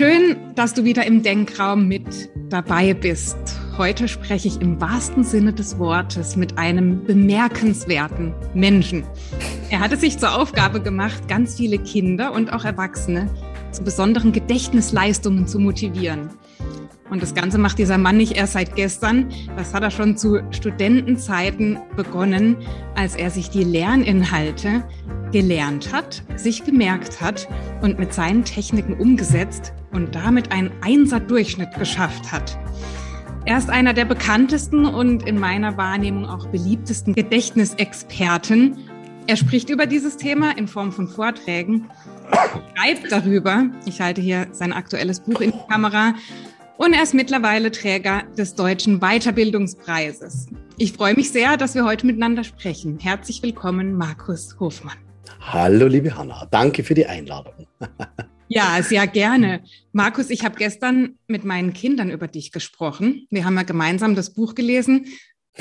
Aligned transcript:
schön, 0.00 0.54
dass 0.54 0.72
du 0.72 0.84
wieder 0.84 1.04
im 1.04 1.22
Denkraum 1.22 1.86
mit 1.86 2.30
dabei 2.48 2.94
bist. 2.94 3.36
Heute 3.76 4.08
spreche 4.08 4.48
ich 4.48 4.58
im 4.58 4.80
wahrsten 4.80 5.24
Sinne 5.24 5.52
des 5.52 5.78
Wortes 5.78 6.36
mit 6.36 6.56
einem 6.56 7.04
bemerkenswerten 7.04 8.32
Menschen. 8.54 9.04
Er 9.68 9.80
hatte 9.80 9.98
sich 9.98 10.18
zur 10.18 10.40
Aufgabe 10.40 10.80
gemacht, 10.80 11.28
ganz 11.28 11.56
viele 11.56 11.76
Kinder 11.76 12.32
und 12.32 12.50
auch 12.50 12.64
Erwachsene 12.64 13.28
zu 13.72 13.84
besonderen 13.84 14.32
Gedächtnisleistungen 14.32 15.46
zu 15.46 15.58
motivieren. 15.58 16.30
Und 17.10 17.22
das 17.22 17.34
Ganze 17.34 17.58
macht 17.58 17.78
dieser 17.78 17.98
Mann 17.98 18.16
nicht 18.16 18.38
erst 18.38 18.54
seit 18.54 18.76
gestern. 18.76 19.28
Das 19.58 19.74
hat 19.74 19.82
er 19.82 19.90
schon 19.90 20.16
zu 20.16 20.40
Studentenzeiten 20.50 21.78
begonnen, 21.94 22.56
als 22.94 23.16
er 23.16 23.30
sich 23.30 23.50
die 23.50 23.64
Lerninhalte 23.64 24.82
gelernt 25.30 25.92
hat, 25.92 26.22
sich 26.36 26.64
gemerkt 26.64 27.20
hat 27.20 27.48
und 27.82 27.98
mit 27.98 28.14
seinen 28.14 28.46
Techniken 28.46 28.94
umgesetzt 28.94 29.74
und 29.92 30.14
damit 30.14 30.52
einen 30.52 30.70
Einser-Durchschnitt 30.82 31.74
geschafft 31.78 32.30
hat. 32.32 32.58
Er 33.46 33.58
ist 33.58 33.70
einer 33.70 33.94
der 33.94 34.04
bekanntesten 34.04 34.84
und 34.84 35.26
in 35.26 35.38
meiner 35.38 35.76
Wahrnehmung 35.76 36.26
auch 36.26 36.46
beliebtesten 36.48 37.14
Gedächtnisexperten. 37.14 38.78
Er 39.26 39.36
spricht 39.36 39.70
über 39.70 39.86
dieses 39.86 40.16
Thema 40.16 40.56
in 40.58 40.68
Form 40.68 40.92
von 40.92 41.08
Vorträgen, 41.08 41.88
schreibt 42.76 43.10
darüber. 43.10 43.64
Ich 43.86 44.00
halte 44.00 44.20
hier 44.20 44.48
sein 44.52 44.72
aktuelles 44.72 45.20
Buch 45.20 45.40
in 45.40 45.52
die 45.52 45.58
Kamera. 45.68 46.14
Und 46.76 46.94
er 46.94 47.02
ist 47.02 47.14
mittlerweile 47.14 47.70
Träger 47.70 48.22
des 48.38 48.54
Deutschen 48.54 49.00
Weiterbildungspreises. 49.00 50.48
Ich 50.78 50.92
freue 50.92 51.14
mich 51.14 51.30
sehr, 51.30 51.56
dass 51.56 51.74
wir 51.74 51.84
heute 51.84 52.06
miteinander 52.06 52.44
sprechen. 52.44 52.98
Herzlich 52.98 53.42
willkommen, 53.42 53.94
Markus 53.96 54.58
Hofmann. 54.58 54.96
Hallo, 55.40 55.86
liebe 55.86 56.16
Hanna. 56.16 56.46
Danke 56.50 56.82
für 56.82 56.94
die 56.94 57.06
Einladung. 57.06 57.66
Ja, 58.52 58.82
sehr 58.82 59.06
gerne. 59.06 59.62
Markus, 59.92 60.28
ich 60.28 60.44
habe 60.44 60.56
gestern 60.56 61.20
mit 61.28 61.44
meinen 61.44 61.72
Kindern 61.72 62.10
über 62.10 62.26
dich 62.26 62.50
gesprochen. 62.50 63.28
Wir 63.30 63.44
haben 63.44 63.54
ja 63.54 63.62
gemeinsam 63.62 64.16
das 64.16 64.34
Buch 64.34 64.56
gelesen. 64.56 65.06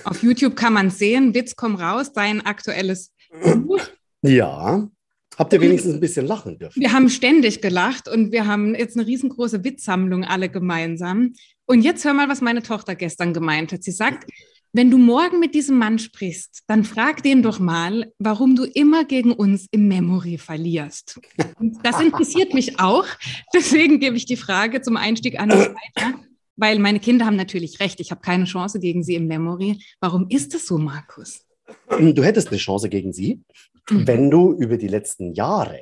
Auf 0.06 0.24
YouTube 0.24 0.56
kann 0.56 0.74
man 0.74 0.90
sehen, 0.90 1.36
Witz 1.36 1.56
komm 1.56 1.76
raus, 1.76 2.14
dein 2.14 2.44
aktuelles 2.44 3.14
Buch. 3.58 3.82
Ja. 4.24 4.90
Habt 5.38 5.54
ihr 5.54 5.62
wenigstens 5.62 5.94
ein 5.94 6.00
bisschen 6.00 6.26
lachen 6.26 6.58
dürfen? 6.58 6.82
Wir 6.82 6.92
haben 6.92 7.10
ständig 7.10 7.62
gelacht 7.62 8.10
und 8.10 8.32
wir 8.32 8.48
haben 8.48 8.74
jetzt 8.74 8.98
eine 8.98 9.06
riesengroße 9.06 9.64
Witzsammlung 9.64 10.26
alle 10.26 10.50
gemeinsam. 10.50 11.34
Und 11.68 11.84
jetzt 11.84 12.04
hör 12.06 12.16
mal, 12.16 12.28
was 12.28 12.42
meine 12.42 12.64
Tochter 12.64 12.96
gestern 12.96 13.36
gemeint 13.36 13.72
hat. 13.72 13.84
Sie 13.84 13.92
sagt, 13.92 14.28
wenn 14.72 14.92
du 14.92 14.98
morgen 14.98 15.40
mit 15.40 15.56
diesem 15.56 15.78
Mann 15.78 15.98
sprichst, 15.98 16.64
dann 16.68 16.84
frag 16.84 17.24
den 17.24 17.42
doch 17.42 17.60
mal, 17.60 18.12
warum 18.20 18.56
du 18.56 18.66
immer 18.66 19.04
gegen 19.06 19.32
uns 19.32 19.68
im 19.72 19.88
Memory 19.88 20.38
verlierst. 20.38 21.20
Und 21.60 21.78
das 21.84 22.00
interessiert 22.00 22.54
mich 22.54 22.80
auch. 22.80 23.06
Deswegen 23.54 24.00
gebe 24.00 24.16
ich 24.16 24.26
die 24.26 24.38
Frage 24.38 24.82
zum 24.82 24.96
Einstieg 24.96 25.40
an 25.40 25.52
euch 25.52 25.70
weiter, 25.70 26.20
weil 26.56 26.78
meine 26.80 27.00
Kinder 27.00 27.26
haben 27.26 27.36
natürlich 27.36 27.80
recht. 27.80 28.00
Ich 28.00 28.12
habe 28.12 28.22
keine 28.22 28.46
Chance 28.46 28.80
gegen 28.80 29.04
sie 29.04 29.16
im 29.16 29.28
Memory. 29.28 29.80
Warum 30.00 30.28
ist 30.30 30.54
das 30.54 30.68
so, 30.68 30.78
Markus? 30.78 31.46
Du 31.90 32.24
hättest 32.24 32.50
eine 32.50 32.58
Chance 32.58 32.90
gegen 32.90 33.14
sie, 33.14 33.42
mhm. 33.90 34.08
wenn 34.08 34.32
du 34.32 34.54
über 34.54 34.78
die 34.78 34.88
letzten 34.88 35.34
Jahre, 35.34 35.82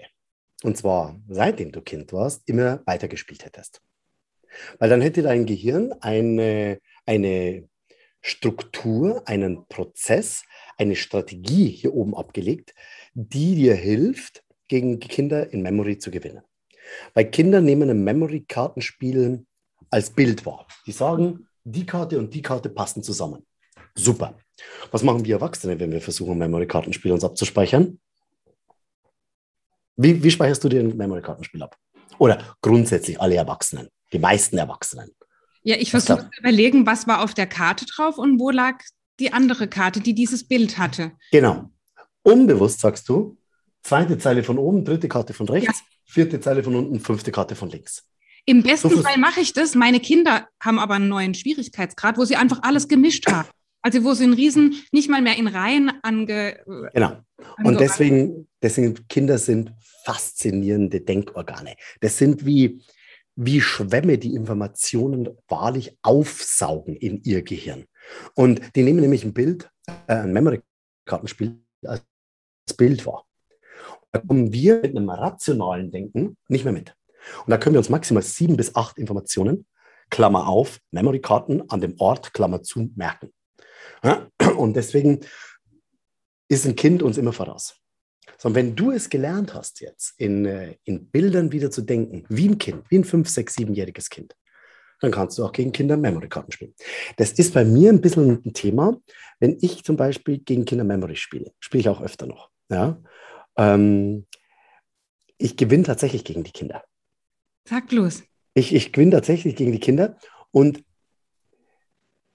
und 0.64 0.78
zwar 0.78 1.20
seitdem 1.28 1.72
du 1.72 1.82
Kind 1.82 2.14
warst, 2.14 2.44
immer 2.46 2.82
weitergespielt 2.86 3.46
hättest. 3.46 3.82
Weil 4.80 4.90
dann 4.90 5.02
hätte 5.02 5.22
dein 5.22 5.46
Gehirn 5.46 5.94
eine, 6.02 6.80
eine 7.06 7.68
Struktur, 8.28 9.24
einen 9.26 9.66
Prozess, 9.68 10.44
eine 10.78 10.98
Strategie 10.98 11.70
hier 11.70 11.94
oben 11.94 12.14
abgelegt, 12.14 12.76
die 13.14 13.56
dir 13.56 13.74
hilft, 13.74 14.44
gegen 14.68 15.00
Kinder 15.00 15.54
in 15.54 15.62
Memory 15.62 15.98
zu 15.98 16.12
gewinnen. 16.12 16.42
Weil 17.14 17.32
Kinder 17.32 17.62
nehmen 17.62 17.90
ein 17.90 18.04
Memory-Kartenspiel 18.04 19.46
als 19.90 20.10
Bild 20.10 20.46
wahr. 20.46 20.68
Die 20.86 20.92
sagen, 20.92 21.48
die 21.64 21.86
Karte 21.86 22.20
und 22.20 22.34
die 22.34 22.42
Karte 22.42 22.70
passen 22.70 23.02
zusammen. 23.02 23.46
Super. 23.96 24.38
Was 24.92 25.04
machen 25.04 25.24
wir 25.24 25.36
Erwachsene, 25.36 25.80
wenn 25.80 25.94
wir 25.94 26.02
versuchen, 26.02 26.38
Memory-Kartenspiel 26.38 27.14
uns 27.14 27.24
abzuspeichern? 27.24 27.98
Wie, 29.96 30.22
wie 30.22 30.32
speicherst 30.32 30.64
du 30.66 30.70
dir 30.70 30.82
ein 30.82 30.98
Memory-Kartenspiel 30.98 31.64
ab? 31.64 31.78
Oder 32.20 32.58
grundsätzlich 32.62 33.22
alle 33.22 33.36
Erwachsenen, 33.36 33.88
die 34.12 34.20
meisten 34.20 34.58
Erwachsenen. 34.58 35.12
Ja, 35.68 35.76
ich 35.78 35.92
versuche 35.92 36.30
zu 36.34 36.40
überlegen, 36.40 36.86
was 36.86 37.08
war 37.08 37.22
auf 37.22 37.34
der 37.34 37.46
Karte 37.46 37.86
drauf 37.86 38.18
und 38.18 38.40
wo 38.40 38.52
lag 38.52 38.82
die 39.20 39.34
andere 39.34 39.68
Karte, 39.68 40.00
die 40.00 40.14
dieses 40.14 40.48
Bild 40.48 40.78
hatte. 40.78 41.12
Genau. 41.34 41.70
Unbewusst 42.24 42.80
sagst 42.80 43.10
du, 43.10 43.38
zweite 43.84 44.18
Zeile 44.18 44.44
von 44.44 44.60
oben, 44.60 44.86
dritte 44.86 45.10
Karte 45.10 45.34
von 45.34 45.50
rechts, 45.50 45.80
ja. 45.80 45.86
vierte 46.06 46.40
Zeile 46.40 46.64
von 46.64 46.74
unten, 46.74 47.02
fünfte 47.02 47.34
Karte 47.34 47.56
von 47.56 47.70
links. 47.70 48.06
Im 48.46 48.64
besten 48.64 48.92
so 48.92 49.02
Fall 49.02 49.18
mache 49.18 49.42
ich 49.42 49.52
das. 49.52 49.76
Meine 49.76 50.00
Kinder 50.00 50.48
haben 50.62 50.80
aber 50.80 50.94
einen 50.94 51.10
neuen 51.10 51.34
Schwierigkeitsgrad, 51.34 52.18
wo 52.18 52.24
sie 52.24 52.38
einfach 52.38 52.64
alles 52.64 52.88
gemischt 52.88 53.30
haben. 53.30 53.50
Also 53.82 54.06
wo 54.06 54.14
sie 54.14 54.24
einen 54.24 54.36
Riesen 54.36 54.82
nicht 54.94 55.10
mal 55.10 55.22
mehr 55.22 55.38
in 55.38 55.48
Reihen 55.48 55.92
ange. 56.02 56.62
Genau. 56.94 57.18
Und 57.62 57.82
deswegen, 57.82 58.48
deswegen 58.62 59.06
Kinder 59.10 59.38
sind 59.38 59.74
faszinierende 60.06 61.02
Denkorgane. 61.02 61.76
Das 62.00 62.18
sind 62.18 62.46
wie, 62.46 62.82
wie 63.38 63.62
Schwämme 63.62 64.18
die 64.18 64.34
Informationen 64.34 65.30
wahrlich 65.48 65.98
aufsaugen 66.02 66.96
in 66.96 67.22
ihr 67.24 67.44
Gehirn. 67.44 67.86
Und 68.34 68.76
die 68.76 68.84
nehmen 68.84 69.00
nämlich 69.00 69.24
ein 69.24 69.34
Bild, 69.34 69.70
äh, 70.08 70.16
ein 70.16 70.34
Memory-Kartenspiel 70.34 71.62
als 71.86 72.04
Bild 72.76 73.06
wahr. 73.06 73.26
Da 74.12 74.20
kommen 74.20 74.52
wir 74.52 74.82
mit 74.82 74.98
einem 74.98 75.10
rationalen 75.10 75.92
Denken 75.92 76.36
nicht 76.48 76.64
mehr 76.64 76.74
mit. 76.74 76.96
Und 77.46 77.52
da 77.52 77.58
können 77.58 77.76
wir 77.76 77.80
uns 77.80 77.90
maximal 77.90 78.24
sieben 78.24 78.58
bis 78.58 78.76
acht 78.76 78.98
Informationen, 78.98 79.68
Klammer 80.10 80.48
auf, 80.48 80.80
Memory-Karten 80.92 81.70
an 81.70 81.82
dem 81.82 81.96
Ort, 82.00 82.34
Klammer 82.34 82.64
zu, 82.64 82.90
merken. 82.96 83.32
Und 84.58 84.76
deswegen 84.76 85.20
ist 86.50 86.66
ein 86.66 86.76
Kind 86.76 87.04
uns 87.04 87.18
immer 87.18 87.34
voraus. 87.34 87.76
Sondern 88.38 88.56
wenn 88.68 88.76
du 88.76 88.92
es 88.92 89.10
gelernt 89.10 89.54
hast 89.54 89.82
jetzt, 89.82 90.14
in, 90.20 90.46
äh, 90.46 90.76
in 90.84 91.10
Bildern 91.10 91.52
wieder 91.52 91.72
zu 91.72 91.82
denken, 91.82 92.26
wie 92.30 92.50
ein 92.50 92.58
Kind, 92.58 92.84
wie 92.90 93.00
ein 93.00 93.04
fünf, 93.04 93.30
sechs, 93.30 93.56
siebenjähriges 93.56 94.10
Kind, 94.10 94.36
dann 95.00 95.12
kannst 95.12 95.38
du 95.38 95.46
auch 95.46 95.52
gegen 95.52 95.72
Kinder 95.72 95.98
Memory-Karten 95.98 96.52
spielen. 96.52 96.74
Das 97.18 97.32
ist 97.34 97.54
bei 97.54 97.64
mir 97.64 97.92
ein 97.92 98.02
bisschen 98.02 98.42
ein 98.44 98.54
Thema. 98.54 98.98
Wenn 99.40 99.58
ich 99.62 99.84
zum 99.84 99.96
Beispiel 99.96 100.40
gegen 100.40 100.66
Kinder 100.66 100.84
Memory 100.84 101.16
spiele, 101.16 101.52
spiele 101.60 101.82
ich 101.82 101.90
auch 101.90 102.02
öfter 102.02 102.26
noch. 102.26 102.50
Ja? 102.70 103.02
Ähm, 103.58 104.26
ich 105.38 105.56
gewinne 105.56 105.84
tatsächlich 105.84 106.24
gegen 106.24 106.44
die 106.44 106.52
Kinder. 106.52 106.84
Sag 107.66 107.88
bloß. 107.90 108.24
Ich, 108.54 108.74
ich 108.74 108.92
gewinne 108.92 109.12
tatsächlich 109.12 109.56
gegen 109.56 109.72
die 109.72 109.80
Kinder 109.80 110.18
und 110.52 110.84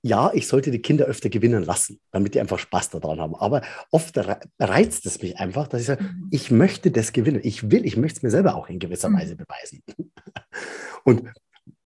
ja, 0.03 0.33
ich 0.35 0.49
sollte 0.49 0.73
die 0.73 0.83
Kinder 0.83 1.05
öfter 1.05 1.29
gewinnen 1.29 1.65
lassen, 1.65 2.01
damit 2.11 2.35
die 2.35 2.41
einfach 2.41 2.59
Spaß 2.59 2.91
daran 2.91 3.21
haben. 3.21 3.37
Aber 3.37 3.63
oft 3.93 4.19
reizt 4.59 5.07
es 5.07 5.23
mich 5.23 5.39
einfach, 5.39 5.69
dass 5.69 5.81
ich 5.81 5.87
sage, 5.87 6.03
mhm. 6.03 6.29
ich 6.33 6.51
möchte 6.51 6.91
das 6.91 7.13
gewinnen. 7.13 7.41
Ich 7.45 7.71
will, 7.71 7.87
ich 7.87 7.97
möchte 7.97 8.19
es 8.19 8.23
mir 8.25 8.31
selber 8.31 8.57
auch 8.57 8.69
in 8.69 8.81
gewisser 8.81 9.09
mhm. 9.09 9.19
Weise 9.19 9.37
beweisen. 9.37 9.83
Und 11.05 11.33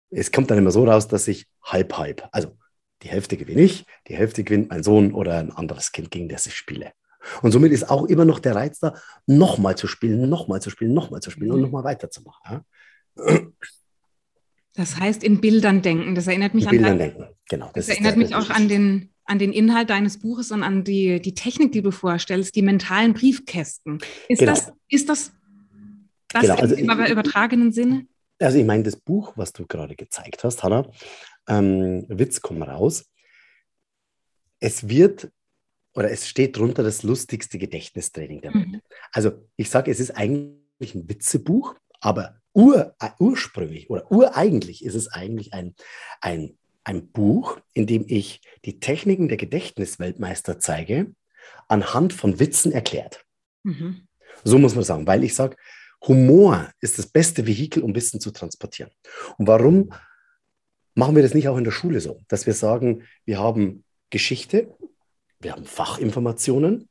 es 0.10 0.32
kommt 0.32 0.52
dann 0.52 0.58
immer 0.58 0.72
so 0.72 0.84
raus, 0.84 1.08
dass 1.08 1.28
ich 1.30 1.48
halb, 1.64 1.98
halb, 1.98 2.28
also 2.34 2.58
die 3.02 3.08
Hälfte 3.08 3.38
gewinne 3.38 3.62
ich, 3.62 3.86
die 4.08 4.16
Hälfte 4.16 4.44
gewinnt 4.44 4.70
mein 4.70 4.84
Sohn 4.84 5.14
oder 5.14 5.38
ein 5.38 5.52
anderes 5.52 5.94
Kind, 5.94 6.12
gegen 6.12 6.28
das 6.28 6.46
ich 6.46 6.56
spiele. 6.56 6.92
Und 7.42 7.52
somit 7.52 7.72
ist 7.72 7.90
auch 7.90 8.06
immer 8.06 8.26
noch 8.26 8.40
der 8.40 8.56
Reiz 8.56 8.80
da, 8.80 8.96
nochmal 9.26 9.78
zu 9.78 9.88
spielen, 9.88 10.30
nochmal 10.30 10.62
zu 10.62 10.70
spielen, 10.70 10.94
nochmal 10.94 11.22
zu 11.22 11.32
spielen 11.32 11.50
mhm. 11.50 11.56
und 11.56 11.62
nochmal 11.62 11.86
weiterzumachen. 11.86 12.66
Das 14.81 15.00
heißt, 15.00 15.24
in 15.24 15.42
Bildern 15.42 15.84
denken. 15.84 16.16
Das 16.16 16.25
erinnert 16.25 16.56
mich 16.56 16.64
in 16.64 16.69
an. 16.69 16.75
Bildern 16.75 16.97
denken, 16.97 17.28
genau. 17.47 17.69
Das, 17.75 17.86
das 17.86 17.96
erinnert 17.96 18.18
mich 18.18 18.34
auch 18.34 18.50
an 18.50 18.68
den, 18.68 19.09
an 19.25 19.38
den 19.38 19.53
Inhalt 19.53 19.92
deines 19.92 20.18
Buches 20.18 20.52
und 20.52 20.64
an 20.64 20.84
die, 20.84 21.22
die 21.22 21.36
Technik, 21.36 21.72
die 21.72 21.84
du 21.84 21.92
vorstellst, 21.92 22.56
die 22.56 22.64
mentalen 22.64 23.14
Briefkästen. 23.14 24.00
Ist 24.28 24.40
genau. 24.40 24.53
das, 24.53 24.74
ist 24.90 25.08
das, 25.08 25.34
das 26.30 26.41
genau. 26.41 26.56
also, 26.56 26.74
im 26.74 26.90
übertragenen 26.90 27.72
Sinne? 27.72 28.08
Also 28.40 28.58
ich 28.58 28.66
meine, 28.66 28.82
das 28.82 28.96
Buch, 28.96 29.34
was 29.35 29.53
du 29.53 29.67
gerade 29.67 29.96
gezeigt 29.96 30.44
hast, 30.44 30.64
Hanna, 30.64 30.90
ähm, 31.47 32.06
Witz, 32.08 32.41
komm 32.41 32.64
raus. 32.64 33.06
Es 34.59 34.90
wird 34.90 35.29
oder 35.94 36.09
es 36.09 36.28
steht 36.28 36.58
drunter 36.58 36.82
das 36.82 37.03
lustigste 37.03 37.59
Gedächtnistraining 37.59 38.41
der 38.41 38.56
Welt. 38.56 38.67
Mhm. 38.67 38.82
Also 39.11 39.47
ich 39.58 39.70
sage, 39.70 39.91
es 39.91 40.00
ist 40.00 40.17
eigentlich 40.17 40.96
ein 40.96 41.08
Witzebuch, 41.08 41.76
aber 42.00 42.41
ur, 42.53 42.96
ursprünglich 43.20 43.90
oder 43.90 44.12
ureigentlich 44.12 44.84
ist 44.84 44.96
es 44.96 45.08
eigentlich 45.08 45.53
ein, 45.53 45.76
ein, 46.20 46.58
ein 46.84 47.08
Buch, 47.12 47.59
in 47.74 47.88
dem 47.88 48.06
ich 48.08 48.42
die 48.66 48.80
Techniken 48.80 49.28
der 49.28 49.38
Gedächtnisweltmeister 49.38 50.59
zeige, 50.59 51.14
anhand 51.68 52.14
von 52.14 52.40
Witzen 52.40 52.72
erklärt. 52.72 53.26
Mhm. 53.64 54.08
So 54.44 54.58
muss 54.58 54.76
man 54.76 54.84
sagen, 54.84 55.08
weil 55.08 55.24
ich 55.24 55.36
sage, 55.36 55.56
Humor 56.08 56.72
ist 56.80 56.98
das 56.98 57.08
beste 57.08 57.46
Vehikel, 57.46 57.84
um 57.84 57.94
Wissen 57.96 58.20
zu 58.20 58.32
transportieren. 58.32 58.92
Und 59.38 59.47
warum 59.47 59.94
machen 60.96 61.16
wir 61.16 61.24
das 61.24 61.34
nicht 61.34 61.47
auch 61.47 61.58
in 61.58 61.64
der 61.64 61.72
Schule 61.72 62.02
so, 62.02 62.20
dass 62.28 62.46
wir 62.46 62.54
sagen, 62.54 63.04
wir 63.26 63.40
haben 63.40 63.84
Geschichte, 64.09 64.76
wir 65.40 65.54
haben 65.54 65.66
Fachinformationen 65.66 66.90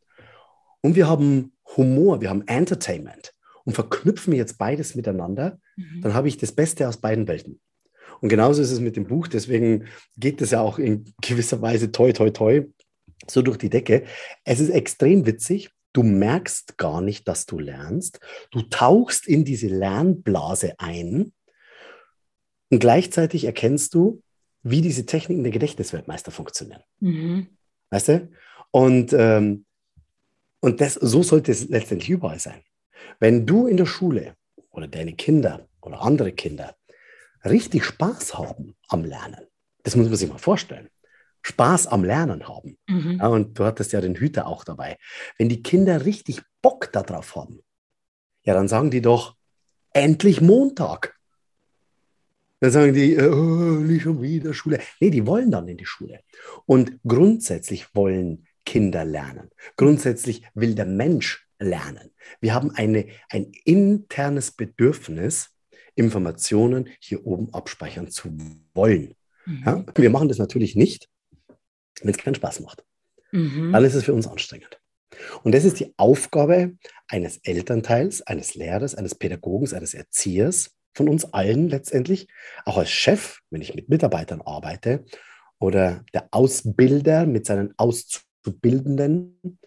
und 0.80 0.94
wir 0.94 1.08
haben 1.08 1.52
Humor, 1.76 2.20
wir 2.20 2.30
haben 2.30 2.46
Entertainment. 2.46 3.34
Und 3.70 3.74
verknüpfen 3.74 4.34
jetzt 4.34 4.58
beides 4.58 4.96
miteinander, 4.96 5.60
mhm. 5.76 6.00
dann 6.02 6.14
habe 6.14 6.26
ich 6.26 6.36
das 6.36 6.50
Beste 6.50 6.88
aus 6.88 6.96
beiden 6.96 7.28
Welten. 7.28 7.60
Und 8.20 8.28
genauso 8.28 8.60
ist 8.60 8.72
es 8.72 8.80
mit 8.80 8.96
dem 8.96 9.06
Buch, 9.06 9.28
deswegen 9.28 9.86
geht 10.16 10.42
es 10.42 10.50
ja 10.50 10.60
auch 10.60 10.78
in 10.78 11.14
gewisser 11.22 11.62
Weise 11.62 11.92
toi, 11.92 12.12
toi, 12.12 12.30
toi, 12.30 12.66
so 13.28 13.42
durch 13.42 13.58
die 13.58 13.70
Decke. 13.70 14.04
Es 14.44 14.58
ist 14.58 14.70
extrem 14.70 15.24
witzig. 15.24 15.70
Du 15.92 16.02
merkst 16.02 16.78
gar 16.78 17.00
nicht, 17.00 17.28
dass 17.28 17.46
du 17.46 17.58
lernst. 17.58 18.20
Du 18.50 18.62
tauchst 18.62 19.26
in 19.26 19.44
diese 19.44 19.68
Lernblase 19.68 20.74
ein 20.78 21.32
und 22.70 22.78
gleichzeitig 22.80 23.44
erkennst 23.44 23.94
du, 23.94 24.22
wie 24.62 24.80
diese 24.80 25.06
Techniken 25.06 25.44
der 25.44 25.52
Gedächtnisweltmeister 25.52 26.32
funktionieren. 26.32 26.82
Mhm. 26.98 27.46
Weißt 27.90 28.08
du? 28.08 28.28
Und, 28.72 29.12
ähm, 29.12 29.64
und 30.60 30.80
das, 30.80 30.94
so 30.94 31.22
sollte 31.22 31.52
es 31.52 31.68
letztendlich 31.68 32.10
überall 32.10 32.38
sein. 32.38 32.62
Wenn 33.18 33.46
du 33.46 33.66
in 33.66 33.76
der 33.76 33.86
Schule 33.86 34.34
oder 34.70 34.88
deine 34.88 35.14
Kinder 35.14 35.68
oder 35.80 36.02
andere 36.02 36.32
Kinder 36.32 36.76
richtig 37.44 37.84
Spaß 37.84 38.38
haben 38.38 38.74
am 38.88 39.04
Lernen, 39.04 39.46
das 39.82 39.96
muss 39.96 40.08
man 40.08 40.16
sich 40.16 40.28
mal 40.28 40.38
vorstellen. 40.38 40.88
Spaß 41.42 41.86
am 41.86 42.04
Lernen 42.04 42.46
haben. 42.48 42.76
Mhm. 42.86 43.18
Ja, 43.18 43.28
und 43.28 43.58
du 43.58 43.64
hattest 43.64 43.92
ja 43.92 44.00
den 44.00 44.14
Hüter 44.14 44.46
auch 44.46 44.64
dabei. 44.64 44.98
Wenn 45.38 45.48
die 45.48 45.62
Kinder 45.62 46.04
richtig 46.04 46.42
Bock 46.60 46.92
darauf 46.92 47.34
haben, 47.34 47.60
ja, 48.44 48.54
dann 48.54 48.68
sagen 48.68 48.90
die 48.90 49.00
doch, 49.00 49.36
endlich 49.92 50.40
Montag. 50.40 51.16
Dann 52.60 52.70
sagen 52.70 52.92
die, 52.92 53.14
äh, 53.14 53.28
oh, 53.28 53.80
nicht 53.80 54.02
schon 54.02 54.20
wieder 54.20 54.52
Schule. 54.52 54.80
Nee, 55.00 55.10
die 55.10 55.26
wollen 55.26 55.50
dann 55.50 55.68
in 55.68 55.78
die 55.78 55.86
Schule. 55.86 56.20
Und 56.66 57.00
grundsätzlich 57.06 57.94
wollen 57.94 58.46
Kinder 58.66 59.04
lernen. 59.04 59.50
Grundsätzlich 59.76 60.42
will 60.54 60.74
der 60.74 60.86
Mensch 60.86 61.48
lernen. 61.60 62.10
Wir 62.40 62.54
haben 62.54 62.70
eine, 62.72 63.06
ein 63.28 63.52
internes 63.64 64.50
Bedürfnis, 64.50 65.50
Informationen 65.94 66.88
hier 66.98 67.26
oben 67.26 67.52
abspeichern 67.52 68.10
zu 68.10 68.36
wollen. 68.74 69.14
Mhm. 69.46 69.62
Ja? 69.64 69.84
Wir 69.94 70.10
machen 70.10 70.28
das 70.28 70.38
natürlich 70.38 70.74
nicht, 70.74 71.08
wenn 72.00 72.10
es 72.10 72.18
keinen 72.18 72.34
Spaß 72.34 72.60
macht. 72.60 72.84
Mhm. 73.32 73.72
Dann 73.72 73.84
ist 73.84 73.94
es 73.94 74.04
für 74.04 74.14
uns 74.14 74.26
anstrengend. 74.26 74.80
Und 75.42 75.54
das 75.54 75.64
ist 75.64 75.80
die 75.80 75.92
Aufgabe 75.96 76.76
eines 77.08 77.38
Elternteils, 77.38 78.22
eines 78.22 78.54
Lehrers, 78.54 78.94
eines 78.94 79.14
Pädagogen, 79.14 79.72
eines 79.74 79.94
Erziehers, 79.94 80.76
von 80.94 81.08
uns 81.08 81.32
allen 81.32 81.68
letztendlich, 81.68 82.28
auch 82.64 82.76
als 82.76 82.90
Chef, 82.90 83.40
wenn 83.50 83.62
ich 83.62 83.74
mit 83.74 83.88
Mitarbeitern 83.88 84.40
arbeite, 84.40 85.04
oder 85.58 86.04
der 86.14 86.28
Ausbilder 86.30 87.26
mit 87.26 87.46
seinen 87.46 87.74
Auszubildenden, 87.76 89.58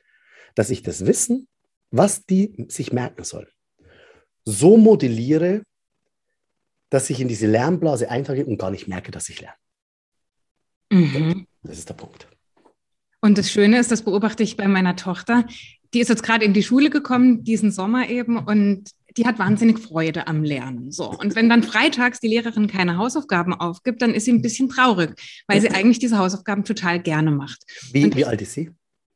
dass 0.56 0.70
ich 0.70 0.82
das 0.82 1.06
Wissen, 1.06 1.48
was 1.94 2.26
die 2.26 2.66
sich 2.70 2.92
merken 2.92 3.24
sollen, 3.24 3.48
so 4.46 4.78
modelliere, 4.78 5.62
dass 6.90 7.10
ich 7.12 7.22
in 7.22 7.28
diese 7.28 7.48
Lernblase 7.48 8.10
eintrage 8.10 8.46
und 8.46 8.58
gar 8.58 8.72
nicht 8.72 8.88
merke, 8.88 9.12
dass 9.12 9.30
ich 9.30 9.42
lerne. 9.42 9.56
Mhm. 10.92 11.48
Das 11.62 11.78
ist 11.78 11.88
der 11.88 11.94
Punkt. 11.94 12.28
Und 13.22 13.38
das 13.38 13.52
Schöne 13.52 13.80
ist, 13.80 13.92
das 13.92 14.02
beobachte 14.02 14.42
ich 14.42 14.58
bei 14.58 14.68
meiner 14.68 14.96
Tochter. 14.96 15.46
Die 15.94 16.00
ist 16.00 16.10
jetzt 16.10 16.24
gerade 16.24 16.44
in 16.44 16.54
die 16.54 16.64
Schule 16.64 16.90
gekommen, 16.90 17.44
diesen 17.44 17.72
Sommer 17.72 18.10
eben, 18.10 18.38
und 18.40 18.90
die 19.16 19.28
hat 19.28 19.38
wahnsinnig 19.38 19.78
Freude 19.78 20.28
am 20.28 20.44
Lernen. 20.44 20.92
So. 20.92 21.12
Und 21.12 21.36
wenn 21.36 21.48
dann 21.48 21.62
freitags 21.62 22.20
die 22.20 22.28
Lehrerin 22.28 22.66
keine 22.66 22.98
Hausaufgaben 22.98 23.54
aufgibt, 23.54 24.02
dann 24.02 24.16
ist 24.16 24.26
sie 24.26 24.34
ein 24.34 24.42
bisschen 24.42 24.68
traurig, 24.68 25.14
weil 25.48 25.62
sie 25.62 25.70
eigentlich 25.72 26.00
diese 26.00 26.18
Hausaufgaben 26.18 26.64
total 26.64 27.00
gerne 27.00 27.30
macht. 27.30 27.64
Wie, 27.92 28.14
wie 28.16 28.26
alt 28.26 28.42
ist 28.42 28.54
sie? 28.54 28.72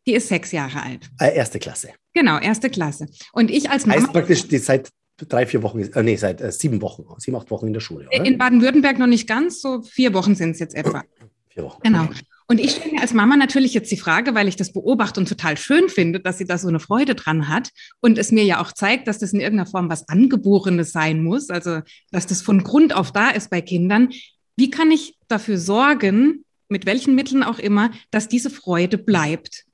Die 0.07 0.13
ist 0.13 0.29
sechs 0.29 0.53
Jahre 0.53 0.81
alt. 0.81 1.09
Äh, 1.19 1.35
erste 1.35 1.59
Klasse. 1.59 1.89
Genau, 2.13 2.39
erste 2.39 2.69
Klasse. 2.69 3.07
Und 3.33 3.51
ich 3.51 3.69
als 3.69 3.85
Mama. 3.85 4.01
Heißt 4.01 4.13
praktisch, 4.13 4.47
die 4.47 4.57
seit 4.57 4.89
drei, 5.17 5.45
vier 5.45 5.61
Wochen, 5.63 5.81
äh, 5.81 6.03
nee, 6.03 6.15
seit 6.15 6.39
äh, 6.39 6.51
sieben 6.51 6.81
Wochen, 6.81 7.03
sieben, 7.17 7.35
acht 7.35 7.51
Wochen 7.51 7.67
in 7.67 7.73
der 7.73 7.81
Schule. 7.81 8.07
Oder? 8.07 8.25
In 8.25 8.37
Baden-Württemberg 8.37 8.99
noch 8.99 9.07
nicht 9.07 9.27
ganz, 9.27 9.61
so 9.61 9.81
vier 9.81 10.13
Wochen 10.13 10.35
sind 10.35 10.51
es 10.51 10.59
jetzt 10.59 10.75
etwa. 10.75 11.03
Vier 11.49 11.63
Wochen. 11.63 11.81
Genau. 11.83 12.07
Und 12.49 12.61
ich 12.61 12.71
stelle 12.71 12.93
mir 12.93 13.01
als 13.01 13.13
Mama 13.13 13.35
natürlich 13.35 13.73
jetzt 13.73 13.91
die 13.91 13.97
Frage, 13.97 14.33
weil 14.33 14.47
ich 14.47 14.55
das 14.55 14.71
beobachte 14.71 15.19
und 15.19 15.27
total 15.27 15.57
schön 15.57 15.89
finde, 15.89 16.21
dass 16.21 16.37
sie 16.37 16.45
da 16.45 16.57
so 16.57 16.69
eine 16.69 16.79
Freude 16.79 17.13
dran 17.13 17.49
hat 17.49 17.71
und 17.99 18.17
es 18.17 18.31
mir 18.31 18.45
ja 18.45 18.61
auch 18.61 18.71
zeigt, 18.71 19.09
dass 19.09 19.19
das 19.19 19.33
in 19.33 19.41
irgendeiner 19.41 19.69
Form 19.69 19.89
was 19.89 20.07
Angeborenes 20.07 20.93
sein 20.93 21.21
muss, 21.21 21.49
also 21.49 21.81
dass 22.11 22.25
das 22.25 22.41
von 22.41 22.63
Grund 22.63 22.95
auf 22.95 23.11
da 23.11 23.31
ist 23.31 23.49
bei 23.49 23.59
Kindern. 23.59 24.11
Wie 24.55 24.69
kann 24.69 24.91
ich 24.91 25.17
dafür 25.27 25.57
sorgen, 25.57 26.45
mit 26.69 26.85
welchen 26.85 27.15
Mitteln 27.15 27.43
auch 27.43 27.59
immer, 27.59 27.91
dass 28.11 28.29
diese 28.29 28.49
Freude 28.49 28.97
bleibt? 28.97 29.65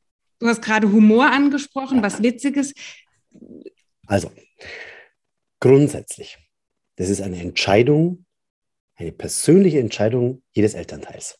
Du 0.43 0.49
hast 0.49 0.61
gerade 0.61 0.91
Humor 0.91 1.31
angesprochen, 1.31 2.03
was 2.03 2.21
Witziges. 2.21 2.73
Also, 4.07 4.29
grundsätzlich, 5.61 6.37
das 6.97 7.07
ist 7.07 7.21
eine 7.21 7.39
Entscheidung, 7.39 8.25
eine 8.95 9.13
persönliche 9.13 9.79
Entscheidung 9.79 10.43
jedes 10.51 10.73
Elternteils. 10.73 11.39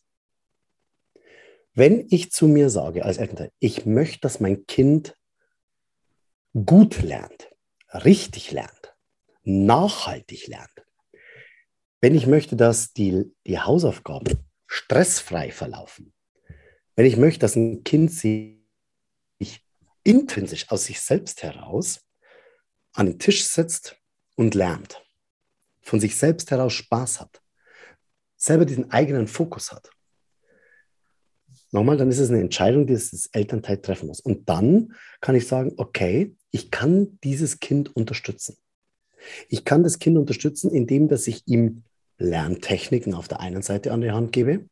Wenn 1.74 2.06
ich 2.08 2.32
zu 2.32 2.48
mir 2.48 2.70
sage 2.70 3.04
als 3.04 3.18
Elternteil, 3.18 3.52
ich 3.58 3.84
möchte, 3.84 4.20
dass 4.20 4.40
mein 4.40 4.64
Kind 4.64 5.14
gut 6.54 7.02
lernt, 7.02 7.50
richtig 7.92 8.52
lernt, 8.52 8.96
nachhaltig 9.42 10.46
lernt, 10.46 10.82
wenn 12.00 12.14
ich 12.14 12.26
möchte, 12.26 12.56
dass 12.56 12.94
die, 12.94 13.30
die 13.46 13.58
Hausaufgaben 13.58 14.48
stressfrei 14.66 15.50
verlaufen, 15.50 16.14
wenn 16.96 17.04
ich 17.04 17.18
möchte, 17.18 17.40
dass 17.40 17.54
ein 17.54 17.84
Kind 17.84 18.10
sich 18.10 18.53
intrinsisch 20.04 20.70
aus 20.70 20.84
sich 20.84 21.00
selbst 21.00 21.42
heraus 21.42 22.00
an 22.92 23.06
den 23.06 23.18
Tisch 23.18 23.44
setzt 23.44 23.96
und 24.36 24.54
lernt, 24.54 25.02
von 25.82 26.00
sich 26.00 26.16
selbst 26.16 26.50
heraus 26.50 26.72
Spaß 26.74 27.20
hat, 27.20 27.42
selber 28.36 28.64
diesen 28.64 28.90
eigenen 28.92 29.26
Fokus 29.26 29.72
hat, 29.72 29.90
Nochmal, 31.74 31.96
dann 31.96 32.08
ist 32.08 32.20
es 32.20 32.30
eine 32.30 32.40
Entscheidung, 32.40 32.86
die 32.86 32.92
das 32.92 33.28
Elternteil 33.32 33.78
treffen 33.78 34.06
muss. 34.06 34.20
Und 34.20 34.48
dann 34.48 34.94
kann 35.20 35.34
ich 35.34 35.48
sagen, 35.48 35.72
okay, 35.76 36.36
ich 36.52 36.70
kann 36.70 37.18
dieses 37.24 37.58
Kind 37.58 37.96
unterstützen. 37.96 38.56
Ich 39.48 39.64
kann 39.64 39.82
das 39.82 39.98
Kind 39.98 40.16
unterstützen, 40.16 40.70
indem 40.70 41.08
dass 41.08 41.26
ich 41.26 41.42
ihm 41.48 41.82
Lerntechniken 42.16 43.12
auf 43.12 43.26
der 43.26 43.40
einen 43.40 43.62
Seite 43.62 43.90
an 43.90 44.02
die 44.02 44.12
Hand 44.12 44.30
gebe, 44.30 44.58
mhm. 44.58 44.68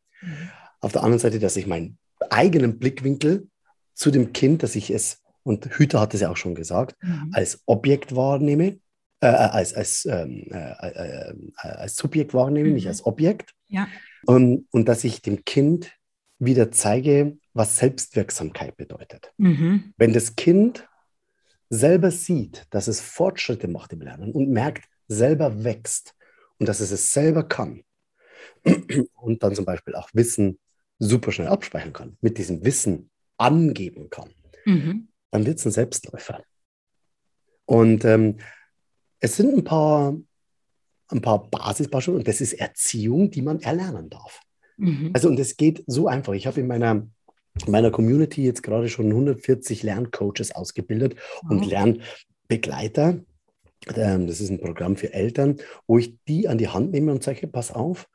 auf 0.79 0.93
der 0.93 1.03
anderen 1.03 1.19
Seite, 1.19 1.39
dass 1.39 1.57
ich 1.57 1.67
meinen 1.67 1.97
eigenen 2.29 2.79
Blickwinkel 2.79 3.49
zu 3.93 4.09
dem 4.09 4.31
Kind, 4.31 4.63
dass 4.63 4.77
ich 4.77 4.89
es, 4.89 5.22
und 5.43 5.65
Hüter 5.77 5.99
hat 5.99 6.13
es 6.13 6.21
ja 6.21 6.29
auch 6.29 6.37
schon 6.37 6.55
gesagt, 6.55 6.95
mhm. 7.01 7.31
als 7.33 7.61
Objekt 7.65 8.15
wahrnehme, 8.15 8.79
äh, 9.21 9.27
äh 9.27 9.27
als, 9.27 9.73
als, 9.73 10.05
ähm, 10.05 10.47
äh, 10.51 10.57
äh, 10.57 11.29
äh, 11.29 11.35
als 11.61 11.95
Subjekt 11.95 12.33
wahrnehme, 12.33 12.69
mhm. 12.69 12.75
nicht 12.75 12.87
als 12.87 13.05
Objekt. 13.05 13.53
Ja. 13.67 13.87
Und, 14.25 14.67
und 14.71 14.87
dass 14.87 15.03
ich 15.03 15.21
dem 15.21 15.43
Kind 15.45 15.91
wieder 16.39 16.71
zeige, 16.71 17.37
was 17.53 17.77
Selbstwirksamkeit 17.77 18.77
bedeutet. 18.77 19.33
Mhm. 19.37 19.93
Wenn 19.97 20.13
das 20.13 20.35
Kind 20.35 20.87
selber 21.69 22.11
sieht, 22.11 22.65
dass 22.69 22.87
es 22.87 23.01
Fortschritte 23.01 23.67
macht 23.67 23.93
im 23.93 24.01
Lernen 24.01 24.31
und 24.31 24.49
merkt, 24.49 24.85
selber 25.07 25.63
wächst 25.63 26.15
und 26.59 26.69
dass 26.69 26.79
es 26.79 26.91
es 26.91 27.11
selber 27.11 27.43
kann 27.43 27.83
und 29.15 29.43
dann 29.43 29.55
zum 29.55 29.65
Beispiel 29.65 29.95
auch 29.95 30.09
Wissen 30.13 30.59
super 30.99 31.31
schnell 31.31 31.47
abspeichern 31.47 31.93
kann, 31.93 32.17
mit 32.21 32.37
diesem 32.37 32.63
Wissen 32.63 33.09
angeben 33.37 34.09
kann, 34.09 34.29
mhm. 34.65 35.09
Dann 35.33 35.45
wird 35.47 35.57
es 35.57 35.65
ein 35.65 35.71
Selbstläufer. 35.71 36.43
Und 37.65 38.05
ähm, 38.05 38.37
es 39.19 39.35
sind 39.35 39.57
ein 39.57 39.63
paar, 39.63 40.15
ein 41.07 41.21
paar 41.21 41.49
Basisbeispiele 41.49 42.17
und 42.17 42.27
das 42.27 42.39
ist 42.39 42.53
Erziehung, 42.53 43.31
die 43.31 43.41
man 43.41 43.59
erlernen 43.59 44.09
darf. 44.09 44.41
Mhm. 44.77 45.09
Also, 45.13 45.29
und 45.29 45.39
es 45.39 45.57
geht 45.57 45.83
so 45.87 46.07
einfach. 46.07 46.33
Ich 46.33 46.45
habe 46.45 46.59
in 46.59 46.67
meiner, 46.67 47.07
meiner 47.65 47.89
Community 47.89 48.43
jetzt 48.43 48.61
gerade 48.61 48.89
schon 48.89 49.07
140 49.07 49.81
Lerncoaches 49.81 50.53
ausgebildet 50.53 51.15
wow. 51.41 51.51
und 51.51 51.65
Lernbegleiter. 51.65 53.19
Ähm, 53.95 54.27
das 54.27 54.39
ist 54.39 54.49
ein 54.49 54.61
Programm 54.61 54.97
für 54.97 55.13
Eltern, 55.13 55.57
wo 55.87 55.97
ich 55.97 56.15
die 56.27 56.47
an 56.47 56.59
die 56.59 56.69
Hand 56.69 56.91
nehme 56.91 57.11
und 57.11 57.23
sage, 57.23 57.47
pass 57.47 57.71
auf, 57.71 58.07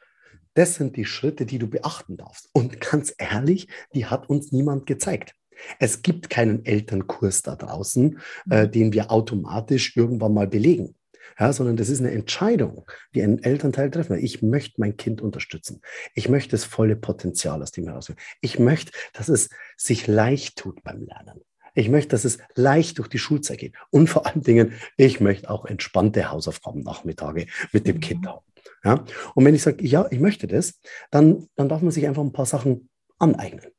das 0.55 0.77
sind 0.77 0.97
die 0.97 1.05
Schritte, 1.05 1.47
die 1.47 1.59
du 1.59 1.69
beachten 1.69 2.17
darfst. 2.17 2.49
Und 2.53 2.81
ganz 2.81 3.13
ehrlich, 3.19 3.67
die 3.95 4.07
hat 4.07 4.29
uns 4.29 4.53
niemand 4.53 4.87
gezeigt. 4.87 5.35
Es 5.79 6.03
gibt 6.03 6.31
keinen 6.31 6.65
Elternkurs 6.65 7.43
da 7.43 7.57
draußen, 7.57 8.19
äh, 8.51 8.67
mhm. 8.67 8.71
den 8.71 8.93
wir 8.93 9.11
automatisch 9.11 9.97
irgendwann 9.97 10.35
mal 10.35 10.47
belegen 10.49 10.95
ja, 11.39 11.53
sondern 11.53 11.77
das 11.77 11.89
ist 11.89 12.01
eine 12.01 12.11
Entscheidung, 12.11 12.91
die 13.15 13.23
ein 13.23 13.43
Elternteil 13.43 13.91
treffen 13.91 14.17
will. 14.17 14.25
Ich 14.25 14.43
möchte 14.43 14.81
mein 14.81 14.97
Kind 14.97 15.21
unterstützen. 15.21 15.81
Ich 16.15 16.29
möchte 16.29 16.51
das 16.53 16.65
volle 16.65 16.97
Potenzial 16.97 17.63
aus 17.63 17.71
dem 17.71 17.87
herausholen. 17.87 18.21
Ich 18.41 18.59
möchte, 18.59 18.93
dass 19.13 19.29
es 19.29 19.49
sich 19.77 20.07
leicht 20.07 20.59
tut 20.59 20.83
beim 20.83 21.03
Lernen. 21.03 21.41
Ich 21.75 21.89
möchte, 21.89 22.09
dass 22.09 22.25
es 22.25 22.39
leicht 22.55 22.99
durch 22.99 23.09
die 23.09 23.21
Schulzeit 23.21 23.59
geht. 23.59 23.75
Und 23.91 24.09
vor 24.09 24.27
allen 24.27 24.43
Dingen, 24.43 24.73
ich 24.97 25.21
möchte 25.21 25.49
auch 25.49 25.65
entspannte 25.65 26.31
Hausaufgaben-Nachmittage 26.31 27.47
mit 27.73 27.87
dem 27.87 28.01
Kind 28.01 28.23
mhm. 28.23 28.29
haben. 28.29 28.45
Ja? 28.83 29.05
Und 29.35 29.45
wenn 29.45 29.55
ich 29.55 29.63
sage, 29.63 29.87
ja, 29.87 30.09
ich 30.11 30.19
möchte 30.19 30.49
das, 30.49 30.81
dann, 31.13 31.47
dann 31.55 31.69
darf 31.69 31.83
man 31.83 31.93
sich 31.93 32.09
einfach 32.09 32.23
ein 32.23 32.33
paar 32.33 32.47
Sachen 32.47 32.89
aneignen. 33.19 33.71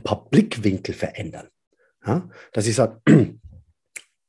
Ein 0.00 0.04
paar 0.04 0.28
Blickwinkel 0.30 0.94
verändern. 0.94 1.48
Ja? 2.06 2.28
Dass 2.52 2.66
ich 2.66 2.74
sage, 2.74 3.00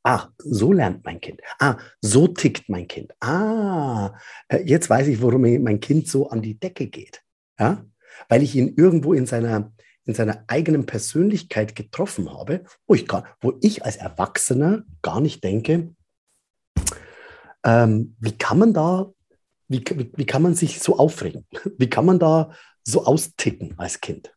Ah, 0.03 0.29
so 0.39 0.73
lernt 0.73 1.05
mein 1.05 1.21
Kind. 1.21 1.41
Ah, 1.59 1.77
so 2.01 2.27
tickt 2.27 2.69
mein 2.69 2.87
Kind. 2.87 3.13
Ah, 3.19 4.17
äh, 4.47 4.63
jetzt 4.65 4.89
weiß 4.89 5.07
ich, 5.07 5.21
warum 5.21 5.41
mein 5.41 5.79
Kind 5.79 6.07
so 6.07 6.27
an 6.27 6.41
die 6.41 6.59
Decke 6.59 6.87
geht. 6.87 7.21
Ja? 7.59 7.85
Weil 8.27 8.41
ich 8.41 8.55
ihn 8.55 8.73
irgendwo 8.75 9.13
in 9.13 9.27
seiner, 9.27 9.71
in 10.05 10.15
seiner 10.15 10.43
eigenen 10.47 10.87
Persönlichkeit 10.87 11.75
getroffen 11.75 12.33
habe, 12.33 12.63
wo 12.87 12.95
ich, 12.95 13.07
gar, 13.07 13.25
wo 13.41 13.53
ich 13.61 13.85
als 13.85 13.97
Erwachsener 13.97 14.83
gar 15.03 15.21
nicht 15.21 15.43
denke, 15.43 15.93
ähm, 17.63 18.15
wie 18.19 18.35
kann 18.35 18.57
man 18.57 18.73
da, 18.73 19.13
wie, 19.67 19.83
wie, 19.95 20.11
wie 20.15 20.25
kann 20.25 20.41
man 20.41 20.55
sich 20.55 20.79
so 20.79 20.97
aufregen? 20.97 21.45
Wie 21.77 21.89
kann 21.89 22.05
man 22.05 22.17
da 22.17 22.51
so 22.83 23.05
austicken 23.05 23.75
als 23.77 24.01
Kind? 24.01 24.33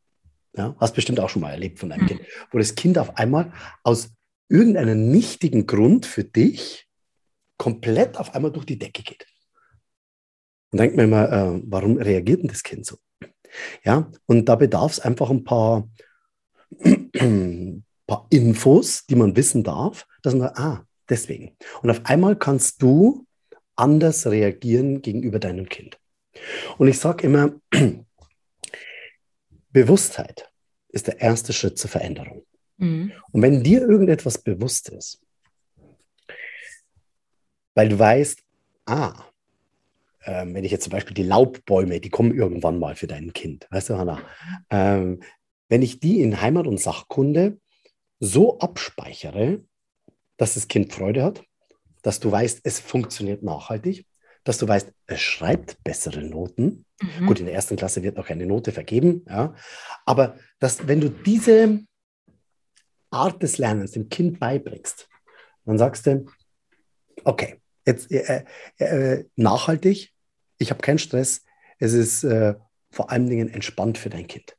Ja, 0.57 0.77
hast 0.79 0.95
bestimmt 0.95 1.19
auch 1.21 1.29
schon 1.29 1.43
mal 1.43 1.51
erlebt 1.51 1.81
von 1.81 1.91
einem 1.91 2.05
mhm. 2.05 2.09
Kind, 2.09 2.21
wo 2.51 2.59
das 2.59 2.75
Kind 2.75 2.99
auf 2.99 3.17
einmal 3.17 3.53
aus 3.83 4.11
irgendeinen 4.49 5.11
nichtigen 5.11 5.67
Grund 5.67 6.07
für 6.07 6.25
dich 6.25 6.87
komplett 7.57 8.17
auf 8.19 8.35
einmal 8.35 8.53
durch 8.53 8.67
die 8.67 8.79
Decke 8.79 9.03
geht. 9.03 9.27
Und 10.71 10.81
denkt 10.81 10.97
mir 10.97 11.05
immer, 11.05 11.31
äh, 11.33 11.61
warum 11.67 11.97
reagiert 11.97 12.43
denn 12.43 12.49
das 12.49 12.63
Kind 12.63 12.87
so? 12.87 12.97
Ja, 13.85 14.11
und 14.27 14.49
da 14.49 14.57
bedarf 14.57 14.93
es 14.93 15.01
einfach 15.01 15.31
ein 15.31 15.45
paar, 15.45 15.89
paar 18.07 18.27
Infos, 18.31 19.07
die 19.07 19.15
man 19.15 19.37
wissen 19.37 19.63
darf, 19.63 20.07
dass 20.23 20.35
man, 20.35 20.49
ah, 20.55 20.85
deswegen. 21.09 21.57
Und 21.83 21.91
auf 21.91 22.01
einmal 22.05 22.37
kannst 22.37 22.83
du 22.83 23.27
anders 23.77 24.27
reagieren 24.27 25.03
gegenüber 25.03 25.39
deinem 25.39 25.69
Kind. 25.69 25.99
Und 26.79 26.89
ich 26.89 26.99
sage 26.99 27.27
immer, 27.27 27.55
Bewusstheit 29.75 30.51
ist 30.89 31.09
der 31.09 31.21
erste 31.21 31.53
Schritt 31.53 31.79
zur 31.79 31.91
Veränderung. 31.91 32.47
Mhm. 32.79 33.13
Und 33.33 33.43
wenn 33.43 33.63
dir 33.63 33.83
irgendetwas 33.83 34.39
bewusst 34.39 34.89
ist, 34.89 35.21
weil 37.75 37.89
du 37.89 37.99
weißt, 37.99 38.41
ah, 38.87 39.25
ähm, 40.25 40.55
wenn 40.55 40.65
ich 40.65 40.71
jetzt 40.71 40.85
zum 40.85 40.93
Beispiel 40.93 41.15
die 41.15 41.25
Laubbäume, 41.25 42.01
die 42.01 42.09
kommen 42.09 42.33
irgendwann 42.33 42.79
mal 42.79 42.95
für 42.95 43.09
dein 43.09 43.33
Kind, 43.33 43.67
weißt 43.71 43.91
du, 43.91 43.99
Hanna, 43.99 44.23
ähm, 44.71 45.23
wenn 45.69 45.83
ich 45.83 45.99
die 45.99 46.21
in 46.21 46.41
Heimat- 46.41 46.69
und 46.69 46.81
Sachkunde 46.81 47.59
so 48.21 48.61
abspeichere, 48.61 49.65
dass 50.37 50.55
das 50.55 50.69
Kind 50.69 50.93
Freude 50.93 51.25
hat, 51.25 51.43
dass 52.03 52.21
du 52.21 52.31
weißt, 52.31 52.61
es 52.63 52.79
funktioniert 52.79 53.43
nachhaltig, 53.43 54.07
dass 54.45 54.59
du 54.59 54.69
weißt, 54.69 54.93
es 55.07 55.21
schreibt 55.21 55.83
bessere 55.83 56.23
Noten. 56.23 56.85
Mhm. 57.01 57.27
Gut, 57.27 57.41
in 57.41 57.47
der 57.47 57.55
ersten 57.55 57.77
Klasse 57.77 58.03
wird 58.03 58.17
noch 58.17 58.29
eine 58.29 58.47
Note 58.47 58.73
vergeben, 58.73 59.25
ja. 59.29 59.55
Aber 60.05 60.39
dass, 60.59 60.87
wenn 60.87 61.01
du 61.01 61.09
diese 61.09 61.81
Art 63.11 63.43
des 63.43 63.59
Lernens 63.59 63.93
dem 63.93 64.09
Kind 64.09 64.39
beibringst, 64.39 65.09
dann 65.65 65.79
sagst 65.79 66.07
du, 66.07 66.27
okay, 67.25 67.61
jetzt 67.87 68.11
äh, 68.13 68.45
äh, 68.79 68.85
äh 68.85 69.25
nachhaltig, 69.37 70.13
ich 70.59 70.71
habe 70.71 70.83
keinen 70.83 70.99
Stress, 70.99 71.43
es 71.79 71.95
ist 71.95 72.25
äh, 72.25 72.55
vor 72.91 73.11
allen 73.11 73.29
Dingen 73.29 73.49
entspannt 73.49 73.99
für 73.99 74.11
dein 74.11 74.27
Kind. 74.27 74.57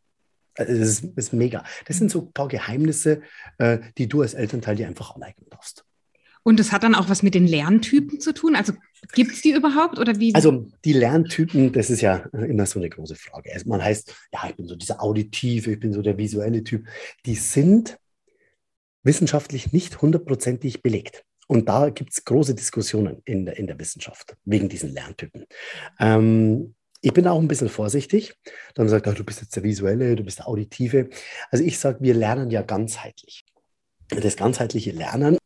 Also, 0.58 0.74
das 0.74 0.89
ist, 0.89 1.18
ist, 1.18 1.34
mega. 1.34 1.63
Das 1.86 1.98
sind 1.98 2.10
so 2.10 2.22
ein 2.22 2.34
paar 2.34 2.48
Geheimnisse, 2.48 3.22
äh, 3.58 3.80
die 3.98 4.08
du 4.08 4.22
als 4.22 4.34
Elternteil 4.34 4.75
dir 4.75 4.88
einfach 4.88 5.15
aneignen 5.15 5.48
darfst. 5.50 5.86
Und 6.44 6.60
es 6.60 6.72
hat 6.72 6.84
dann 6.84 6.96
auch 6.96 7.10
was 7.10 7.24
mit 7.24 7.34
den 7.34 7.48
Lerntypen 7.48 8.20
zu 8.20 8.34
tun? 8.34 8.56
Also 8.56 8.74
gibt 9.14 9.32
es 9.32 9.42
die 9.42 9.52
überhaupt 9.52 10.00
oder 10.00 10.20
wie? 10.20 10.34
Also 10.36 10.68
die 10.84 10.94
Lerntypen, 10.94 11.72
das 11.72 11.90
ist 11.90 12.02
ja 12.02 12.18
immer 12.34 12.66
so 12.66 12.80
eine 12.80 12.90
große 12.90 13.16
Frage. 13.16 13.54
Also 13.54 13.70
man 13.70 13.84
heißt, 13.84 14.16
ja, 14.34 14.48
ich 14.50 14.56
bin 14.56 14.68
so 14.68 14.75
dieser 14.75 15.02
auditive, 15.02 15.72
ich 15.72 15.80
bin 15.80 15.94
so 15.94 16.02
der 16.02 16.18
visuelle 16.18 16.64
Typ. 16.64 16.86
Die 17.25 17.36
sind 17.36 17.98
wissenschaftlich 19.04 19.72
nicht 19.72 20.02
hundertprozentig 20.02 20.82
belegt. 20.82 21.24
Und 21.48 21.70
da 21.70 21.90
gibt 21.90 22.12
es 22.12 22.25
große 22.25 22.56
Diskussionen 22.56 23.22
in 23.25 23.46
der, 23.46 23.58
in 23.58 23.68
der 23.68 23.80
Wissenschaft 23.80 24.36
wegen 24.46 24.68
diesen 24.68 24.94
Lerntypen. 24.94 25.46
Ähm, 26.00 26.74
ich 27.02 27.14
bin 27.14 27.28
auch 27.28 27.40
ein 27.40 27.48
bisschen 27.48 27.70
vorsichtig. 27.70 28.34
Dann 28.74 28.90
sagt 28.90 29.06
er, 29.06 29.14
du 29.14 29.24
bist 29.24 29.42
jetzt 29.42 29.56
der 29.56 29.62
Visuelle, 29.62 30.16
du 30.16 30.24
bist 30.24 30.40
der 30.40 30.48
Auditive. 30.48 31.10
Also 31.52 31.64
ich 31.64 31.78
sage, 31.78 32.00
wir 32.02 32.16
lernen 32.16 32.50
ja 32.50 32.64
ganzheitlich. 32.64 33.46
Das 34.10 34.36
ganzheitliche 34.36 34.92
Lernen, 34.92 35.38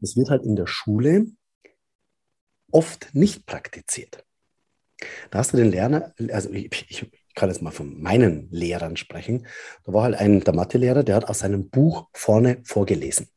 das 0.00 0.16
wird 0.16 0.30
halt 0.30 0.44
in 0.44 0.56
der 0.56 0.66
Schule 0.66 1.26
oft 2.72 3.14
nicht 3.14 3.46
praktiziert. 3.46 4.24
Da 5.30 5.38
hast 5.38 5.52
du 5.52 5.56
den 5.56 5.70
Lerner, 5.70 6.14
also 6.30 6.50
ich, 6.50 6.70
ich, 6.88 7.02
ich 7.02 7.34
kann 7.34 7.48
jetzt 7.48 7.62
mal 7.62 7.70
von 7.70 8.00
meinen 8.00 8.48
Lehrern 8.50 8.96
sprechen. 8.96 9.46
Da 9.84 9.92
war 9.92 10.04
halt 10.04 10.14
ein, 10.16 10.40
der 10.40 10.54
Mathelehrer, 10.54 11.02
der 11.02 11.16
hat 11.16 11.28
aus 11.28 11.40
seinem 11.40 11.70
Buch 11.70 12.08
vorne 12.12 12.60
vorgelesen. 12.64 13.28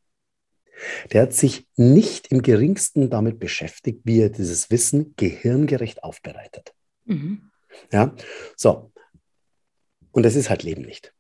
Der 1.14 1.24
hat 1.24 1.34
sich 1.34 1.68
nicht 1.78 2.28
im 2.28 2.42
geringsten 2.42 3.10
damit 3.10 3.40
beschäftigt, 3.40 4.02
wie 4.04 4.20
er 4.20 4.30
dieses 4.30 4.70
Wissen 4.70 5.14
gehirngerecht 5.16 6.04
aufbereitet. 6.04 6.74
Mhm. 7.06 7.52
Ja, 7.92 8.14
so. 8.58 8.92
Und 10.12 10.24
das 10.24 10.36
ist 10.36 10.50
halt 10.50 10.64
Leben 10.64 10.82
nicht. 10.82 11.14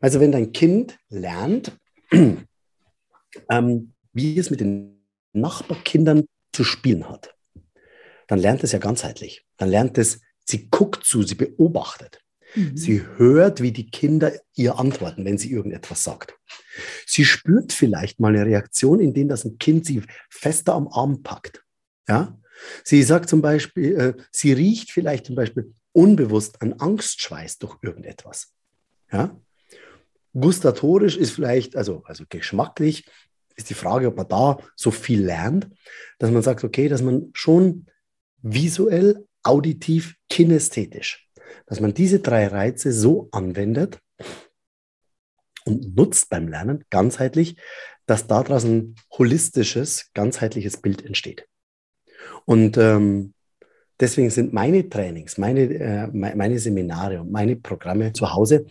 Also 0.00 0.20
wenn 0.20 0.32
dein 0.32 0.52
Kind 0.52 0.98
lernt, 1.08 1.76
ähm, 3.50 3.94
wie 4.12 4.38
es 4.38 4.50
mit 4.50 4.60
den 4.60 5.04
Nachbarkindern 5.32 6.24
zu 6.52 6.64
spielen 6.64 7.08
hat, 7.08 7.34
dann 8.28 8.38
lernt 8.38 8.62
es 8.62 8.72
ja 8.72 8.78
ganzheitlich. 8.78 9.44
Dann 9.56 9.68
lernt 9.68 9.98
es 9.98 10.20
Sie 10.48 10.68
guckt 10.70 11.04
zu, 11.04 11.22
sie 11.22 11.34
beobachtet. 11.34 12.22
Mhm. 12.54 12.74
Sie 12.74 13.02
hört, 13.18 13.60
wie 13.60 13.72
die 13.72 13.90
Kinder 13.90 14.32
ihr 14.54 14.78
antworten, 14.78 15.26
wenn 15.26 15.36
sie 15.36 15.52
irgendetwas 15.52 16.04
sagt. 16.04 16.38
Sie 17.06 17.26
spürt 17.26 17.74
vielleicht 17.74 18.18
mal 18.18 18.34
eine 18.34 18.46
Reaktion, 18.46 19.00
in 19.00 19.12
der 19.12 19.26
das 19.26 19.44
ein 19.44 19.58
Kind 19.58 19.84
sie 19.84 20.02
fester 20.30 20.72
am 20.72 20.88
Arm 20.88 21.22
packt. 21.22 21.62
Ja? 22.08 22.38
Sie 22.82 23.02
sagt 23.02 23.28
zum 23.28 23.42
Beispiel, 23.42 23.98
äh, 23.98 24.14
sie 24.32 24.52
riecht 24.54 24.90
vielleicht 24.90 25.26
zum 25.26 25.36
Beispiel 25.36 25.74
unbewusst 25.92 26.62
an 26.62 26.72
Angstschweiß 26.72 27.58
durch 27.58 27.76
irgendetwas. 27.82 28.54
Ja? 29.12 29.38
Gustatorisch 30.32 31.18
ist 31.18 31.32
vielleicht, 31.32 31.76
also, 31.76 32.02
also 32.06 32.24
geschmacklich, 32.26 33.06
ist 33.54 33.68
die 33.68 33.74
Frage, 33.74 34.08
ob 34.08 34.16
man 34.16 34.28
da 34.28 34.58
so 34.76 34.90
viel 34.90 35.22
lernt, 35.22 35.68
dass 36.18 36.30
man 36.30 36.42
sagt, 36.42 36.64
okay, 36.64 36.88
dass 36.88 37.02
man 37.02 37.30
schon 37.34 37.86
visuell, 38.42 39.26
auditiv, 39.42 40.16
kinästhetisch. 40.28 41.28
Dass 41.66 41.80
man 41.80 41.94
diese 41.94 42.20
drei 42.20 42.46
Reize 42.46 42.92
so 42.92 43.28
anwendet 43.32 43.98
und 45.64 45.96
nutzt 45.96 46.28
beim 46.30 46.48
Lernen 46.48 46.84
ganzheitlich, 46.90 47.56
dass 48.06 48.26
daraus 48.26 48.64
ein 48.64 48.94
holistisches, 49.18 50.10
ganzheitliches 50.14 50.78
Bild 50.78 51.04
entsteht. 51.04 51.46
Und 52.46 52.78
ähm, 52.78 53.34
deswegen 54.00 54.30
sind 54.30 54.52
meine 54.52 54.88
Trainings, 54.88 55.36
meine, 55.36 55.60
äh, 55.60 56.06
meine 56.12 56.58
Seminare 56.58 57.20
und 57.20 57.30
meine 57.30 57.56
Programme 57.56 58.12
zu 58.12 58.32
Hause, 58.32 58.66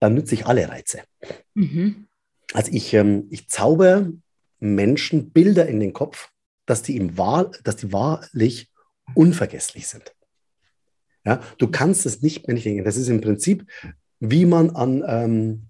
da 0.00 0.10
nütze 0.10 0.34
ich 0.34 0.46
alle 0.46 0.68
Reize. 0.68 1.02
Mhm. 1.54 2.06
Also 2.52 2.70
ich, 2.72 2.92
ähm, 2.92 3.26
ich 3.30 3.48
zauber 3.48 4.10
Menschen 4.60 5.30
Bilder 5.30 5.66
in 5.66 5.80
den 5.80 5.94
Kopf, 5.94 6.30
dass 6.66 6.82
die, 6.82 6.96
im 6.96 7.16
wahr, 7.18 7.50
dass 7.62 7.76
die 7.76 7.92
wahrlich 7.92 8.70
unvergesslich 9.14 9.86
sind. 9.86 10.14
Ja, 11.24 11.40
du 11.58 11.70
kannst 11.70 12.06
es 12.06 12.22
nicht 12.22 12.46
mehr 12.46 12.54
nicht 12.54 12.66
denken. 12.66 12.84
Das 12.84 12.96
ist 12.96 13.08
im 13.08 13.20
Prinzip, 13.20 13.66
wie 14.20 14.44
man 14.44 14.70
an, 14.70 15.02
ähm, 15.06 15.62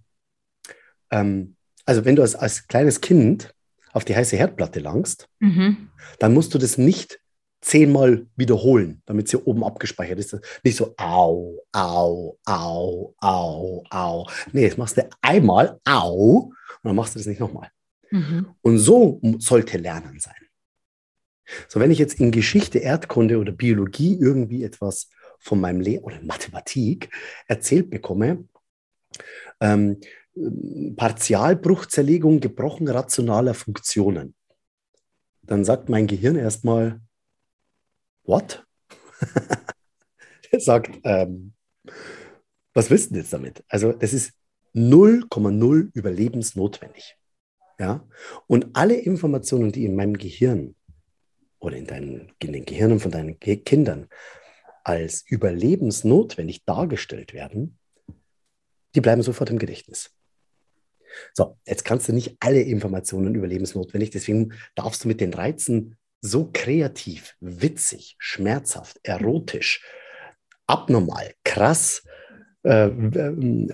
ähm, 1.10 1.56
also 1.84 2.04
wenn 2.04 2.16
du 2.16 2.22
als, 2.22 2.34
als 2.34 2.66
kleines 2.66 3.00
Kind 3.00 3.54
auf 3.92 4.04
die 4.04 4.16
heiße 4.16 4.36
Herdplatte 4.36 4.80
langst, 4.80 5.28
mhm. 5.38 5.88
dann 6.18 6.34
musst 6.34 6.54
du 6.54 6.58
das 6.58 6.78
nicht 6.78 7.20
zehnmal 7.60 8.26
wiederholen, 8.36 9.00
damit 9.06 9.28
sie 9.28 9.38
oben 9.38 9.64
abgespeichert 9.64 10.18
ist. 10.18 10.38
Nicht 10.62 10.76
so 10.76 10.94
au, 10.98 11.58
au, 11.72 12.38
au, 12.44 13.14
au, 13.20 13.84
au. 13.88 14.26
Nee, 14.52 14.68
das 14.68 14.76
machst 14.76 14.98
du 14.98 15.08
einmal 15.22 15.80
au 15.84 16.50
und 16.50 16.52
dann 16.82 16.96
machst 16.96 17.14
du 17.14 17.18
das 17.18 17.26
nicht 17.26 17.40
nochmal. 17.40 17.70
Mhm. 18.10 18.48
Und 18.60 18.78
so 18.78 19.20
sollte 19.38 19.78
Lernen 19.78 20.20
sein. 20.20 20.34
So, 21.68 21.80
wenn 21.80 21.90
ich 21.90 21.98
jetzt 21.98 22.20
in 22.20 22.30
Geschichte, 22.30 22.78
Erdkunde 22.78 23.38
oder 23.38 23.52
Biologie 23.52 24.18
irgendwie 24.18 24.64
etwas 24.64 25.08
von 25.38 25.60
meinem 25.60 25.80
Lehrer 25.80 26.04
oder 26.04 26.22
Mathematik 26.22 27.10
erzählt 27.46 27.90
bekomme, 27.90 28.48
ähm, 29.60 30.00
Partialbruchzerlegung 30.96 32.40
gebrochen 32.40 32.88
rationaler 32.88 33.54
Funktionen, 33.54 34.34
dann 35.42 35.64
sagt 35.64 35.88
mein 35.88 36.06
Gehirn 36.06 36.36
erstmal, 36.36 37.00
what? 38.24 38.64
Er 40.50 40.60
sagt, 40.60 41.00
ähm, 41.02 41.52
was 42.74 42.88
willst 42.88 43.10
du 43.10 43.16
jetzt 43.16 43.32
damit? 43.32 43.64
Also 43.68 43.92
das 43.92 44.12
ist 44.12 44.34
0,0 44.74 45.90
überlebensnotwendig. 45.94 47.16
Ja? 47.80 48.06
Und 48.46 48.68
alle 48.74 48.94
Informationen, 48.94 49.72
die 49.72 49.84
in 49.84 49.96
meinem 49.96 50.16
Gehirn 50.16 50.76
oder 51.64 51.76
in, 51.76 51.86
deinen, 51.86 52.32
in 52.38 52.52
den 52.52 52.64
Gehirnen 52.64 53.00
von 53.00 53.10
deinen 53.10 53.40
Kindern 53.40 54.08
als 54.84 55.24
überlebensnotwendig 55.26 56.64
dargestellt 56.64 57.32
werden, 57.32 57.78
die 58.94 59.00
bleiben 59.00 59.22
sofort 59.22 59.50
im 59.50 59.58
Gedächtnis. 59.58 60.14
So, 61.32 61.58
jetzt 61.66 61.84
kannst 61.84 62.08
du 62.08 62.12
nicht 62.12 62.36
alle 62.40 62.60
Informationen 62.60 63.34
überlebensnotwendig, 63.34 64.10
deswegen 64.10 64.52
darfst 64.74 65.04
du 65.04 65.08
mit 65.08 65.20
den 65.20 65.32
Reizen 65.32 65.96
so 66.20 66.50
kreativ, 66.52 67.34
witzig, 67.40 68.16
schmerzhaft, 68.18 68.98
erotisch, 69.02 69.84
abnormal, 70.66 71.34
krass, 71.44 72.02
äh, 72.64 72.90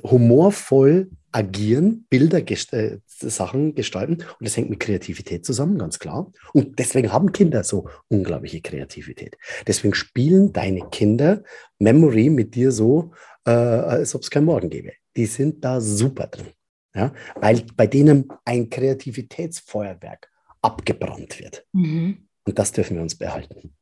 humorvoll 0.02 1.10
agieren, 1.32 2.06
Bilder, 2.10 2.42
gest 2.42 2.72
äh, 2.72 2.98
Sachen 3.06 3.74
gestalten. 3.74 4.14
Und 4.14 4.40
das 4.40 4.56
hängt 4.56 4.70
mit 4.70 4.80
Kreativität 4.80 5.44
zusammen, 5.44 5.78
ganz 5.78 5.98
klar. 5.98 6.32
Und 6.52 6.78
deswegen 6.78 7.12
haben 7.12 7.32
Kinder 7.32 7.62
so 7.62 7.88
unglaubliche 8.08 8.60
Kreativität. 8.60 9.36
Deswegen 9.66 9.94
spielen 9.94 10.52
deine 10.52 10.88
Kinder 10.90 11.42
Memory 11.78 12.30
mit 12.30 12.54
dir 12.54 12.72
so, 12.72 13.12
äh, 13.46 13.50
als 13.50 14.14
ob 14.14 14.22
es 14.22 14.30
kein 14.30 14.44
Morgen 14.44 14.70
gäbe. 14.70 14.92
Die 15.16 15.26
sind 15.26 15.64
da 15.64 15.80
super 15.80 16.26
drin. 16.26 16.48
Ja? 16.94 17.12
Weil 17.36 17.64
bei 17.76 17.86
denen 17.86 18.28
ein 18.44 18.68
Kreativitätsfeuerwerk 18.68 20.30
abgebrannt 20.62 21.38
wird. 21.38 21.64
Mhm. 21.72 22.28
Und 22.44 22.58
das 22.58 22.72
dürfen 22.72 22.96
wir 22.96 23.02
uns 23.02 23.16
behalten. 23.16 23.74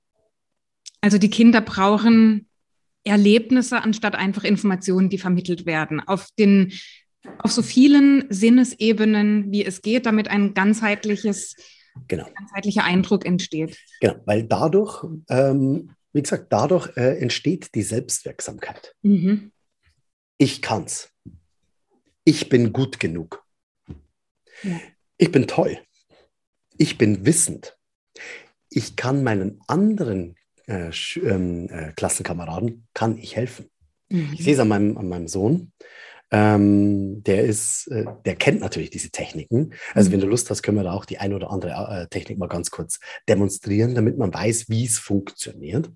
Also 1.00 1.18
die 1.18 1.30
Kinder 1.30 1.60
brauchen 1.60 2.48
Erlebnisse 3.04 3.82
anstatt 3.82 4.14
einfach 4.14 4.44
Informationen, 4.44 5.08
die 5.08 5.18
vermittelt 5.18 5.66
werden. 5.66 6.00
Auf 6.00 6.28
den 6.38 6.72
auf 7.38 7.52
so 7.52 7.62
vielen 7.62 8.26
Sinnesebenen, 8.30 9.50
wie 9.52 9.64
es 9.64 9.82
geht, 9.82 10.06
damit 10.06 10.28
ein 10.28 10.54
ganzheitliches, 10.54 11.56
genau. 12.06 12.26
ganzheitlicher 12.34 12.84
Eindruck 12.84 13.26
entsteht. 13.26 13.76
Genau, 14.00 14.16
weil 14.24 14.44
dadurch, 14.44 15.04
ähm, 15.28 15.90
wie 16.12 16.22
gesagt, 16.22 16.52
dadurch 16.52 16.96
äh, 16.96 17.18
entsteht 17.18 17.74
die 17.74 17.82
Selbstwirksamkeit. 17.82 18.94
Mhm. 19.02 19.52
Ich 20.38 20.62
kann's. 20.62 21.10
Ich 22.24 22.48
bin 22.48 22.72
gut 22.72 23.00
genug. 23.00 23.44
Ja. 24.62 24.80
Ich 25.16 25.32
bin 25.32 25.46
toll. 25.46 25.78
Ich 26.76 26.98
bin 26.98 27.26
wissend. 27.26 27.76
Ich 28.70 28.96
kann 28.96 29.24
meinen 29.24 29.60
anderen 29.66 30.36
äh, 30.68 30.90
ähm, 31.16 31.68
äh, 31.70 31.92
Klassenkameraden 31.92 32.86
kann 32.94 33.18
ich 33.18 33.36
helfen. 33.36 33.70
Mhm. 34.08 34.30
Ich 34.34 34.44
sehe 34.44 34.54
es 34.54 34.60
an 34.60 34.68
meinem, 34.68 34.96
an 34.96 35.08
meinem 35.08 35.28
Sohn. 35.28 35.72
Ähm, 36.30 37.22
der 37.22 37.44
ist, 37.44 37.86
äh, 37.86 38.04
der 38.26 38.36
kennt 38.36 38.60
natürlich 38.60 38.90
diese 38.90 39.10
Techniken. 39.10 39.72
Also 39.94 40.08
mhm. 40.08 40.14
wenn 40.14 40.20
du 40.20 40.26
Lust 40.26 40.50
hast, 40.50 40.62
können 40.62 40.76
wir 40.76 40.84
da 40.84 40.92
auch 40.92 41.06
die 41.06 41.18
ein 41.18 41.32
oder 41.32 41.50
andere 41.50 42.02
äh, 42.02 42.06
Technik 42.08 42.38
mal 42.38 42.48
ganz 42.48 42.70
kurz 42.70 43.00
demonstrieren, 43.28 43.94
damit 43.94 44.18
man 44.18 44.32
weiß, 44.32 44.68
wie 44.68 44.84
es 44.84 44.98
funktioniert. 44.98 45.90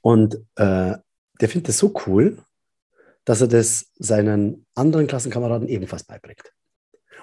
Und 0.00 0.36
äh, 0.56 0.96
der 1.40 1.48
findet 1.48 1.68
es 1.68 1.78
so 1.78 1.94
cool, 2.06 2.38
dass 3.24 3.40
er 3.40 3.48
das 3.48 3.90
seinen 3.98 4.66
anderen 4.74 5.06
Klassenkameraden 5.06 5.68
ebenfalls 5.68 6.04
beibringt. 6.04 6.52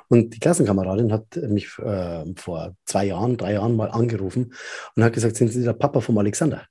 Und 0.10 0.36
die 0.36 0.40
Klassenkameradin 0.40 1.12
hat 1.12 1.36
mich 1.36 1.78
äh, 1.80 2.26
vor 2.36 2.76
zwei 2.86 3.06
Jahren, 3.06 3.38
drei 3.38 3.54
Jahren 3.54 3.76
mal 3.76 3.90
angerufen 3.90 4.54
und 4.96 5.04
hat 5.04 5.14
gesagt, 5.14 5.36
sind 5.36 5.50
Sie 5.50 5.64
der 5.64 5.74
Papa 5.74 6.00
vom 6.02 6.18
Alexander? 6.18 6.66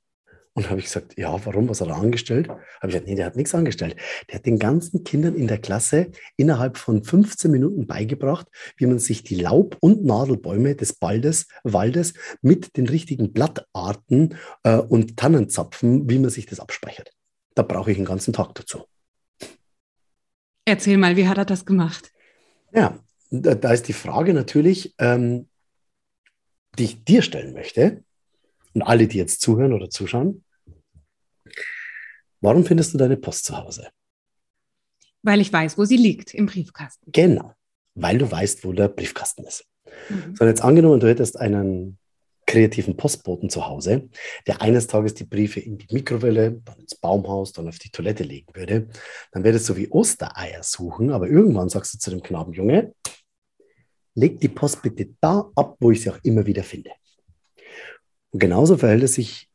Und 0.57 0.71
habe 0.71 0.79
ich 0.79 0.87
gesagt, 0.87 1.19
ja, 1.19 1.45
warum? 1.47 1.69
Was 1.69 1.81
hat 1.81 1.89
er 1.89 1.97
angestellt? 1.97 2.49
Habe 2.49 2.61
ich 2.85 2.93
gesagt, 2.93 3.09
nee, 3.09 3.17
der 3.17 3.27
hat 3.27 3.35
nichts 3.35 3.57
angestellt. 3.57 3.97
Der 4.29 4.37
hat 4.37 4.47
den 4.47 4.61
ganzen 4.61 5.03
Kindern 5.03 5.35
in 5.35 5.49
der 5.49 5.59
Klasse 5.59 6.13
innerhalb 6.37 6.79
von 6.79 7.03
15 7.03 7.51
Minuten 7.51 7.89
beigebracht, 7.89 8.47
wie 8.77 8.87
man 8.87 9.01
sich 9.01 9.25
die 9.25 9.35
Laub- 9.35 9.77
und 9.81 10.05
Nadelbäume 10.05 10.77
des 10.77 10.93
Baldes, 10.93 11.49
Waldes 11.65 12.15
mit 12.41 12.77
den 12.77 12.87
richtigen 12.87 13.33
Blattarten 13.33 14.37
äh, 14.63 14.77
und 14.77 15.17
Tannenzapfen, 15.17 16.09
wie 16.09 16.21
man 16.21 16.31
sich 16.31 16.47
das 16.47 16.61
abspeichert. 16.61 17.11
Da 17.57 17.63
brauche 17.63 17.91
ich 17.91 17.97
einen 17.97 18.07
ganzen 18.07 18.33
Tag 18.33 18.55
dazu. 18.55 18.85
Erzähl 20.65 20.99
mal, 20.99 21.17
wie 21.17 21.27
hat 21.27 21.39
er 21.39 21.45
das 21.45 21.67
gemacht? 21.67 22.13
Ja, 22.73 22.99
da 23.43 23.73
ist 23.73 23.89
die 23.89 23.93
Frage 23.93 24.35
natürlich, 24.35 24.95
ähm, 24.99 25.49
die 26.79 26.85
ich 26.85 27.05
dir 27.05 27.23
stellen 27.23 27.55
möchte 27.55 28.05
und 28.75 28.83
alle, 28.83 29.07
die 29.07 29.19
jetzt 29.19 29.41
zuhören 29.41 29.73
oder 29.73 29.91
zuschauen. 29.91 30.45
Warum 32.41 32.65
findest 32.65 32.95
du 32.95 32.99
deine 32.99 33.17
Post 33.17 33.47
zu 33.47 33.57
Hause? 33.57 33.89
Weil 35.23 35.41
ich 35.41 35.53
weiß, 35.53 35.79
wo 35.79 35.85
sie 35.85 35.97
liegt, 35.97 36.35
im 36.35 36.47
Briefkasten. 36.47 37.11
Genau, 37.11 37.55
weil 37.95 38.19
du 38.19 38.31
weißt, 38.31 38.65
wo 38.65 38.73
der 38.73 38.89
Briefkasten 38.89 39.45
ist. 39.45 39.65
Mhm. 40.11 40.37
So, 40.37 40.45
jetzt 40.45 40.63
angenommen, 40.63 41.01
du 41.01 41.09
hättest 41.09 41.39
einen 41.39 41.99
kreativen 42.47 42.97
Postboten 42.97 43.49
zu 43.49 43.67
Hause, 43.67 44.09
der 44.47 44.61
eines 44.61 44.87
Tages 44.87 45.15
die 45.15 45.25
Briefe 45.25 45.61
in 45.61 45.79
die 45.79 45.93
Mikrowelle, 45.93 46.61
dann 46.65 46.79
ins 46.79 46.95
Baumhaus, 46.95 47.53
dann 47.53 47.69
auf 47.69 47.79
die 47.79 47.91
Toilette 47.91 48.23
legen 48.23 48.55
würde, 48.55 48.89
dann 49.33 49.45
wäre 49.45 49.55
das 49.55 49.65
so 49.65 49.77
wie 49.77 49.91
Ostereier 49.91 50.63
suchen, 50.63 51.11
aber 51.11 51.29
irgendwann 51.29 51.71
sagst 51.71 51.95
du 51.95 51.99
zu 51.99 52.11
dem 52.11 52.23
Knaben, 52.23 52.53
Junge, 52.53 52.95
leg 54.15 54.41
die 54.41 54.49
Post 54.49 54.83
bitte 54.83 55.15
da 55.21 55.51
ab, 55.55 55.77
wo 55.81 55.91
ich 55.91 56.03
sie 56.03 56.11
auch 56.11 56.19
immer 56.23 56.47
wieder 56.47 56.63
finde. 56.63 56.91
Und 58.31 58.41
genauso 58.41 58.77
verhält 58.77 59.03
es 59.03 59.15
sich 59.15 59.49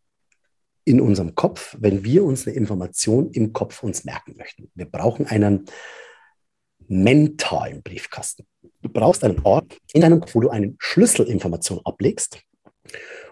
in 0.85 1.01
unserem 1.01 1.35
Kopf, 1.35 1.75
wenn 1.79 2.03
wir 2.03 2.23
uns 2.23 2.47
eine 2.47 2.55
Information 2.55 3.31
im 3.31 3.53
Kopf 3.53 3.83
uns 3.83 4.05
merken 4.05 4.35
möchten. 4.37 4.71
Wir 4.73 4.85
brauchen 4.85 5.27
einen 5.27 5.65
mentalen 6.87 7.83
Briefkasten. 7.83 8.47
Du 8.81 8.89
brauchst 8.89 9.23
einen 9.23 9.39
Ort 9.43 9.77
in 9.93 10.01
deinem 10.01 10.21
Kopf, 10.21 10.33
wo 10.33 10.39
du 10.39 10.49
eine 10.49 10.75
Schlüsselinformation 10.79 11.81
ablegst, 11.83 12.41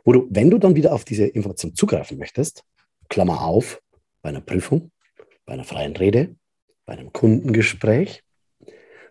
wo 0.03 0.11
du, 0.11 0.27
wenn 0.29 0.51
du 0.51 0.57
dann 0.57 0.75
wieder 0.75 0.93
auf 0.93 1.03
diese 1.03 1.25
Information 1.25 1.73
zugreifen 1.73 2.17
möchtest, 2.17 2.63
Klammer 3.09 3.41
auf, 3.41 3.81
bei 4.21 4.29
einer 4.29 4.41
Prüfung, 4.41 4.91
bei 5.45 5.53
einer 5.53 5.63
freien 5.63 5.95
Rede, 5.95 6.35
bei 6.85 6.93
einem 6.93 7.11
Kundengespräch, 7.11 8.23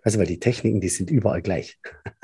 also 0.06 0.20
weil 0.20 0.26
die 0.26 0.38
Techniken, 0.38 0.80
die 0.80 0.88
sind 0.88 1.10
überall 1.10 1.42
gleich. 1.42 1.78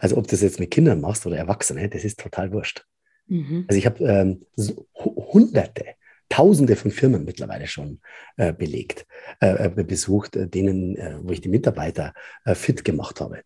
Also 0.00 0.16
ob 0.16 0.24
du 0.24 0.32
das 0.32 0.40
jetzt 0.40 0.58
mit 0.58 0.72
Kindern 0.72 1.00
machst 1.00 1.24
oder 1.24 1.36
Erwachsene, 1.36 1.88
das 1.88 2.02
ist 2.02 2.18
total 2.18 2.50
wurscht. 2.50 2.84
Mhm. 3.28 3.64
Also 3.68 3.78
ich 3.78 3.86
habe 3.86 4.02
ähm, 4.04 4.44
so 4.56 4.88
hunderte, 4.96 5.84
tausende 6.28 6.74
von 6.74 6.90
Firmen 6.90 7.24
mittlerweile 7.24 7.68
schon 7.68 8.00
äh, 8.36 8.52
belegt, 8.52 9.06
äh, 9.40 9.66
äh 9.66 9.84
besucht, 9.84 10.34
äh, 10.34 10.48
denen, 10.48 10.96
äh, 10.96 11.16
wo 11.22 11.30
ich 11.30 11.40
die 11.40 11.48
Mitarbeiter 11.48 12.12
äh, 12.44 12.56
fit 12.56 12.84
gemacht 12.84 13.20
habe. 13.20 13.42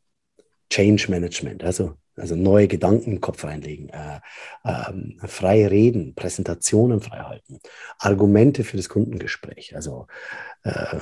Change 0.70 1.07
Management, 1.11 1.62
also, 1.64 1.94
also 2.16 2.35
neue 2.35 2.68
Gedanken 2.68 3.12
im 3.12 3.20
Kopf 3.20 3.44
reinlegen, 3.44 3.88
äh, 3.90 4.20
äh, 4.64 5.29
frei 5.29 5.66
reden, 5.66 6.14
Präsentationen 6.14 7.00
frei 7.00 7.18
halten, 7.18 7.61
Argumente 7.98 8.64
für 8.64 8.76
das 8.76 8.88
Kundengespräch. 8.88 9.74
Also 9.76 10.07
äh, 10.62 10.96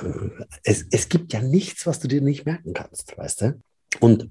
es, 0.63 0.85
es 0.91 1.09
gibt 1.09 1.33
ja 1.33 1.41
nichts, 1.41 1.87
was 1.87 1.99
du 1.99 2.07
dir 2.07 2.21
nicht 2.21 2.45
merken 2.45 2.73
kannst, 2.73 3.17
weißt 3.17 3.41
du? 3.41 3.61
Und 3.99 4.29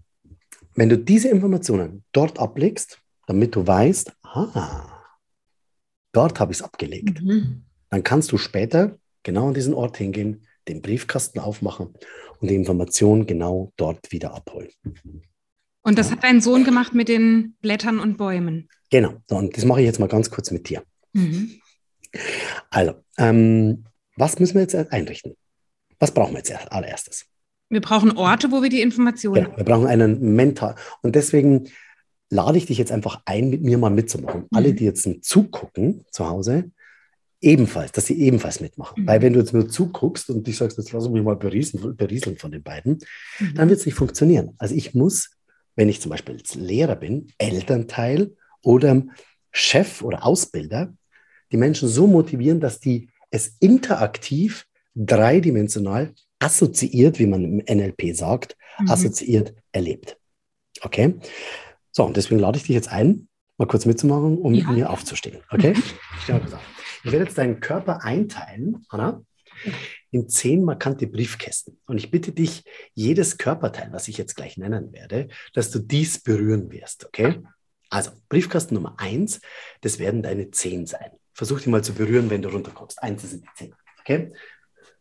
wenn 0.74 0.88
du 0.88 0.98
diese 0.98 1.28
Informationen 1.28 2.04
dort 2.12 2.38
ablegst, 2.38 3.00
damit 3.26 3.54
du 3.54 3.66
weißt, 3.66 4.12
ah, 4.22 5.02
dort 6.12 6.40
habe 6.40 6.52
ich 6.52 6.58
es 6.58 6.64
abgelegt, 6.64 7.22
mhm. 7.22 7.64
dann 7.90 8.02
kannst 8.02 8.32
du 8.32 8.38
später 8.38 8.98
genau 9.22 9.48
an 9.48 9.54
diesen 9.54 9.74
Ort 9.74 9.96
hingehen, 9.96 10.46
den 10.68 10.82
Briefkasten 10.82 11.40
aufmachen 11.40 11.94
und 12.40 12.50
die 12.50 12.54
Information 12.54 13.26
genau 13.26 13.72
dort 13.76 14.12
wieder 14.12 14.34
abholen. 14.34 14.70
Und 15.82 15.98
das 15.98 16.10
hat 16.10 16.24
dein 16.24 16.40
Sohn 16.40 16.64
gemacht 16.64 16.94
mit 16.94 17.08
den 17.08 17.56
Blättern 17.60 17.98
und 17.98 18.16
Bäumen. 18.16 18.68
Genau. 18.90 19.14
Und 19.30 19.56
das 19.56 19.64
mache 19.64 19.80
ich 19.80 19.86
jetzt 19.86 20.00
mal 20.00 20.08
ganz 20.08 20.30
kurz 20.30 20.50
mit 20.50 20.68
dir. 20.68 20.82
Mhm. 21.12 21.60
Also, 22.70 22.94
ähm, 23.18 23.84
was 24.16 24.38
müssen 24.38 24.54
wir 24.54 24.62
jetzt 24.62 24.74
einrichten? 24.74 25.36
Was 25.98 26.12
brauchen 26.12 26.32
wir 26.32 26.38
jetzt 26.38 26.52
als 26.52 26.68
allererstes? 26.68 27.26
Wir 27.68 27.80
brauchen 27.80 28.16
Orte, 28.16 28.50
wo 28.52 28.62
wir 28.62 28.70
die 28.70 28.82
Informationen. 28.82 29.44
Genau, 29.44 29.56
wir 29.56 29.64
brauchen 29.64 29.86
einen 29.86 30.34
Mentor. 30.34 30.76
Und 31.02 31.16
deswegen 31.16 31.68
lade 32.30 32.58
ich 32.58 32.66
dich 32.66 32.78
jetzt 32.78 32.92
einfach 32.92 33.22
ein, 33.24 33.50
mit 33.50 33.62
mir 33.62 33.78
mal 33.78 33.90
mitzumachen. 33.90 34.42
Mhm. 34.42 34.48
Alle, 34.56 34.74
die 34.74 34.84
jetzt 34.84 35.08
zugucken 35.22 36.04
zu 36.10 36.28
Hause, 36.28 36.70
ebenfalls, 37.44 37.92
dass 37.92 38.07
sie 38.07 38.20
ebenfalls 38.20 38.61
mitmachen. 38.61 39.02
Mhm. 39.02 39.07
Weil 39.07 39.22
wenn 39.22 39.33
du 39.33 39.38
jetzt 39.38 39.52
nur 39.52 39.68
zuguckst 39.68 40.30
und 40.30 40.46
ich 40.48 40.57
sagst, 40.57 40.78
jetzt 40.78 40.92
lass 40.92 41.09
mich 41.09 41.22
mal 41.22 41.37
berieseln, 41.37 41.96
berieseln 41.96 42.37
von 42.37 42.50
den 42.50 42.62
beiden, 42.62 42.98
mhm. 43.38 43.54
dann 43.54 43.68
wird 43.68 43.80
es 43.80 43.87
nicht 43.87 43.94
funktionieren. 43.94 44.54
Also 44.59 44.74
ich 44.74 44.94
muss, 44.94 45.30
wenn 45.76 45.88
ich 45.88 46.00
zum 46.00 46.11
Beispiel 46.11 46.37
als 46.37 46.54
Lehrer 46.54 46.96
bin, 46.96 47.28
Elternteil 47.38 48.35
oder 48.62 49.02
Chef 49.52 50.02
oder 50.02 50.26
Ausbilder, 50.26 50.94
die 51.52 51.57
Menschen 51.57 51.88
so 51.88 52.07
motivieren, 52.07 52.61
dass 52.61 52.80
die 52.80 53.11
es 53.30 53.57
interaktiv, 53.61 54.66
dreidimensional 54.94 56.14
assoziiert, 56.38 57.18
wie 57.18 57.26
man 57.26 57.44
im 57.44 57.57
NLP 57.59 58.14
sagt, 58.14 58.57
mhm. 58.78 58.90
assoziiert 58.90 59.54
erlebt. 59.72 60.16
Okay? 60.83 61.14
So, 61.90 62.04
und 62.04 62.16
deswegen 62.16 62.40
lade 62.40 62.59
ich 62.59 62.64
dich 62.64 62.74
jetzt 62.74 62.90
ein, 62.90 63.28
mal 63.57 63.66
kurz 63.66 63.87
mitzumachen, 63.87 64.38
um 64.38 64.54
ja. 64.54 64.66
mit 64.66 64.76
mir 64.76 64.90
aufzustehen. 64.90 65.38
Okay? 65.50 65.74
Ich 66.20 66.26
werde 67.12 67.26
jetzt 67.26 67.38
deinen 67.38 67.60
Körper 67.60 68.02
einteilen, 68.02 68.86
Hanna, 68.90 69.22
in 70.10 70.28
zehn 70.28 70.64
markante 70.64 71.06
Briefkästen. 71.06 71.80
Und 71.86 71.98
ich 71.98 72.10
bitte 72.10 72.32
dich, 72.32 72.64
jedes 72.94 73.38
Körperteil, 73.38 73.92
was 73.92 74.08
ich 74.08 74.16
jetzt 74.16 74.36
gleich 74.36 74.56
nennen 74.56 74.92
werde, 74.92 75.28
dass 75.52 75.70
du 75.70 75.78
dies 75.78 76.22
berühren 76.22 76.70
wirst. 76.70 77.06
Okay? 77.06 77.40
Also, 77.90 78.12
Briefkasten 78.28 78.74
Nummer 78.74 78.94
eins, 78.98 79.40
das 79.80 79.98
werden 79.98 80.22
deine 80.22 80.50
Zehen 80.50 80.86
sein. 80.86 81.10
Versuch 81.32 81.60
die 81.60 81.68
mal 81.68 81.82
zu 81.82 81.94
berühren, 81.94 82.30
wenn 82.30 82.42
du 82.42 82.48
runterkommst. 82.48 83.02
Eins 83.02 83.28
sind 83.28 83.44
die 83.44 83.54
Zehen. 83.56 83.74
Okay? 84.00 84.32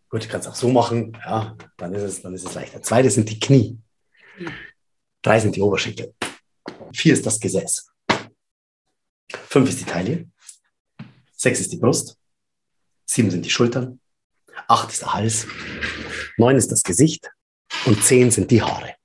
Gut, 0.10 0.24
ich 0.24 0.30
kann 0.30 0.42
es 0.42 0.48
auch 0.48 0.56
so 0.56 0.70
machen. 0.70 1.18
Ja, 1.26 1.56
dann 1.78 1.94
ist 1.94 2.04
es, 2.04 2.22
dann 2.22 2.34
ist 2.34 2.46
es 2.46 2.54
leichter. 2.54 2.82
Zwei, 2.82 3.02
das 3.02 3.16
sind 3.16 3.30
die 3.30 3.40
Knie. 3.40 3.80
Drei 5.22 5.40
sind 5.40 5.56
die 5.56 5.62
Oberschenkel. 5.62 6.14
Vier 6.94 7.14
ist 7.14 7.26
das 7.26 7.40
Gesäß. 7.40 7.90
Fünf 9.30 9.70
ist 9.70 9.80
die 9.80 9.86
Taille. 9.86 10.28
Sechs 11.44 11.60
ist 11.60 11.74
die 11.74 11.78
Brust. 11.78 12.18
Sieben 13.04 13.30
sind 13.30 13.44
die 13.44 13.50
Schultern. 13.50 14.00
Acht 14.70 14.90
ist 14.90 15.02
der 15.02 15.14
Hals. 15.14 15.46
Neun 16.38 16.56
ist 16.56 16.72
das 16.72 16.84
Gesicht. 16.84 17.30
Und 17.86 18.02
zehn 18.02 18.32
sind 18.32 18.50
die 18.50 18.62
Haare. 18.62 18.96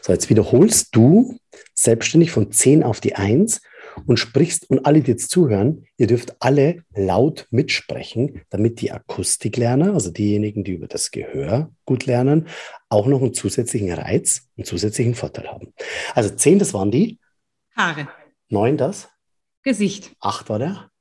So, 0.00 0.12
jetzt 0.12 0.30
wiederholst 0.30 0.94
du 0.94 1.36
selbstständig 1.74 2.30
von 2.30 2.52
zehn 2.52 2.84
auf 2.84 3.00
die 3.00 3.16
Eins 3.16 3.62
und 4.06 4.18
sprichst, 4.18 4.70
und 4.70 4.86
alle, 4.86 5.00
die 5.00 5.10
jetzt 5.10 5.28
zuhören, 5.28 5.88
ihr 5.96 6.06
dürft 6.06 6.36
alle 6.38 6.84
laut 6.94 7.48
mitsprechen, 7.50 8.42
damit 8.50 8.80
die 8.80 8.92
Akustiklerner, 8.92 9.92
also 9.92 10.12
diejenigen, 10.12 10.62
die 10.62 10.74
über 10.74 10.86
das 10.86 11.10
Gehör 11.10 11.72
gut 11.84 12.06
lernen, 12.06 12.46
auch 12.88 13.08
noch 13.08 13.20
einen 13.20 13.34
zusätzlichen 13.34 13.90
Reiz, 13.92 14.46
einen 14.56 14.66
zusätzlichen 14.66 15.16
Vorteil 15.16 15.48
haben. 15.48 15.74
Also 16.14 16.30
zehn, 16.30 16.60
das 16.60 16.72
waren 16.74 16.92
die 16.92 17.18
Haare. 17.76 18.06
Neun, 18.50 18.76
das 18.76 19.08
Gesicht. 19.64 20.14
Acht 20.20 20.48
war 20.48 20.60
der. 20.60 20.93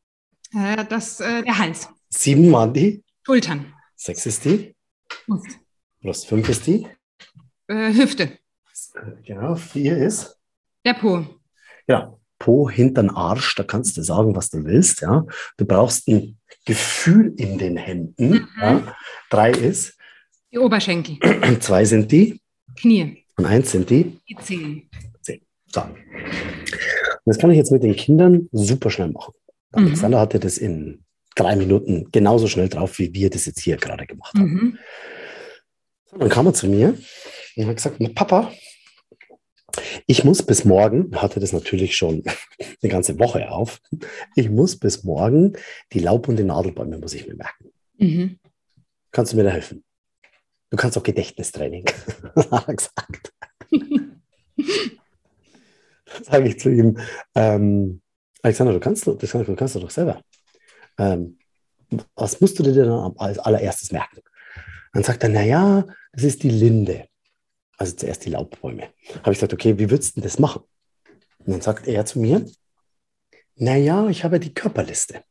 Äh, 0.56 0.86
das, 0.86 1.20
äh, 1.20 1.44
der 1.44 1.58
Hals. 1.58 1.89
Sieben 2.10 2.52
waren 2.52 2.74
die. 2.74 3.04
Schultern. 3.26 3.74
Sechs 3.96 4.26
ist 4.26 4.46
die. 4.46 4.76
Brust. 5.28 5.60
Brust. 6.02 6.28
Fünf 6.28 6.50
ist 6.50 6.68
die. 6.68 6.88
Äh, 7.68 7.94
Hüfte. 7.94 8.38
Genau. 9.26 9.56
Vier 9.56 9.98
ist. 9.98 10.38
Der 10.86 10.94
Po. 10.94 11.26
Ja. 11.88 12.18
Po, 12.39 12.70
Hintern, 12.70 13.10
Arsch, 13.10 13.56
da 13.56 13.63
kannst 13.63 13.96
du 13.96 14.02
sagen, 14.02 14.36
was 14.36 14.50
du 14.50 14.66
willst. 14.66 15.02
Ja. 15.02 15.26
Du 15.56 15.66
brauchst 15.66 16.08
ein 16.10 16.38
Gefühl 16.66 17.34
in 17.38 17.58
den 17.58 17.78
Händen. 17.78 18.30
Mhm. 18.30 18.48
Ja. 18.60 18.96
Drei 19.30 19.52
ist. 19.52 19.98
Die 20.52 20.60
Oberschenkel. 20.60 21.18
Zwei 21.62 21.86
sind 21.86 22.12
die. 22.12 22.42
Knie. 22.76 23.26
Und 23.38 23.46
eins 23.46 23.72
sind 23.72 23.89
die. 23.89 24.20
Die 24.28 24.36
Zehen. 24.36 24.89
Zehn. 25.22 25.42
So. 25.68 25.82
Und 25.82 25.96
das 27.26 27.38
kann 27.38 27.50
ich 27.52 27.58
jetzt 27.58 27.72
mit 27.72 27.84
den 27.84 27.96
Kindern 27.96 28.50
super 28.52 28.89
schnell 28.89 29.12
machen. 29.12 29.34
Mhm. 29.75 29.88
Alexander 29.88 30.19
hatte 30.19 30.39
das 30.39 30.57
in 30.57 31.03
drei 31.36 31.55
Minuten 31.55 32.09
genauso 32.12 32.47
schnell 32.47 32.69
drauf, 32.69 32.99
wie 32.99 33.13
wir 33.13 33.29
das 33.29 33.45
jetzt 33.45 33.62
hier 33.62 33.77
gerade 33.77 34.05
gemacht 34.05 34.33
haben. 34.36 34.53
Mhm. 34.53 34.77
Dann 36.17 36.29
kam 36.29 36.45
er 36.45 36.53
zu 36.53 36.67
mir 36.67 36.97
und 37.55 37.67
hat 37.67 37.75
gesagt, 37.75 38.15
Papa, 38.15 38.51
ich 40.05 40.23
muss 40.23 40.43
bis 40.43 40.65
morgen, 40.65 41.19
hatte 41.19 41.39
das 41.39 41.53
natürlich 41.53 41.95
schon 41.95 42.23
eine 42.81 42.91
ganze 42.91 43.17
Woche 43.19 43.49
auf, 43.49 43.81
ich 44.36 44.49
muss 44.49 44.77
bis 44.77 45.03
morgen 45.03 45.53
die 45.91 45.99
Laub- 45.99 46.27
und 46.27 46.38
die 46.38 46.43
Nadelbäume 46.43 46.97
muss 46.97 47.13
ich 47.13 47.27
mir 47.27 47.36
merken. 47.36 47.71
Mhm. 47.97 48.39
Kannst 49.12 49.33
du 49.33 49.38
mir 49.38 49.43
da 49.43 49.51
helfen? 49.51 49.83
Du 50.69 50.77
kannst 50.77 50.97
auch 50.97 51.03
Gedächtnistraining, 51.03 51.86
hat 52.36 52.67
er 52.67 52.75
gesagt. 52.75 53.33
Sage 56.23 56.47
ich 56.47 56.59
zu 56.59 56.69
ihm, 56.69 56.97
ähm, 57.36 58.01
Alexander, 58.43 58.73
du 58.73 58.79
kannst, 58.79 59.06
kannst, 59.06 59.34
du 59.34 59.56
kannst 59.56 59.75
du 59.75 59.79
doch 59.79 59.89
selber. 59.89 60.21
Ähm, 60.99 61.39
was 62.15 62.41
musst 62.41 62.60
du 62.60 62.63
dir 62.63 62.73
denn 62.73 62.89
als 62.89 63.39
allererstes 63.39 63.91
merken? 63.91 64.21
Dann 64.93 65.03
sagt 65.03 65.23
er, 65.23 65.29
naja, 65.29 65.86
das 66.12 66.23
ist 66.23 66.43
die 66.43 66.49
Linde. 66.49 67.08
Also 67.77 67.95
zuerst 67.95 68.25
die 68.25 68.29
Laubbäume. 68.29 68.89
Habe 69.19 69.32
ich 69.32 69.39
gesagt, 69.39 69.53
okay, 69.53 69.77
wie 69.79 69.89
würdest 69.89 70.17
du 70.17 70.21
das 70.21 70.39
machen? 70.39 70.63
Und 71.39 71.53
dann 71.53 71.62
sagt 71.62 71.88
er 71.88 72.06
zu 72.06 72.19
mir, 72.19 72.45
naja, 73.56 74.08
ich 74.10 74.23
habe 74.23 74.39
die 74.39 74.53
Körperliste. 74.53 75.13
Dann 75.13 75.23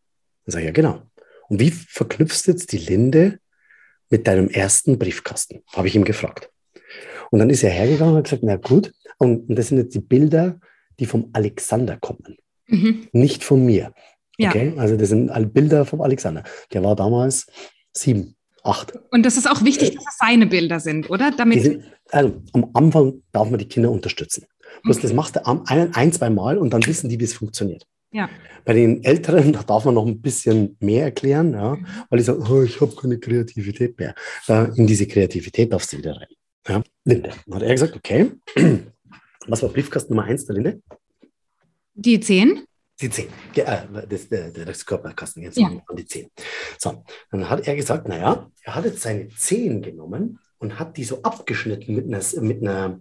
sage 0.53 0.65
ich, 0.65 0.67
ja, 0.67 0.73
genau. 0.73 1.03
Und 1.49 1.61
wie 1.61 1.71
verknüpfst 1.71 2.47
du 2.47 2.53
jetzt 2.53 2.73
die 2.73 2.79
Linde 2.79 3.39
mit 4.11 4.27
deinem 4.27 4.49
ersten 4.49 4.99
Briefkasten? 4.99 5.63
Habe 5.73 5.89
ich 5.89 5.95
ihm 5.95 6.05
gefragt. 6.05 6.51
Und 7.31 7.39
dann 7.39 7.51
ist 7.51 7.63
er 7.63 7.71
hergegangen 7.71 8.15
und 8.15 8.19
hat 8.19 8.25
gesagt, 8.25 8.43
na 8.43 8.57
gut, 8.57 8.93
und 9.19 9.55
das 9.55 9.69
sind 9.69 9.79
jetzt 9.79 9.95
die 9.95 10.01
Bilder, 10.01 10.59
die 10.99 11.07
vom 11.07 11.31
Alexander 11.33 11.97
kommen, 11.97 12.37
Mhm. 12.69 13.09
nicht 13.13 13.45
von 13.45 13.65
mir. 13.65 13.93
Ja. 14.39 14.51
Okay, 14.51 14.75
also 14.77 14.97
das 14.97 15.09
sind 15.11 15.31
Bilder 15.53 15.85
vom 15.85 16.01
Alexander. 16.01 16.43
Der 16.73 16.83
war 16.83 16.97
damals 16.97 17.47
sieben, 17.93 18.35
acht. 18.65 18.95
Und 19.11 19.25
das 19.25 19.37
ist 19.37 19.49
auch 19.49 19.63
wichtig, 19.63 19.95
dass 19.95 20.05
es 20.05 20.19
seine 20.19 20.47
Bilder 20.47 20.81
sind, 20.81 21.11
oder? 21.11 21.31
Damit. 21.31 21.63
sind, 21.63 21.85
also 22.11 22.43
am 22.53 22.71
Anfang 22.75 23.23
darf 23.33 23.51
man 23.51 23.59
die 23.59 23.69
Kinder 23.69 23.91
unterstützen. 23.91 24.47
Bloß 24.85 24.97
Okay. 24.97 25.07
das 25.07 25.15
machst 25.15 25.37
du 25.37 25.47
ein, 25.47 25.95
ein, 25.95 26.13
zwei 26.13 26.31
Mal 26.31 26.59
und 26.59 26.73
dann 26.73 26.85
wissen 26.87 27.09
die, 27.09 27.21
wie 27.21 27.25
es 27.25 27.35
funktioniert. 27.35 27.87
Ja. 28.13 28.29
Bei 28.65 28.75
den 28.75 29.03
Älteren, 29.05 29.53
da 29.53 29.63
darf 29.63 29.85
man 29.85 29.95
noch 29.95 30.07
ein 30.07 30.21
bisschen 30.21 30.77
mehr 30.81 31.05
erklären, 31.05 31.53
ja, 31.53 31.79
weil 32.11 32.19
die 32.19 32.25
sagen, 32.25 32.45
oh, 32.49 32.63
ich 32.63 32.81
habe 32.81 32.95
keine 32.95 33.19
Kreativität 33.19 33.99
mehr. 33.99 34.15
Da, 34.47 34.67
in 34.77 34.87
diese 34.87 35.07
Kreativität 35.07 35.73
darfst 35.73 35.93
du 35.93 35.99
wieder 35.99 36.17
rein. 36.17 36.29
Ja. 36.69 36.83
Linde. 37.05 37.31
Dann 37.47 37.57
hat 37.57 37.63
er 37.63 37.73
gesagt, 37.73 37.97
okay, 37.97 38.31
was 39.47 39.63
war 39.63 39.71
Briefkasten 39.71 40.15
Nummer 40.15 40.29
eins 40.29 40.47
der 40.47 40.57
Linde? 40.57 40.81
Die 41.95 42.21
Zehen. 42.21 42.65
Die 43.01 43.11
10. 43.11 43.27
Ge- 43.53 43.65
äh, 43.65 44.07
das, 44.09 44.29
der, 44.29 44.51
der, 44.51 44.65
das 44.65 44.87
Körperkasten 44.87 45.43
jetzt 45.43 45.59
Ja. 45.59 45.67
an 45.67 45.97
die 45.97 46.07
10. 46.07 46.29
So, 46.79 47.03
dann 47.31 47.49
hat 47.51 47.67
er 47.67 47.75
gesagt, 47.75 48.07
naja, 48.07 48.49
er 48.63 48.75
hat 48.75 48.85
jetzt 48.85 49.01
seine 49.03 49.29
10 49.29 49.83
genommen 49.83 50.39
und 50.59 50.79
hat 50.79 50.97
die 50.97 51.05
so 51.05 51.21
abgeschnitten 51.23 51.95
mit 51.97 52.07
einer, 52.07 52.23
mit 52.43 52.63
einer, 52.63 53.01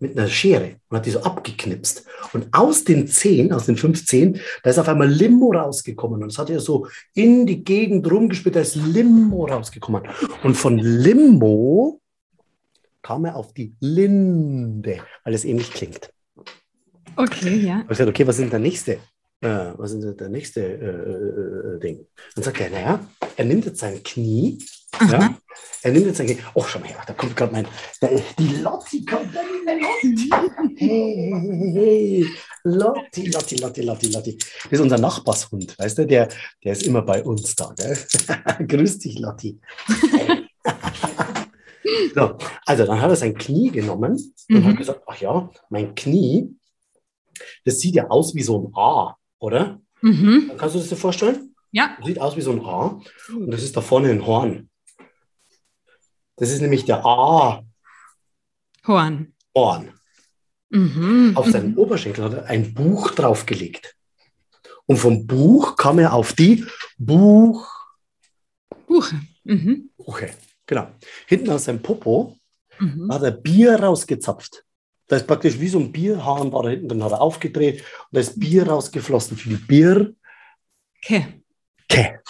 mit 0.00 0.18
einer 0.18 0.28
Schere 0.28 0.76
und 0.90 0.98
hat 0.98 1.06
die 1.06 1.10
so 1.12 1.22
abgeknipst. 1.22 2.04
Und 2.34 2.48
aus 2.52 2.84
den 2.84 3.06
10, 3.08 3.52
aus 3.52 3.66
den 3.66 3.76
15, 3.76 4.38
da 4.62 4.70
ist 4.70 4.78
auf 4.78 4.88
einmal 4.88 5.08
Limo 5.08 5.50
rausgekommen. 5.52 6.22
Und 6.22 6.28
das 6.32 6.38
hat 6.38 6.50
er 6.50 6.60
so 6.60 6.86
in 7.14 7.46
die 7.46 7.64
Gegend 7.64 8.10
rumgespielt, 8.10 8.54
da 8.56 8.60
ist 8.60 8.74
Limo 8.76 9.46
rausgekommen. 9.46 10.02
Und 10.42 10.54
von 10.56 10.76
Limo 10.78 12.00
kam 13.00 13.24
er 13.24 13.36
auf 13.36 13.54
die 13.54 13.72
Linde, 13.80 14.98
weil 15.24 15.32
es 15.34 15.44
ähnlich 15.46 15.70
klingt. 15.72 16.12
Okay, 17.18 17.56
ja. 17.56 17.62
Ich 17.62 17.70
habe 17.72 17.86
gesagt, 17.88 18.08
okay, 18.10 18.26
was 18.26 18.36
ist 18.36 18.42
denn 18.42 18.50
der 18.50 18.60
nächste? 18.60 18.92
Äh, 19.40 19.72
was 19.76 19.90
ist 19.92 20.02
denn 20.04 20.16
der 20.16 20.28
nächste 20.28 20.60
äh, 20.60 21.76
äh, 21.76 21.80
Ding? 21.80 22.06
Dann 22.36 22.44
sagt 22.44 22.60
er, 22.60 22.70
naja, 22.70 23.00
er 23.36 23.44
nimmt 23.44 23.64
jetzt 23.66 23.80
sein 23.80 24.00
Knie. 24.04 24.58
Aha. 25.00 25.12
Ja, 25.12 25.38
er 25.82 25.92
nimmt 25.92 26.06
jetzt 26.06 26.18
sein 26.18 26.26
Knie. 26.28 26.38
Oh, 26.54 26.62
schau 26.64 26.78
mal 26.78 26.86
her, 26.88 27.02
da 27.06 27.12
kommt 27.14 27.34
gerade 27.36 27.52
mein. 27.52 27.66
Da, 28.00 28.08
die 28.38 28.56
Lotti 28.62 29.04
kommt. 29.04 29.34
Da, 29.34 29.40
Lotti. 29.42 30.30
Hey, 30.76 31.32
hey, 31.34 31.72
hey. 31.74 32.26
Lotti, 32.64 33.26
Lotti, 33.30 33.56
Lotti, 33.56 33.82
Lotti, 33.82 34.06
Lotti. 34.12 34.38
Das 34.38 34.72
ist 34.72 34.80
unser 34.80 34.98
Nachbarshund, 34.98 35.76
weißt 35.78 35.98
du? 35.98 36.06
Der, 36.06 36.28
der 36.64 36.72
ist 36.72 36.84
immer 36.84 37.02
bei 37.02 37.22
uns 37.24 37.54
da. 37.56 37.74
Grüß 38.66 38.98
dich, 39.00 39.18
Lotti. 39.18 39.58
so, 42.14 42.36
also, 42.66 42.86
dann 42.86 43.00
hat 43.00 43.10
er 43.10 43.16
sein 43.16 43.34
Knie 43.36 43.70
genommen 43.70 44.12
und 44.12 44.22
Mhm. 44.50 44.64
hat 44.66 44.76
gesagt: 44.76 45.02
Ach 45.06 45.20
ja, 45.20 45.50
mein 45.68 45.94
Knie, 45.94 46.54
das 47.64 47.80
sieht 47.80 47.94
ja 47.94 48.08
aus 48.08 48.34
wie 48.34 48.42
so 48.42 48.58
ein 48.60 48.72
A, 48.76 49.16
oder? 49.38 49.80
Mhm. 50.00 50.52
Kannst 50.56 50.74
du 50.74 50.78
das 50.80 50.88
dir 50.88 50.96
vorstellen? 50.96 51.54
Ja. 51.72 51.96
Das 51.98 52.06
sieht 52.06 52.20
aus 52.20 52.36
wie 52.36 52.40
so 52.40 52.52
ein 52.52 52.64
A 52.64 53.00
und 53.30 53.50
das 53.50 53.62
ist 53.62 53.76
da 53.76 53.80
vorne 53.80 54.10
ein 54.10 54.24
Horn. 54.26 54.70
Das 56.36 56.50
ist 56.50 56.60
nämlich 56.60 56.84
der 56.84 57.04
A-Horn. 57.04 57.66
Horn. 59.54 59.92
Mhm. 60.70 61.32
Auf 61.34 61.48
seinen 61.48 61.76
Oberschenkel 61.76 62.24
hat 62.24 62.32
er 62.34 62.46
ein 62.46 62.74
Buch 62.74 63.10
draufgelegt. 63.10 63.96
Und 64.86 64.96
vom 64.98 65.26
Buch 65.26 65.76
kam 65.76 65.98
er 65.98 66.14
auf 66.14 66.32
die 66.32 66.64
Buch. 66.96 67.68
Buche. 68.86 69.20
Mhm. 69.44 69.90
Okay, 69.98 70.30
genau. 70.66 70.88
Hinten 71.26 71.50
aus 71.50 71.64
seinem 71.64 71.82
Popo 71.82 72.38
Mhm. 72.80 73.12
hat 73.12 73.22
er 73.22 73.32
Bier 73.32 73.74
rausgezapft. 73.80 74.64
Da 75.08 75.16
ist 75.16 75.26
praktisch 75.26 75.58
wie 75.58 75.68
so 75.68 75.78
ein 75.78 75.90
Bierhahn, 75.90 76.52
war 76.52 76.62
da 76.62 76.68
hinten, 76.70 76.88
dann 76.88 77.02
hat 77.02 77.12
er 77.12 77.20
aufgedreht 77.20 77.80
und 77.80 78.12
da 78.12 78.20
ist 78.20 78.38
Bier 78.38 78.68
rausgeflossen 78.68 79.36
für 79.36 79.48
die 79.48 79.56
Bierke. 79.56 80.14
Okay. 81.02 82.20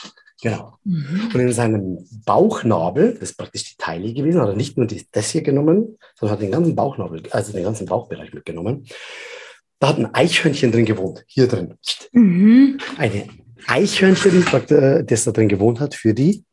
Genau. 0.41 0.79
Mhm. 0.85 1.31
Und 1.35 1.41
in 1.41 1.53
seinem 1.53 2.09
Bauchnabel, 2.25 3.15
das 3.15 3.31
ist 3.31 3.37
praktisch 3.37 3.65
die 3.65 3.77
Teile 3.77 4.13
gewesen, 4.13 4.41
hat 4.41 4.49
er 4.49 4.55
nicht 4.55 4.77
nur 4.77 4.87
das 4.87 5.31
hier 5.31 5.43
genommen, 5.43 5.99
sondern 6.15 6.35
hat 6.35 6.43
den 6.43 6.53
ganzen 6.53 6.77
Bauchnabel, 6.77 7.25
also 7.31 7.53
den 7.53 7.65
ganzen 7.65 7.87
Bauchbereich 7.87 8.33
mitgenommen. 8.33 8.87
Da 9.81 9.89
hat 9.89 9.99
ein 9.99 10.15
Eichhörnchen 10.15 10.71
drin 10.71 10.85
gewohnt, 10.85 11.25
hier 11.27 11.49
drin. 11.49 11.75
Mhm. 12.13 12.79
Eine 12.97 13.29
Eichhörnchen, 13.67 14.45
praktisch, 14.45 15.05
das 15.07 15.25
da 15.25 15.33
drin 15.33 15.49
gewohnt 15.49 15.81
hat, 15.81 15.97
für 15.97 16.15
die 16.15 16.45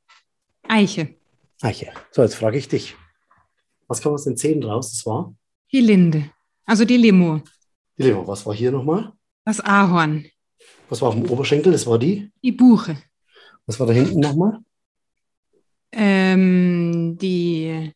Eiche. 0.68 1.10
Eiche. 1.62 1.92
So, 2.10 2.24
jetzt 2.24 2.36
frage 2.36 2.58
ich 2.58 2.68
dich. 2.68 2.96
Was 3.88 4.02
kam 4.02 4.14
aus 4.14 4.24
den 4.24 4.36
Zähnen 4.36 4.64
raus? 4.64 4.92
Das 4.92 5.06
war 5.06 5.36
Die 5.72 5.82
Linde. 5.82 6.32
Also 6.66 6.86
die 6.86 6.98
Limo. 6.98 7.42
die 7.98 8.04
Leber. 8.04 8.28
Was 8.28 8.46
war 8.46 8.54
hier 8.54 8.72
nochmal? 8.72 9.14
Das 9.46 9.60
Ahorn. 9.60 10.26
Was 10.90 11.02
war 11.02 11.10
auf 11.10 11.16
dem 11.16 11.30
Oberschenkel? 11.30 11.72
Das 11.72 11.86
war 11.88 12.00
die. 12.00 12.32
Die 12.44 12.52
Buche. 12.52 12.98
Was 13.66 13.80
war 13.80 13.88
da 13.88 13.94
hinten 13.94 14.20
nochmal? 14.20 14.60
Ähm, 15.92 17.18
die, 17.20 17.92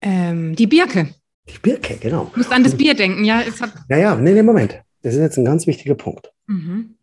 ähm, 0.00 0.54
die 0.56 0.66
Birke. 0.66 1.14
Die 1.48 1.58
Birke, 1.58 1.96
genau. 1.96 2.30
Du 2.32 2.38
musst 2.38 2.52
an 2.52 2.62
das 2.64 2.76
Bier 2.76 2.94
denken, 2.94 3.24
ja. 3.24 3.42
Es 3.42 3.60
hat, 3.60 3.72
Ja, 3.88 3.96
ja, 3.98 4.14
nee, 4.16 4.32
nee, 4.32 4.42
Moment. 4.42 4.80
Das 5.02 5.14
ist 5.14 5.20
jetzt 5.20 5.36
ein 5.38 5.44
ganz 5.44 5.66
wichtiger 5.66 5.94
Punkt. 5.94 6.32
mhm. 6.46 6.96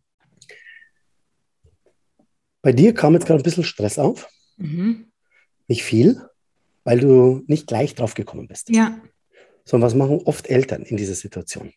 Bei 2.62 2.72
dir 2.72 2.92
kam 2.92 3.14
jetzt 3.14 3.24
gerade 3.26 3.40
ein 3.40 3.42
bisschen 3.42 3.64
Stress 3.64 3.98
auf. 3.98 4.28
Mhm. 4.58 5.10
Nicht 5.66 5.82
viel, 5.82 6.20
weil 6.90 6.98
du 6.98 7.44
nicht 7.46 7.68
gleich 7.68 7.94
drauf 7.94 8.14
gekommen 8.14 8.48
bist. 8.48 8.68
Ja. 8.68 8.98
Sondern 9.64 9.86
was 9.86 9.94
machen 9.94 10.22
oft 10.24 10.48
Eltern 10.48 10.82
in 10.82 10.96
dieser 10.96 11.14
Situation? 11.14 11.72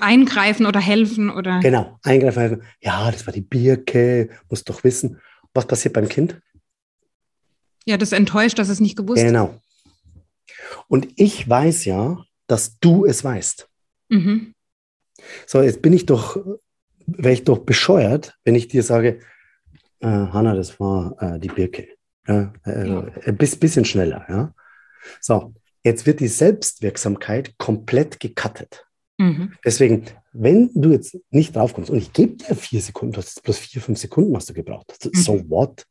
Eingreifen 0.00 0.66
oder 0.66 0.78
helfen 0.78 1.30
oder. 1.30 1.60
Genau, 1.60 1.98
eingreifen, 2.02 2.40
helfen. 2.40 2.62
Ja, 2.82 3.10
das 3.10 3.26
war 3.26 3.32
die 3.32 3.40
Birke, 3.40 4.28
muss 4.50 4.62
doch 4.62 4.84
wissen. 4.84 5.22
Was 5.54 5.66
passiert 5.66 5.94
beim 5.94 6.06
Kind? 6.06 6.38
Ja, 7.86 7.96
das 7.96 8.12
enttäuscht, 8.12 8.58
dass 8.58 8.68
es 8.68 8.78
nicht 8.78 8.96
gewusst 8.96 9.22
hat. 9.22 9.28
Genau. 9.28 9.58
Und 10.88 11.08
ich 11.16 11.48
weiß 11.48 11.86
ja, 11.86 12.22
dass 12.46 12.78
du 12.78 13.06
es 13.06 13.24
weißt. 13.24 13.70
Mhm. 14.10 14.54
So, 15.46 15.62
jetzt 15.62 15.80
bin 15.80 15.94
ich 15.94 16.04
doch, 16.04 16.36
wäre 17.06 17.32
ich 17.32 17.44
doch 17.44 17.60
bescheuert, 17.60 18.36
wenn 18.44 18.54
ich 18.54 18.68
dir 18.68 18.82
sage, 18.82 19.20
äh, 20.00 20.06
Hanna, 20.06 20.54
das 20.54 20.78
war 20.78 21.16
äh, 21.22 21.40
die 21.40 21.48
Birke. 21.48 21.97
Ja, 22.28 22.52
äh, 22.66 22.88
ja. 22.88 23.06
Ein 23.26 23.36
bisschen 23.36 23.84
schneller. 23.84 24.26
Ja? 24.28 24.54
So, 25.20 25.54
jetzt 25.82 26.06
wird 26.06 26.20
die 26.20 26.28
Selbstwirksamkeit 26.28 27.56
komplett 27.58 28.20
gecuttet. 28.20 28.84
Mhm. 29.18 29.54
Deswegen, 29.64 30.04
wenn 30.32 30.70
du 30.74 30.90
jetzt 30.90 31.16
nicht 31.30 31.56
draufkommst, 31.56 31.90
und 31.90 31.98
ich 31.98 32.12
gebe 32.12 32.36
dir 32.36 32.54
vier 32.54 32.80
Sekunden, 32.80 33.14
du 33.14 33.18
hast 33.18 33.42
bloß 33.42 33.58
vier, 33.58 33.82
fünf 33.82 33.98
Sekunden 33.98 34.36
hast 34.36 34.48
du 34.48 34.54
gebraucht. 34.54 34.92
Mhm. 35.04 35.18
So 35.18 35.50
what? 35.50 35.86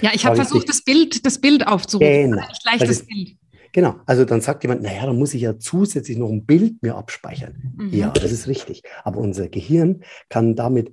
Ja, 0.00 0.10
ich 0.14 0.24
habe 0.24 0.36
versucht, 0.36 0.68
das 0.68 0.82
Bild, 0.82 1.24
das 1.26 1.40
Bild 1.40 1.66
aufzurufen. 1.66 2.30
Genau. 2.30 2.42
Leicht 2.64 2.88
das 2.88 3.04
Bild. 3.04 3.36
Genau, 3.72 3.96
also 4.06 4.24
dann 4.24 4.40
sagt 4.40 4.62
jemand, 4.62 4.82
naja, 4.82 5.04
dann 5.04 5.18
muss 5.18 5.34
ich 5.34 5.42
ja 5.42 5.58
zusätzlich 5.58 6.16
noch 6.16 6.30
ein 6.30 6.46
Bild 6.46 6.80
mir 6.80 6.94
abspeichern. 6.94 7.74
Mhm. 7.76 7.92
Ja, 7.92 8.10
das 8.10 8.30
ist 8.30 8.46
richtig. 8.46 8.82
Aber 9.02 9.18
unser 9.18 9.48
Gehirn 9.48 10.04
kann 10.28 10.54
damit 10.54 10.92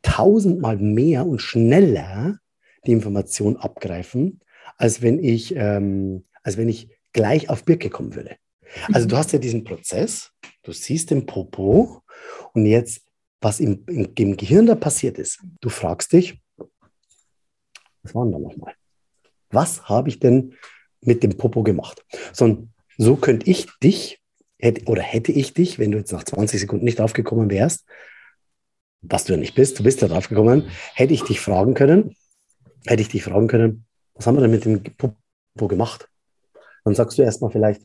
tausendmal 0.00 0.78
mehr 0.78 1.26
und 1.26 1.42
schneller 1.42 2.38
die 2.86 2.92
Information 2.92 3.56
abgreifen, 3.56 4.40
als 4.76 5.02
wenn 5.02 5.22
ich, 5.22 5.54
ähm, 5.56 6.24
als 6.42 6.56
wenn 6.56 6.68
ich 6.68 6.88
gleich 7.12 7.48
auf 7.48 7.64
Birke 7.64 7.90
kommen 7.90 8.14
würde. 8.14 8.36
Also 8.92 9.06
du 9.06 9.14
mhm. 9.14 9.18
hast 9.18 9.32
ja 9.32 9.38
diesen 9.38 9.64
Prozess, 9.64 10.30
du 10.62 10.72
siehst 10.72 11.10
den 11.10 11.26
Popo 11.26 12.02
und 12.54 12.66
jetzt, 12.66 13.02
was 13.40 13.60
im, 13.60 13.84
im, 13.88 14.08
im 14.14 14.36
Gehirn 14.36 14.66
da 14.66 14.74
passiert 14.74 15.18
ist, 15.18 15.40
du 15.60 15.68
fragst 15.68 16.12
dich, 16.12 16.40
was 18.02 18.14
war 18.14 18.24
denn 18.24 18.32
da 18.32 18.38
nochmal? 18.38 18.74
Was 19.50 19.88
habe 19.88 20.08
ich 20.08 20.18
denn 20.18 20.54
mit 21.00 21.22
dem 21.22 21.36
Popo 21.36 21.62
gemacht? 21.62 22.04
So, 22.32 22.66
so 22.96 23.16
könnte 23.16 23.48
ich 23.50 23.68
dich, 23.82 24.20
hätte, 24.58 24.84
oder 24.86 25.02
hätte 25.02 25.32
ich 25.32 25.54
dich, 25.54 25.78
wenn 25.78 25.90
du 25.90 25.98
jetzt 25.98 26.12
nach 26.12 26.24
20 26.24 26.60
Sekunden 26.60 26.84
nicht 26.84 26.98
draufgekommen 26.98 27.50
wärst, 27.50 27.84
was 29.02 29.24
du 29.24 29.32
ja 29.32 29.38
nicht 29.38 29.54
bist, 29.54 29.78
du 29.78 29.82
bist 29.82 30.00
ja 30.00 30.08
draufgekommen, 30.08 30.68
hätte 30.94 31.12
ich 31.12 31.22
dich 31.22 31.40
fragen 31.40 31.74
können, 31.74 32.14
hätte 32.86 33.02
ich 33.02 33.08
dich 33.08 33.24
fragen 33.24 33.48
können, 33.48 33.86
was 34.14 34.26
haben 34.26 34.36
wir 34.36 34.42
denn 34.42 34.50
mit 34.50 34.64
dem 34.64 34.82
Popo 34.82 35.68
gemacht? 35.68 36.08
Dann 36.84 36.94
sagst 36.94 37.18
du 37.18 37.22
erstmal 37.22 37.50
vielleicht, 37.50 37.82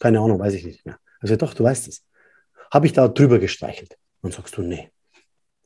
keine 0.00 0.20
Ahnung, 0.20 0.38
weiß 0.38 0.54
ich 0.54 0.64
nicht 0.64 0.86
mehr. 0.86 0.98
Also 1.20 1.36
doch, 1.36 1.54
du 1.54 1.64
weißt 1.64 1.88
es. 1.88 2.04
Habe 2.72 2.86
ich 2.86 2.92
da 2.92 3.08
drüber 3.08 3.38
gestreichelt? 3.38 3.96
Dann 4.22 4.32
sagst 4.32 4.56
du, 4.56 4.62
nee. 4.62 4.90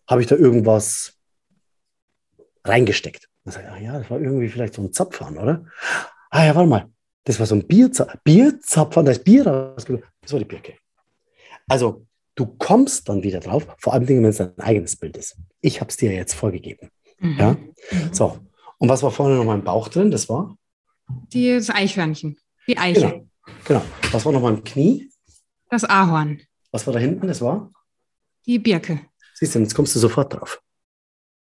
Habe 0.07 0.21
ich 0.21 0.27
da 0.27 0.37
irgendwas 0.37 1.19
reingesteckt? 2.65 3.29
Dann 3.45 3.53
sag 3.53 3.65
ich, 3.65 3.71
ah 3.71 3.79
ja, 3.79 3.99
das 3.99 4.11
war 4.11 4.21
irgendwie 4.21 4.49
vielleicht 4.49 4.75
so 4.75 4.83
ein 4.83 4.93
Zapfhahn, 4.93 5.39
oder? 5.39 5.65
Ah 6.31 6.45
ja, 6.45 6.55
warte 6.55 6.69
mal. 6.69 6.89
Das 7.25 7.39
war 7.39 7.47
so 7.47 7.55
ein 7.55 7.67
Bierzapfhahn. 7.67 8.21
Bierzapfhahn, 8.25 9.05
da 9.05 9.13
ist 9.13 9.25
Bier 9.25 9.47
rausgekommen. 9.47 10.09
Das 10.21 10.33
war 10.33 10.39
die 10.39 10.45
Birke. 10.45 10.75
Also, 11.69 12.07
du 12.35 12.47
kommst 12.47 13.09
dann 13.09 13.23
wieder 13.23 13.41
drauf, 13.41 13.67
vor 13.79 13.93
allem 13.93 14.09
wenn 14.09 14.25
es 14.25 14.39
dein 14.39 14.59
eigenes 14.59 14.97
Bild 14.97 15.17
ist. 15.17 15.37
Ich 15.61 15.81
habe 15.81 15.91
es 15.91 15.97
dir 15.97 16.13
jetzt 16.13 16.35
vorgegeben. 16.35 16.91
Mhm. 17.19 17.39
Ja? 17.39 17.53
Mhm. 17.53 18.13
So. 18.13 18.39
Und 18.83 18.89
was 18.89 19.01
war 19.05 19.13
vorne 19.13 19.37
noch 19.37 19.55
im 19.55 19.63
Bauch 19.63 19.89
drin? 19.89 20.11
Das 20.11 20.29
war? 20.29 20.59
Das 21.33 21.71
Eichhörnchen. 21.71 22.37
Die 22.67 22.77
Eiche. 22.77 23.01
Genau. 23.01 23.25
genau. 23.65 23.83
Was 24.11 24.25
war 24.25 24.33
noch 24.33 24.43
mal 24.43 24.55
im 24.55 24.65
Knie? 24.65 25.09
Das 25.71 25.85
Ahorn. 25.85 26.41
Was 26.73 26.85
war 26.85 26.93
da 26.93 26.99
hinten? 26.99 27.29
Das 27.29 27.41
war? 27.41 27.71
Die 28.45 28.59
Birke. 28.59 28.99
Siehst 29.35 29.55
du, 29.55 29.61
jetzt 29.61 29.77
kommst 29.77 29.95
du 29.95 30.01
sofort 30.01 30.35
drauf. 30.35 30.61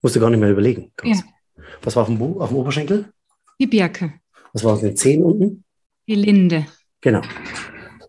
Musst 0.03 0.15
du 0.15 0.21
gar 0.21 0.31
nicht 0.31 0.39
mehr 0.39 0.53
überlegen. 0.53 0.93
Ja. 1.03 1.17
Was 1.83 1.97
war 1.97 2.03
auf 2.03 2.09
dem, 2.09 2.23
auf 2.23 2.51
dem 2.51 2.59
Oberschenkel? 2.59 3.13
Die 3.59 3.67
Birke. 3.67 4.21
Was 4.53 4.63
war 4.63 4.75
auf 4.75 4.81
den 4.81 4.97
Zehen 4.97 5.25
unten? 5.25 5.65
Die 6.07 6.15
Linde. 6.15 6.69
Genau. 7.01 7.23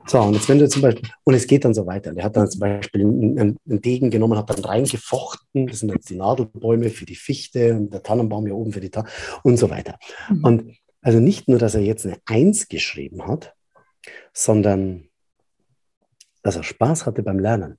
So, 0.08 0.22
und 0.22 0.36
jetzt 0.36 0.48
wenn 0.48 0.58
du 0.58 0.70
zum 0.70 0.82
Beispiel, 0.82 1.10
und 1.26 1.34
es 1.34 1.48
geht 1.48 1.66
dann 1.66 1.74
so 1.74 1.86
weiter. 1.86 2.14
Der 2.14 2.24
hat 2.24 2.38
dann 2.38 2.50
zum 2.50 2.62
Beispiel 2.62 3.02
einen, 3.02 3.58
einen 3.68 3.82
Degen 3.82 4.10
genommen, 4.10 4.38
hat 4.38 4.50
dann 4.50 4.64
reingefochten. 4.64 5.68
Das 5.68 5.80
sind 5.80 5.90
jetzt 5.90 6.10
die 6.10 6.16
Nadelbäume 6.16 6.90
für 6.90 7.06
die 7.06 7.16
Fichte 7.16 7.76
und 7.76 7.94
der 7.94 8.04
Tannenbaum 8.04 8.46
hier 8.46 8.56
oben 8.56 8.72
für 8.72 8.80
die 8.80 8.90
Tannen 8.90 9.10
und 9.44 9.58
so 9.58 9.70
weiter. 9.70 10.00
Mhm. 10.30 10.44
Und 10.44 10.78
also 11.02 11.20
nicht 11.20 11.50
nur, 11.50 11.60
dass 11.60 11.76
er 11.76 11.82
jetzt 11.82 12.06
eine 12.06 12.18
Eins 12.26 12.70
geschrieben 12.70 13.28
hat, 13.28 13.54
sondern 14.34 15.10
dass 16.42 16.56
er 16.56 16.64
Spaß 16.64 17.06
hatte 17.06 17.22
beim 17.22 17.40
Lernen 17.40 17.78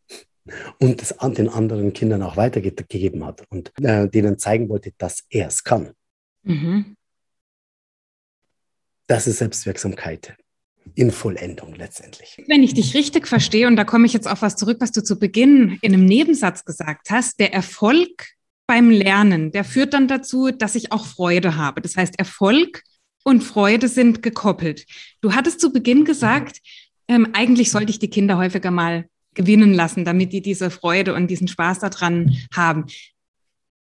und 0.79 1.01
das 1.01 1.19
an 1.19 1.33
den 1.33 1.49
anderen 1.49 1.95
Kindern 1.95 2.23
auch 2.23 2.37
weitergegeben 2.37 3.25
hat 3.25 3.45
und 3.49 3.73
äh, 3.83 4.07
denen 4.09 4.39
zeigen 4.39 4.69
wollte, 4.69 4.93
dass 4.99 5.25
er 5.31 5.49
es 5.49 5.65
kann. 5.65 5.93
Mhm. 6.43 6.97
Das 9.07 9.27
ist 9.27 9.39
Selbstwirksamkeit 9.39 10.37
in 10.95 11.11
Vollendung 11.11 11.75
letztendlich. 11.75 12.37
Wenn 12.47 12.63
ich 12.63 12.75
dich 12.75 12.95
richtig 12.95 13.27
verstehe, 13.27 13.67
und 13.67 13.77
da 13.77 13.85
komme 13.85 14.07
ich 14.07 14.13
jetzt 14.13 14.29
auf 14.29 14.43
was 14.43 14.57
zurück, 14.57 14.79
was 14.81 14.93
du 14.93 15.03
zu 15.03 15.19
Beginn 15.19 15.79
in 15.83 15.95
einem 15.95 16.05
Nebensatz 16.05 16.65
gesagt 16.65 17.11
hast, 17.11 17.39
der 17.41 17.53
Erfolg 17.53 18.29
beim 18.67 18.91
Lernen, 18.91 19.51
der 19.51 19.65
führt 19.65 19.95
dann 19.95 20.09
dazu, 20.09 20.51
dass 20.51 20.75
ich 20.75 20.93
auch 20.93 21.07
Freude 21.07 21.57
habe. 21.57 21.81
Das 21.81 21.97
heißt, 21.97 22.19
Erfolg 22.19 22.83
und 23.25 23.43
Freude 23.43 23.89
sind 23.89 24.23
gekoppelt. 24.23 24.87
Du 25.21 25.35
hattest 25.35 25.61
zu 25.61 25.73
Beginn 25.73 26.05
gesagt, 26.05 26.61
ähm, 27.09 27.29
eigentlich 27.33 27.71
sollte 27.71 27.91
ich 27.91 27.99
die 27.99 28.11
Kinder 28.11 28.37
häufiger 28.37 28.71
mal 28.71 29.09
gewinnen 29.35 29.73
lassen, 29.73 30.05
damit 30.05 30.33
die 30.33 30.43
diese 30.43 30.71
Freude 30.71 31.15
und 31.15 31.29
diesen 31.29 31.49
Spaß 31.49 31.79
daran 31.79 32.37
haben. 32.53 32.87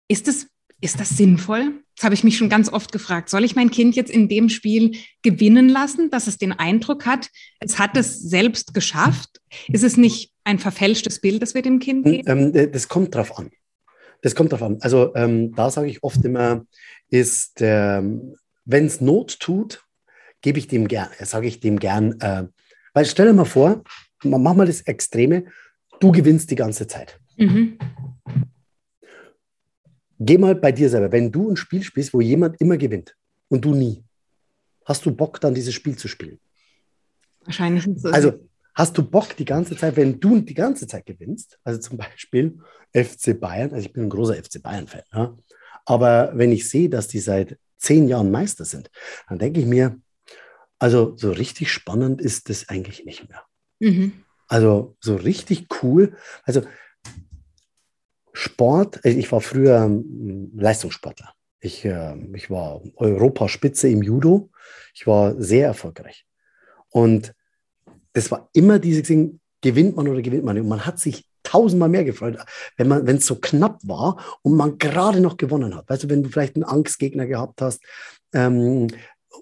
Ist 0.07 0.29
das, 0.29 0.47
ist 0.81 1.01
das 1.01 1.11
sinnvoll? 1.11 1.83
Das 1.99 2.05
habe 2.05 2.15
ich 2.15 2.23
mich 2.23 2.39
schon 2.39 2.49
ganz 2.49 2.73
oft 2.73 2.93
gefragt. 2.93 3.29
Soll 3.29 3.43
ich 3.43 3.57
mein 3.57 3.73
Kind 3.73 3.97
jetzt 3.97 4.13
in 4.13 4.29
dem 4.29 4.51
Spiel 4.51 4.97
gewinnen 5.23 5.69
lassen, 5.69 6.11
dass 6.11 6.29
es 6.29 6.39
den 6.39 6.53
Eindruck 6.53 7.07
hat, 7.07 7.29
es 7.59 7.81
hat 7.81 7.97
es 7.97 8.21
selbst 8.21 8.73
geschafft? 8.73 9.41
Ist 9.67 9.83
es 9.83 9.97
nicht 9.97 10.33
ein 10.45 10.61
verfälschtes 10.61 11.21
Bild, 11.21 11.43
das 11.43 11.55
wir 11.55 11.63
dem 11.63 11.81
Kind 11.81 12.05
geben? 12.05 12.29
Ähm, 12.29 12.55
äh, 12.55 12.69
das 12.69 12.87
kommt 12.87 13.17
drauf 13.17 13.37
an. 13.37 13.51
Das 14.23 14.37
kommt 14.37 14.53
drauf 14.53 14.63
an. 14.63 14.79
Also 14.81 15.13
ähm, 15.17 15.53
da 15.57 15.71
sage 15.71 15.89
ich 15.89 16.05
oft 16.05 16.25
immer, 16.25 16.65
ist, 17.09 17.61
ähm, 17.63 18.37
wenn 18.65 18.87
es 18.87 19.01
Not 19.01 19.41
tut, 19.41 19.83
gebe 20.41 20.61
ich 20.61 20.69
dem 20.69 20.87
gern, 20.87 21.09
sage 21.19 21.49
ich 21.49 21.59
dem 21.59 21.81
gern, 21.81 22.21
äh, 22.21 22.45
weil 22.95 23.07
stell 23.07 23.27
dir 23.27 23.33
mal 23.33 23.45
vor, 23.45 23.83
mach 24.23 24.55
mal 24.55 24.67
das 24.67 24.83
Extreme, 24.83 25.47
du 25.99 26.13
gewinnst 26.13 26.49
die 26.53 26.57
ganze 26.57 26.87
Zeit. 26.87 27.19
Mhm. 27.37 27.77
Geh 30.19 30.39
mal 30.39 30.55
bei 30.55 30.73
dir 30.73 30.91
selber. 30.91 31.13
Wenn 31.13 31.31
du 31.31 31.51
ein 31.51 31.57
Spiel 31.57 31.83
spielst, 31.83 32.13
wo 32.13 32.21
jemand 32.21 32.61
immer 32.61 32.77
gewinnt 32.77 33.15
und 33.49 33.65
du 33.65 33.75
nie, 33.75 34.05
hast 34.85 35.07
du 35.07 35.15
Bock, 35.15 35.41
dann 35.41 35.55
dieses 35.55 35.75
Spiel 35.75 35.97
zu 35.97 36.09
spielen? 36.09 36.39
Wahrscheinlich 37.45 37.87
nicht 37.87 38.01
so. 38.01 38.11
Also 38.11 38.49
hast 38.75 38.97
du 38.99 39.03
Bock 39.03 39.37
die 39.37 39.45
ganze 39.45 39.77
Zeit, 39.77 39.97
wenn 39.97 40.19
du 40.19 40.41
die 40.41 40.55
ganze 40.55 40.87
Zeit 40.87 41.07
gewinnst, 41.07 41.59
also 41.65 41.81
zum 41.81 41.97
Beispiel 41.99 42.59
FC 42.93 43.39
Bayern, 43.39 43.73
also 43.73 43.87
ich 43.87 43.93
bin 43.93 44.05
ein 44.05 44.11
großer 44.11 44.35
FC 44.35 44.63
Bayern-Fan, 44.63 45.03
ja, 45.13 45.37
aber 45.85 46.33
wenn 46.35 46.53
ich 46.53 46.69
sehe, 46.69 46.89
dass 46.89 47.09
die 47.09 47.21
seit 47.21 47.59
zehn 47.79 48.09
Jahren 48.09 48.31
Meister 48.31 48.65
sind, 48.65 48.91
dann 49.29 49.39
denke 49.39 49.61
ich 49.61 49.67
mir, 49.67 50.01
also 50.79 51.17
so 51.17 51.31
richtig 51.31 51.73
spannend 51.73 52.21
ist 52.21 52.51
das 52.51 52.69
eigentlich 52.69 53.05
nicht 53.05 53.29
mehr. 53.29 53.43
Mhm. 53.81 54.13
Also 54.49 54.97
so 55.01 55.17
richtig 55.17 55.67
cool. 55.83 56.17
Also 56.45 56.63
Sport, 58.40 59.01
ich 59.05 59.33
war 59.33 59.40
früher 59.40 59.83
ähm, 59.83 60.53
Leistungssportler. 60.55 61.35
Ich, 61.59 61.85
äh, 61.85 62.14
ich 62.35 62.48
war 62.51 62.81
Europaspitze 62.94 63.88
im 63.88 64.01
Judo. 64.01 64.51
Ich 64.94 65.09
war 65.09 65.35
sehr 65.42 65.66
erfolgreich. 65.66 66.24
Und 66.88 67.35
das 68.12 68.31
war 68.31 68.48
immer 68.53 68.79
dieses 68.79 69.09
Ding, 69.09 69.40
gewinnt 69.61 69.96
man 69.96 70.07
oder 70.07 70.22
gewinnt 70.22 70.44
man. 70.44 70.57
Und 70.57 70.68
man 70.68 70.87
hat 70.87 71.01
sich 71.01 71.27
tausendmal 71.42 71.88
mehr 71.88 72.05
gefreut, 72.05 72.38
wenn 72.77 72.87
man, 72.87 73.09
wenn 73.09 73.16
es 73.16 73.27
so 73.27 73.35
knapp 73.35 73.81
war 73.83 74.38
und 74.42 74.55
man 74.55 74.79
gerade 74.79 75.20
noch 75.20 75.37
gewonnen 75.37 75.74
hat. 75.74 75.88
Weißt 75.88 76.05
du, 76.05 76.09
wenn 76.09 76.22
du 76.22 76.29
vielleicht 76.29 76.55
einen 76.55 76.62
Angstgegner 76.62 77.27
gehabt 77.27 77.61
hast 77.61 77.83
ähm, 78.33 78.87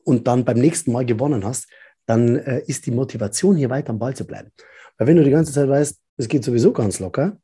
und 0.04 0.26
dann 0.26 0.46
beim 0.46 0.59
nächsten 0.59 0.92
Mal 0.92 1.04
gewonnen 1.04 1.44
hast, 1.44 1.68
dann 2.06 2.37
äh, 2.37 2.62
ist 2.66 2.87
die 2.87 2.92
Motivation, 2.92 3.56
hier 3.56 3.68
weiter 3.68 3.90
am 3.90 3.98
Ball 3.98 4.16
zu 4.16 4.26
bleiben. 4.26 4.52
Weil 4.96 5.09
wenn 5.09 5.16
du 5.16 5.24
die 5.24 5.30
ganze 5.30 5.52
Zeit 5.52 5.68
weißt, 5.68 6.00
es 6.16 6.28
geht 6.28 6.44
sowieso 6.44 6.72
ganz 6.72 6.98
locker, 6.98 7.37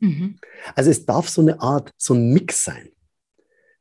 Mhm. 0.00 0.38
Also 0.74 0.90
es 0.90 1.06
darf 1.06 1.28
so 1.28 1.40
eine 1.40 1.60
Art, 1.60 1.92
so 1.96 2.14
ein 2.14 2.32
Mix 2.32 2.64
sein, 2.64 2.90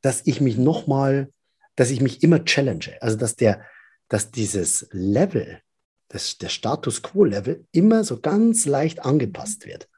dass 0.02 0.22
ich 0.26 0.42
mich 0.42 0.58
nochmal, 0.58 1.32
dass 1.76 1.90
ich 1.90 2.02
mich 2.02 2.24
immer 2.24 2.46
challenge. 2.46 2.98
Also 3.02 3.18
dass 3.18 3.36
der, 3.36 3.66
dass 4.08 4.32
dieses 4.32 4.88
Level, 4.92 5.62
das, 6.10 6.38
der 6.38 6.50
Status 6.50 7.02
Quo-Level 7.02 7.66
immer 7.72 8.04
so 8.04 8.20
ganz 8.20 8.66
leicht 8.66 9.00
angepasst 9.06 9.66
wird. 9.66 9.90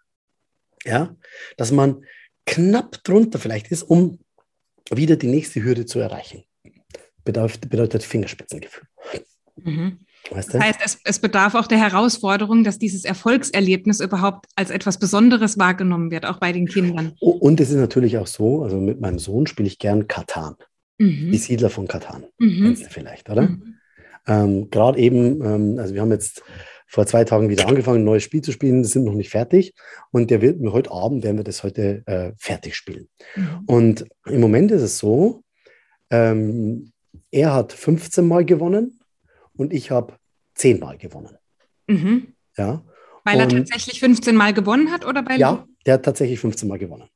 Ja, 0.83 1.15
dass 1.57 1.71
man 1.71 2.05
knapp 2.45 3.03
drunter 3.03 3.39
vielleicht 3.39 3.71
ist, 3.71 3.83
um 3.83 4.19
wieder 4.89 5.15
die 5.15 5.27
nächste 5.27 5.63
Hürde 5.63 5.85
zu 5.85 5.99
erreichen. 5.99 6.43
Bedeutet, 7.23 7.69
bedeutet 7.69 8.03
Fingerspitzengefühl. 8.03 8.87
Mhm. 9.57 10.05
Weißt 10.29 10.53
du? 10.53 10.57
Das 10.57 10.67
heißt, 10.67 10.79
es, 10.85 10.99
es, 11.03 11.19
bedarf 11.19 11.55
auch 11.55 11.67
der 11.67 11.79
Herausforderung, 11.79 12.63
dass 12.63 12.79
dieses 12.79 13.05
Erfolgserlebnis 13.05 13.99
überhaupt 13.99 14.45
als 14.55 14.69
etwas 14.69 14.97
Besonderes 14.97 15.57
wahrgenommen 15.57 16.11
wird, 16.11 16.25
auch 16.25 16.37
bei 16.37 16.51
den 16.51 16.67
Kindern. 16.67 17.13
Und 17.19 17.59
es 17.59 17.69
ist 17.69 17.77
natürlich 17.77 18.17
auch 18.17 18.27
so, 18.27 18.63
also 18.63 18.77
mit 18.77 19.01
meinem 19.01 19.19
Sohn 19.19 19.47
spiele 19.47 19.67
ich 19.67 19.79
gern 19.79 20.07
Katan. 20.07 20.55
Mhm. 20.97 21.31
Die 21.31 21.37
Siedler 21.37 21.69
von 21.69 21.87
Katan. 21.87 22.25
Mhm. 22.37 22.63
Kennst 22.63 22.85
du 22.85 22.89
vielleicht, 22.89 23.29
oder? 23.29 23.43
Mhm. 23.43 23.75
Ähm, 24.27 24.69
Gerade 24.69 24.99
eben, 24.99 25.43
ähm, 25.43 25.79
also 25.79 25.93
wir 25.93 26.01
haben 26.01 26.11
jetzt 26.11 26.43
vor 26.87 27.05
zwei 27.07 27.23
Tagen 27.23 27.49
wieder 27.49 27.67
angefangen, 27.67 28.01
ein 28.01 28.05
neues 28.05 28.23
Spiel 28.23 28.41
zu 28.41 28.51
spielen, 28.51 28.83
sind 28.83 29.05
noch 29.05 29.13
nicht 29.13 29.29
fertig. 29.29 29.73
Und 30.11 30.29
der 30.29 30.41
wird 30.41 30.59
mir 30.59 30.73
heute 30.73 30.91
Abend, 30.91 31.23
werden 31.23 31.37
wir 31.37 31.43
das 31.43 31.63
heute 31.63 32.03
äh, 32.05 32.33
fertig 32.37 32.75
spielen. 32.75 33.07
Mhm. 33.35 33.63
Und 33.65 34.05
im 34.25 34.41
Moment 34.41 34.71
ist 34.71 34.81
es 34.81 34.97
so, 34.97 35.43
ähm, 36.09 36.91
er 37.31 37.53
hat 37.53 37.73
15 37.73 38.27
Mal 38.27 38.45
gewonnen 38.45 39.00
und 39.61 39.73
ich 39.73 39.91
habe 39.91 40.17
10 40.55 40.79
Mal 40.79 40.97
gewonnen. 40.97 41.37
Mhm. 41.87 42.33
Ja. 42.57 42.83
Weil 43.23 43.41
und, 43.41 43.53
er 43.53 43.59
tatsächlich 43.59 43.99
15 43.99 44.35
Mal 44.35 44.53
gewonnen 44.53 44.91
hat 44.91 45.05
oder 45.05 45.23
bei 45.23 45.35
Ja, 45.35 45.65
der 45.85 45.93
hat 45.95 46.03
tatsächlich 46.03 46.39
15 46.39 46.67
Mal 46.67 46.79
gewonnen. 46.79 47.07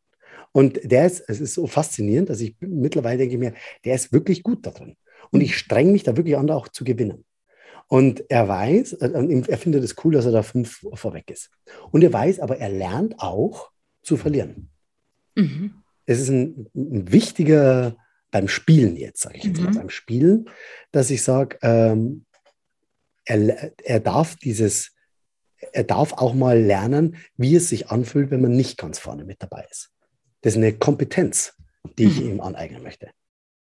Und 0.52 0.80
der 0.84 1.06
ist, 1.06 1.24
es 1.28 1.42
ist 1.42 1.56
so 1.56 1.68
faszinierend, 1.68 2.30
dass 2.30 2.40
ich 2.40 2.56
mittlerweile 2.62 3.18
denke 3.18 3.38
mir, 3.38 3.54
der 3.84 3.96
ist 3.96 4.14
wirklich 4.14 4.44
gut 4.44 4.66
da 4.66 4.72
drin. 4.72 4.96
Und 5.32 5.42
ich 5.42 5.58
streng 5.58 5.92
mich 5.92 6.04
da 6.04 6.16
wirklich 6.16 6.38
an, 6.38 6.50
auch 6.50 6.68
zu 6.70 6.86
gewinnen. 6.86 7.26
Und 7.88 8.24
er 8.30 8.48
weiß, 8.48 8.94
äh, 8.94 9.44
er 9.48 9.58
findet 9.58 9.84
es 9.84 9.96
cool, 10.04 10.14
dass 10.14 10.26
er 10.26 10.32
da 10.32 10.44
fünf 10.44 10.86
vorweg 10.94 11.30
ist. 11.30 11.50
Und 11.92 12.04
er 12.04 12.14
weiß, 12.14 12.40
aber 12.40 12.58
er 12.58 12.70
lernt 12.70 13.20
auch 13.20 13.72
zu 14.02 14.18
verlieren. 14.18 14.70
Mhm. 15.36 15.84
Es 16.06 16.20
ist 16.20 16.30
ein, 16.30 16.70
ein, 16.76 17.12
wichtiger 17.12 17.98
beim 18.32 18.48
Spielen 18.48 18.96
jetzt, 18.96 19.22
sage 19.22 19.38
ich 19.38 19.44
jetzt 19.44 19.60
mhm. 19.60 19.66
mal, 19.66 19.74
beim 19.74 19.90
Spielen, 19.90 20.50
dass 20.92 21.10
ich 21.10 21.24
sage, 21.24 21.58
ähm, 21.64 22.26
er, 23.26 23.72
er 23.84 24.00
darf 24.00 24.36
dieses, 24.36 24.92
er 25.74 25.84
darf 25.84 26.14
auch 26.14 26.34
mal 26.34 26.60
lernen, 26.60 27.18
wie 27.38 27.56
es 27.56 27.70
sich 27.70 27.90
anfühlt, 27.90 28.32
wenn 28.32 28.42
man 28.42 28.56
nicht 28.56 28.78
ganz 28.78 29.00
vorne 29.00 29.26
mit 29.26 29.42
dabei 29.42 29.66
ist. 29.70 29.90
Das 30.42 30.54
ist 30.54 30.58
eine 30.58 30.74
Kompetenz, 30.74 31.54
die 31.98 32.06
ich 32.06 32.22
mhm. 32.22 32.30
ihm 32.30 32.42
aneignen 32.42 32.84
möchte. 32.84 33.10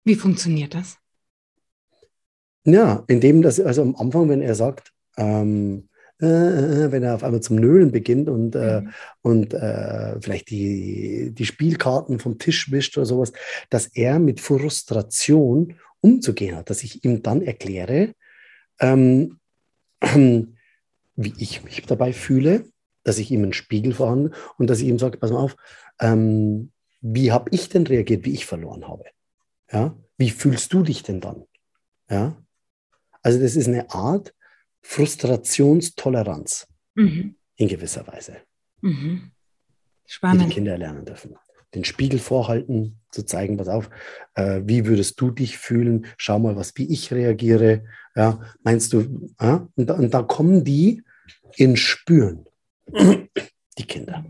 Wie 0.04 0.14
funktioniert 0.14 0.74
das? 0.74 0.96
Ja, 2.64 3.04
indem 3.06 3.42
das, 3.42 3.60
also 3.60 3.82
am 3.82 3.96
Anfang, 3.96 4.28
wenn 4.28 4.42
er 4.42 4.54
sagt, 4.54 4.92
ähm, 5.16 5.88
äh, 6.20 6.26
äh, 6.26 6.92
wenn 6.92 7.02
er 7.02 7.14
auf 7.14 7.24
einmal 7.24 7.40
zum 7.40 7.56
Nölen 7.56 7.92
beginnt 7.92 8.28
und, 8.28 8.54
äh, 8.54 8.82
mhm. 8.82 8.92
und 9.22 9.54
äh, 9.54 10.20
vielleicht 10.20 10.50
die, 10.50 11.32
die 11.32 11.46
Spielkarten 11.46 12.18
vom 12.18 12.38
Tisch 12.38 12.70
wischt 12.70 12.98
oder 12.98 13.06
sowas, 13.06 13.32
dass 13.70 13.86
er 13.86 14.18
mit 14.18 14.40
Frustration 14.40 15.76
umzugehen 16.00 16.56
hat, 16.56 16.68
dass 16.68 16.82
ich 16.82 17.04
ihm 17.04 17.22
dann 17.22 17.40
erkläre, 17.42 18.12
ähm, 18.80 19.39
wie 21.16 21.34
ich 21.38 21.64
mich 21.64 21.82
dabei 21.82 22.12
fühle, 22.12 22.64
dass 23.02 23.18
ich 23.18 23.30
ihm 23.30 23.42
einen 23.42 23.52
Spiegel 23.52 23.94
vorhanden 23.94 24.34
und 24.58 24.68
dass 24.68 24.80
ich 24.80 24.88
ihm 24.88 24.98
sage, 24.98 25.18
pass 25.18 25.30
mal 25.30 25.40
auf, 25.40 25.56
ähm, 26.00 26.72
wie 27.00 27.32
habe 27.32 27.50
ich 27.52 27.68
denn 27.68 27.86
reagiert, 27.86 28.24
wie 28.24 28.34
ich 28.34 28.46
verloren 28.46 28.86
habe? 28.86 29.04
Ja? 29.72 29.96
Wie 30.16 30.30
fühlst 30.30 30.72
du 30.72 30.82
dich 30.82 31.02
denn 31.02 31.20
dann? 31.20 31.44
Ja? 32.08 32.36
Also 33.22 33.40
das 33.40 33.56
ist 33.56 33.68
eine 33.68 33.90
Art 33.90 34.34
Frustrationstoleranz 34.82 36.66
mhm. 36.94 37.36
in 37.56 37.68
gewisser 37.68 38.06
Weise, 38.06 38.38
mhm. 38.80 39.32
Spannend. 40.06 40.42
die 40.42 40.46
die 40.46 40.54
Kinder 40.54 40.78
lernen 40.78 41.04
dürfen. 41.04 41.36
Den 41.74 41.84
Spiegel 41.84 42.18
vorhalten, 42.18 43.00
zu 43.10 43.24
zeigen, 43.24 43.56
pass 43.56 43.68
auf, 43.68 43.90
äh, 44.34 44.60
wie 44.64 44.86
würdest 44.86 45.20
du 45.20 45.30
dich 45.30 45.58
fühlen? 45.58 46.06
Schau 46.16 46.38
mal, 46.38 46.56
was 46.56 46.76
wie 46.76 46.90
ich 46.90 47.12
reagiere. 47.12 47.84
Ja, 48.14 48.40
meinst 48.62 48.92
du? 48.92 49.30
Ja? 49.40 49.68
Und, 49.76 49.86
da, 49.86 49.94
und 49.94 50.12
da 50.12 50.22
kommen 50.22 50.64
die 50.64 51.02
in 51.56 51.76
Spüren, 51.76 52.46
die 52.92 53.86
Kinder. 53.86 54.24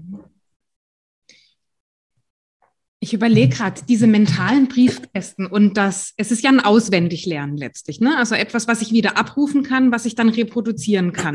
Ich 3.02 3.14
überlege 3.14 3.56
gerade, 3.56 3.80
diese 3.88 4.06
mentalen 4.06 4.68
Briefkästen 4.68 5.46
und 5.46 5.78
das, 5.78 6.12
es 6.18 6.30
ist 6.30 6.42
ja 6.42 6.50
ein 6.50 6.60
Auswendiglernen 6.60 7.56
letztlich, 7.56 7.98
ne? 7.98 8.18
Also 8.18 8.34
etwas, 8.34 8.68
was 8.68 8.82
ich 8.82 8.92
wieder 8.92 9.16
abrufen 9.16 9.62
kann, 9.62 9.90
was 9.90 10.04
ich 10.04 10.14
dann 10.14 10.28
reproduzieren 10.28 11.14
kann. 11.14 11.34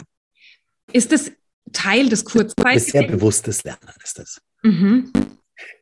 Ist 0.92 1.12
das 1.12 1.32
Teil 1.74 2.10
des 2.10 2.24
Kurzzeitgedächtnisses? 2.24 2.92
Sehr 2.92 3.08
bewusstes 3.08 3.64
Lernen 3.64 3.94
ist 4.04 4.20
das. 4.20 4.42
Mhm. 4.62 5.12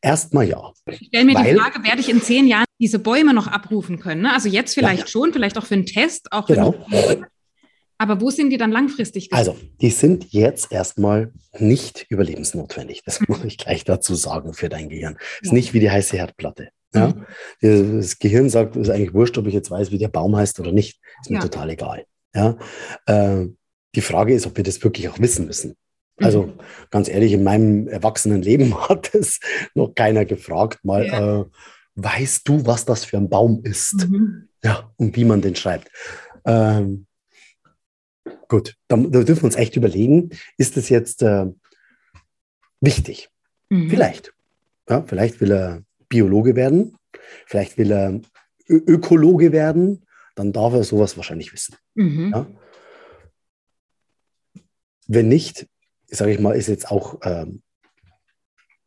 Erstmal 0.01 0.47
ja. 0.47 0.71
Ich 0.87 1.07
stelle 1.07 1.25
mir 1.25 1.35
Weil, 1.35 1.53
die 1.53 1.59
Frage, 1.59 1.83
werde 1.83 2.01
ich 2.01 2.09
in 2.09 2.21
zehn 2.21 2.47
Jahren 2.47 2.65
diese 2.79 2.99
Bäume 2.99 3.33
noch 3.33 3.47
abrufen 3.47 3.99
können? 3.99 4.21
Ne? 4.21 4.33
Also 4.33 4.49
jetzt 4.49 4.73
vielleicht 4.73 4.99
ja, 4.99 5.05
ja. 5.05 5.11
schon, 5.11 5.33
vielleicht 5.33 5.57
auch 5.57 5.65
für 5.65 5.75
einen 5.75 5.85
Test, 5.85 6.31
auch 6.31 6.47
genau. 6.47 6.75
Aber 7.97 8.19
wo 8.19 8.29
sind 8.29 8.49
die 8.49 8.57
dann 8.57 8.71
langfristig? 8.71 9.31
Also, 9.31 9.55
die 9.79 9.89
sind 9.89 10.33
jetzt 10.33 10.71
erstmal 10.71 11.31
nicht 11.57 12.05
überlebensnotwendig. 12.09 13.03
Das 13.05 13.21
muss 13.27 13.43
ich 13.43 13.57
gleich 13.57 13.85
dazu 13.85 14.15
sagen 14.15 14.53
für 14.53 14.67
dein 14.67 14.89
Gehirn. 14.89 15.13
Ja. 15.13 15.19
Ist 15.41 15.53
nicht 15.53 15.73
wie 15.73 15.79
die 15.79 15.91
heiße 15.91 16.17
Herdplatte. 16.17 16.69
Ja? 16.93 17.13
Mhm. 17.61 17.97
Das 17.97 18.19
Gehirn 18.19 18.49
sagt, 18.49 18.75
es 18.75 18.89
ist 18.89 18.93
eigentlich 18.93 19.13
wurscht, 19.13 19.37
ob 19.37 19.47
ich 19.47 19.53
jetzt 19.53 19.71
weiß, 19.71 19.91
wie 19.91 19.97
der 19.97 20.09
Baum 20.09 20.35
heißt 20.35 20.59
oder 20.59 20.71
nicht. 20.71 20.99
Ist 21.21 21.31
mir 21.31 21.39
total 21.39 21.69
egal. 21.69 22.05
Ja? 22.35 22.57
Äh, 23.05 23.47
die 23.95 24.01
Frage 24.01 24.33
ist, 24.33 24.47
ob 24.47 24.57
wir 24.57 24.63
das 24.63 24.83
wirklich 24.83 25.07
auch 25.09 25.19
wissen 25.19 25.45
müssen. 25.45 25.75
Also 26.17 26.43
mhm. 26.43 26.53
ganz 26.91 27.09
ehrlich, 27.09 27.33
in 27.33 27.43
meinem 27.43 27.87
erwachsenen 27.87 28.41
Leben 28.41 28.77
hat 28.89 29.13
es 29.15 29.39
noch 29.75 29.93
keiner 29.95 30.25
gefragt, 30.25 30.83
mal, 30.83 31.05
ja. 31.05 31.41
äh, 31.41 31.45
weißt 31.95 32.47
du, 32.47 32.65
was 32.65 32.85
das 32.85 33.05
für 33.05 33.17
ein 33.17 33.29
Baum 33.29 33.61
ist? 33.63 34.09
Mhm. 34.09 34.49
Ja, 34.63 34.91
und 34.97 35.15
wie 35.15 35.25
man 35.25 35.41
den 35.41 35.55
schreibt. 35.55 35.91
Ähm, 36.45 37.07
Gut, 38.47 38.75
da, 38.87 38.97
da, 38.97 39.23
dürfen 39.23 39.41
wir 39.41 39.45
uns 39.45 39.55
echt 39.55 39.75
überlegen, 39.75 40.29
ist 40.57 40.77
das 40.77 40.89
jetzt 40.89 41.23
äh, 41.23 41.47
wichtig? 42.81 43.29
Mhm. 43.69 43.89
Vielleicht. 43.89 44.33
Ja, 44.87 45.01
vielleicht 45.01 45.41
will 45.41 45.51
er 45.51 45.83
Biologe 46.07 46.55
werden, 46.55 46.95
vielleicht 47.45 47.77
will 47.77 47.91
er 47.91 48.21
Ö 48.69 48.79
Ökologe 48.85 49.51
werden, 49.51 50.05
dann 50.35 50.53
darf 50.53 50.73
er 50.73 50.83
sowas 50.83 51.17
wahrscheinlich 51.17 51.51
wissen. 51.51 51.75
Mhm. 51.95 52.31
Ja? 52.31 52.47
Wenn 55.07 55.29
nicht, 55.29 55.67
sage 56.17 56.31
ich 56.31 56.39
mal, 56.39 56.55
ist 56.55 56.67
jetzt 56.67 56.89
auch, 56.89 57.19
ähm, 57.23 57.61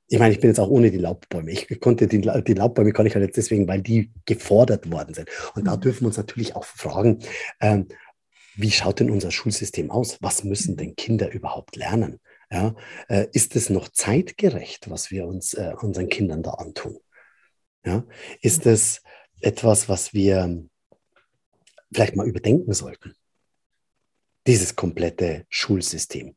ich 0.09 0.19
meine, 0.19 0.33
ich 0.33 0.41
bin 0.41 0.51
jetzt 0.51 0.61
auch 0.61 0.69
ohne 0.69 0.91
die 0.91 0.99
Laubbäume. 0.99 1.51
Ich 1.51 1.81
konnte 1.81 2.07
die, 2.07 2.21
die 2.21 2.55
Laubbäume 2.55 2.93
kann 2.93 3.07
ich 3.07 3.15
halt 3.15 3.25
jetzt 3.25 3.37
deswegen, 3.37 3.67
weil 3.67 3.83
die 3.83 4.13
gefordert 4.25 4.91
worden 4.91 5.15
sind. 5.15 5.29
Und 5.55 5.67
da 5.67 5.77
mhm. 5.77 5.81
dürfen 5.81 6.03
wir 6.03 6.09
uns 6.09 6.17
natürlich 6.17 6.55
auch 6.55 6.65
fragen, 6.65 7.19
ähm, 7.61 7.89
wie 8.55 8.71
schaut 8.71 9.01
denn 9.01 9.11
unser 9.11 9.31
Schulsystem 9.31 9.91
aus? 9.91 10.19
Was 10.23 10.45
müssen 10.45 10.77
denn 10.77 10.97
Kinder 10.97 11.31
überhaupt 11.31 11.77
lernen? 11.77 12.21
Ja, 12.51 12.77
äh, 13.09 13.27
ist 13.33 13.57
es 13.57 13.71
noch 13.71 13.89
zeitgerecht, 13.89 14.89
was 14.89 15.11
wir 15.11 15.27
uns 15.27 15.55
äh, 15.55 15.75
unseren 15.81 16.09
Kindern 16.09 16.45
da 16.45 16.53
antun? 16.53 16.99
Ja, 17.85 18.07
ist 18.41 18.67
es 18.67 19.03
etwas, 19.41 19.89
was 19.89 20.15
wir 20.15 20.65
vielleicht 21.93 22.17
mal 22.17 22.27
überdenken 22.27 22.73
sollten? 22.73 23.15
Dieses 24.47 24.77
komplette 24.77 25.45
Schulsystem. 25.49 26.36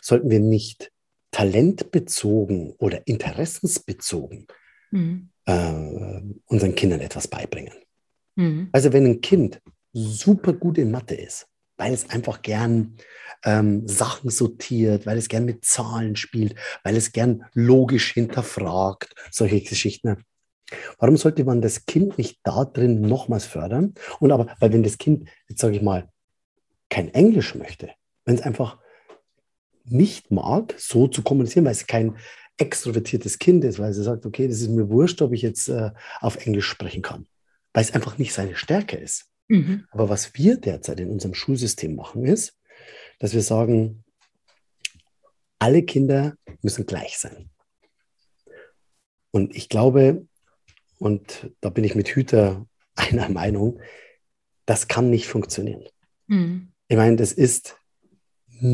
Sollten 0.00 0.30
wir 0.30 0.40
nicht 0.40 0.90
talentbezogen 1.30 2.74
oder 2.78 3.06
interessensbezogen 3.06 4.46
mhm. 4.90 5.30
äh, 5.46 6.22
unseren 6.46 6.74
Kindern 6.74 7.00
etwas 7.00 7.28
beibringen? 7.28 7.74
Mhm. 8.36 8.68
Also 8.72 8.92
wenn 8.92 9.06
ein 9.06 9.20
Kind 9.20 9.60
super 9.92 10.52
gut 10.52 10.78
in 10.78 10.90
Mathe 10.90 11.14
ist, 11.14 11.46
weil 11.76 11.92
es 11.92 12.10
einfach 12.10 12.42
gern 12.42 12.96
ähm, 13.44 13.86
Sachen 13.86 14.30
sortiert, 14.30 15.06
weil 15.06 15.18
es 15.18 15.28
gern 15.28 15.44
mit 15.44 15.64
Zahlen 15.64 16.16
spielt, 16.16 16.54
weil 16.84 16.96
es 16.96 17.12
gern 17.12 17.44
logisch 17.52 18.12
hinterfragt, 18.12 19.14
solche 19.30 19.60
Geschichten. 19.60 20.24
Warum 20.98 21.16
sollte 21.16 21.44
man 21.44 21.60
das 21.60 21.86
Kind 21.86 22.18
nicht 22.18 22.40
da 22.42 22.64
drin 22.64 23.02
nochmals 23.02 23.44
fördern? 23.44 23.94
Und 24.20 24.32
aber, 24.32 24.54
weil 24.58 24.72
wenn 24.72 24.82
das 24.82 24.98
Kind, 24.98 25.28
jetzt 25.48 25.60
sage 25.60 25.76
ich 25.76 25.82
mal, 25.82 26.08
kein 26.88 27.12
Englisch 27.14 27.54
möchte, 27.54 27.90
wenn 28.24 28.36
es 28.36 28.42
einfach 28.42 28.78
nicht 29.88 30.30
mag, 30.30 30.74
so 30.78 31.08
zu 31.08 31.22
kommunizieren, 31.22 31.64
weil 31.64 31.72
es 31.72 31.86
kein 31.86 32.16
extrovertiertes 32.58 33.38
Kind 33.38 33.64
ist, 33.64 33.78
weil 33.78 33.92
sie 33.92 34.02
sagt, 34.02 34.24
okay, 34.26 34.48
das 34.48 34.60
ist 34.60 34.70
mir 34.70 34.88
wurscht, 34.88 35.20
ob 35.22 35.32
ich 35.32 35.42
jetzt 35.42 35.68
äh, 35.68 35.90
auf 36.20 36.46
Englisch 36.46 36.66
sprechen 36.66 37.02
kann, 37.02 37.26
weil 37.72 37.84
es 37.84 37.92
einfach 37.92 38.18
nicht 38.18 38.32
seine 38.32 38.56
Stärke 38.56 38.96
ist. 38.96 39.26
Mhm. 39.48 39.86
Aber 39.90 40.08
was 40.08 40.34
wir 40.34 40.56
derzeit 40.56 41.00
in 41.00 41.10
unserem 41.10 41.34
Schulsystem 41.34 41.94
machen, 41.94 42.24
ist, 42.24 42.56
dass 43.18 43.34
wir 43.34 43.42
sagen, 43.42 44.04
alle 45.58 45.82
Kinder 45.82 46.36
müssen 46.62 46.86
gleich 46.86 47.18
sein. 47.18 47.50
Und 49.30 49.54
ich 49.54 49.68
glaube, 49.68 50.26
und 50.98 51.50
da 51.60 51.68
bin 51.68 51.84
ich 51.84 51.94
mit 51.94 52.08
Hüter 52.08 52.66
einer 52.94 53.28
Meinung, 53.28 53.80
das 54.64 54.88
kann 54.88 55.10
nicht 55.10 55.28
funktionieren. 55.28 55.84
Mhm. 56.26 56.72
Ich 56.88 56.96
meine, 56.96 57.16
das 57.16 57.32
ist 57.32 57.78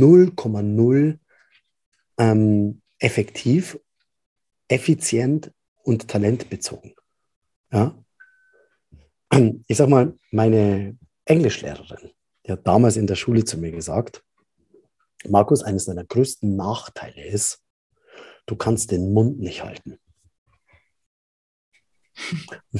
0,0 0.01 1.19
ähm, 2.19 2.83
effektiv, 2.99 3.79
effizient 4.69 5.53
und 5.83 6.09
talentbezogen. 6.09 6.95
Ja? 7.73 7.97
Ich 9.67 9.77
sag 9.77 9.89
mal, 9.89 10.17
meine 10.31 10.99
Englischlehrerin, 11.25 12.11
die 12.47 12.53
hat 12.53 12.67
damals 12.67 12.97
in 12.97 13.07
der 13.07 13.17
Schule 13.17 13.45
zu 13.45 13.59
mir 13.59 13.73
gesagt, 13.73 14.23
Markus, 15.29 15.63
eines 15.63 15.85
deiner 15.85 16.05
größten 16.05 16.57
Nachteile 16.57 17.25
ist, 17.25 17.63
du 18.47 18.57
kannst 18.57 18.91
den 18.91 19.13
Mund 19.13 19.39
nicht 19.39 19.63
halten. 19.63 19.99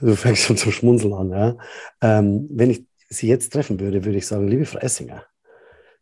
du 0.00 0.14
fängst 0.16 0.42
schon 0.42 0.56
zum 0.56 0.72
Schmunzeln 0.72 1.14
an. 1.14 1.30
Ja? 1.30 1.56
Ähm, 2.00 2.48
wenn 2.50 2.70
ich 2.70 2.86
Sie 3.08 3.28
jetzt 3.28 3.52
treffen 3.52 3.78
würde, 3.78 4.04
würde 4.04 4.18
ich 4.18 4.26
sagen, 4.26 4.48
liebe 4.48 4.66
Frau 4.66 4.80
Essinger, 4.80 5.24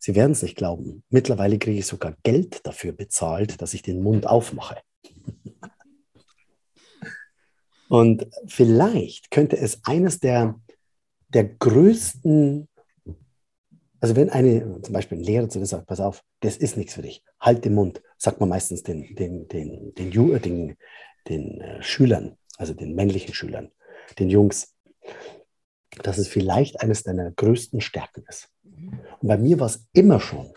Sie 0.04 0.14
werden 0.14 0.32
es 0.32 0.42
nicht 0.42 0.58
glauben. 0.58 1.02
Mittlerweile 1.08 1.58
kriege 1.58 1.78
ich 1.78 1.86
sogar 1.86 2.14
Geld 2.24 2.66
dafür 2.66 2.92
bezahlt, 2.92 3.62
dass 3.62 3.72
ich 3.72 3.80
den 3.80 4.02
Mund 4.02 4.26
aufmache. 4.26 4.82
Und 7.88 8.26
vielleicht 8.46 9.30
könnte 9.30 9.56
es 9.56 9.82
eines 9.84 10.20
der, 10.20 10.60
der 11.28 11.44
größten, 11.44 12.68
also 13.98 14.14
wenn 14.14 14.28
eine, 14.28 14.82
zum 14.82 14.92
Beispiel 14.92 15.16
ein 15.16 15.24
Lehrer 15.24 15.48
zu 15.48 15.58
dir 15.58 15.64
sagt, 15.64 15.86
pass 15.86 16.00
auf, 16.00 16.22
das 16.40 16.58
ist 16.58 16.76
nichts 16.76 16.92
für 16.92 17.00
dich, 17.00 17.24
halt 17.40 17.64
den 17.64 17.72
Mund, 17.72 18.02
sagt 18.18 18.40
man 18.40 18.50
meistens 18.50 18.82
den, 18.82 19.14
den, 19.14 19.48
den, 19.48 19.94
den, 19.94 20.10
den, 20.10 20.42
den, 20.42 20.76
den 21.30 21.60
äh, 21.62 21.82
Schülern, 21.82 22.36
also 22.58 22.74
den 22.74 22.94
männlichen 22.94 23.32
Schülern, 23.32 23.72
den 24.18 24.28
Jungs, 24.28 24.74
dass 26.02 26.18
es 26.18 26.28
vielleicht 26.28 26.82
eines 26.82 27.04
deiner 27.04 27.30
größten 27.30 27.80
Stärken 27.80 28.22
ist. 28.28 28.50
Und 28.64 29.28
bei 29.28 29.38
mir 29.38 29.60
war 29.60 29.66
es 29.66 29.86
immer 29.92 30.20
schon 30.20 30.52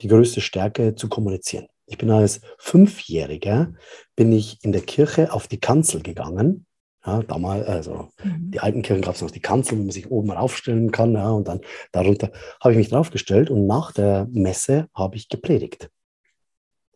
die 0.00 0.08
größte 0.08 0.40
Stärke 0.40 0.94
zu 0.94 1.08
kommunizieren. 1.08 1.66
Ich 1.86 1.98
bin 1.98 2.10
als 2.10 2.40
Fünfjähriger, 2.58 3.74
bin 4.16 4.32
ich 4.32 4.58
in 4.62 4.72
der 4.72 4.82
Kirche 4.82 5.32
auf 5.32 5.46
die 5.46 5.60
Kanzel 5.60 6.02
gegangen. 6.02 6.66
Ja, 7.04 7.22
damals, 7.22 7.66
also 7.66 8.08
mhm. 8.22 8.52
die 8.52 8.60
alten 8.60 8.82
Kirchen 8.82 9.02
gab 9.02 9.16
es 9.16 9.22
noch 9.22 9.30
die 9.30 9.40
Kanzel, 9.40 9.78
wo 9.78 9.82
man 9.82 9.90
sich 9.90 10.10
oben 10.10 10.30
raufstellen 10.30 10.92
kann. 10.92 11.14
Ja, 11.14 11.30
und 11.30 11.48
dann 11.48 11.60
darunter 11.90 12.30
habe 12.60 12.72
ich 12.72 12.78
mich 12.78 12.88
draufgestellt 12.90 13.50
und 13.50 13.66
nach 13.66 13.92
der 13.92 14.28
Messe 14.30 14.88
habe 14.94 15.16
ich 15.16 15.28
gepredigt. 15.28 15.90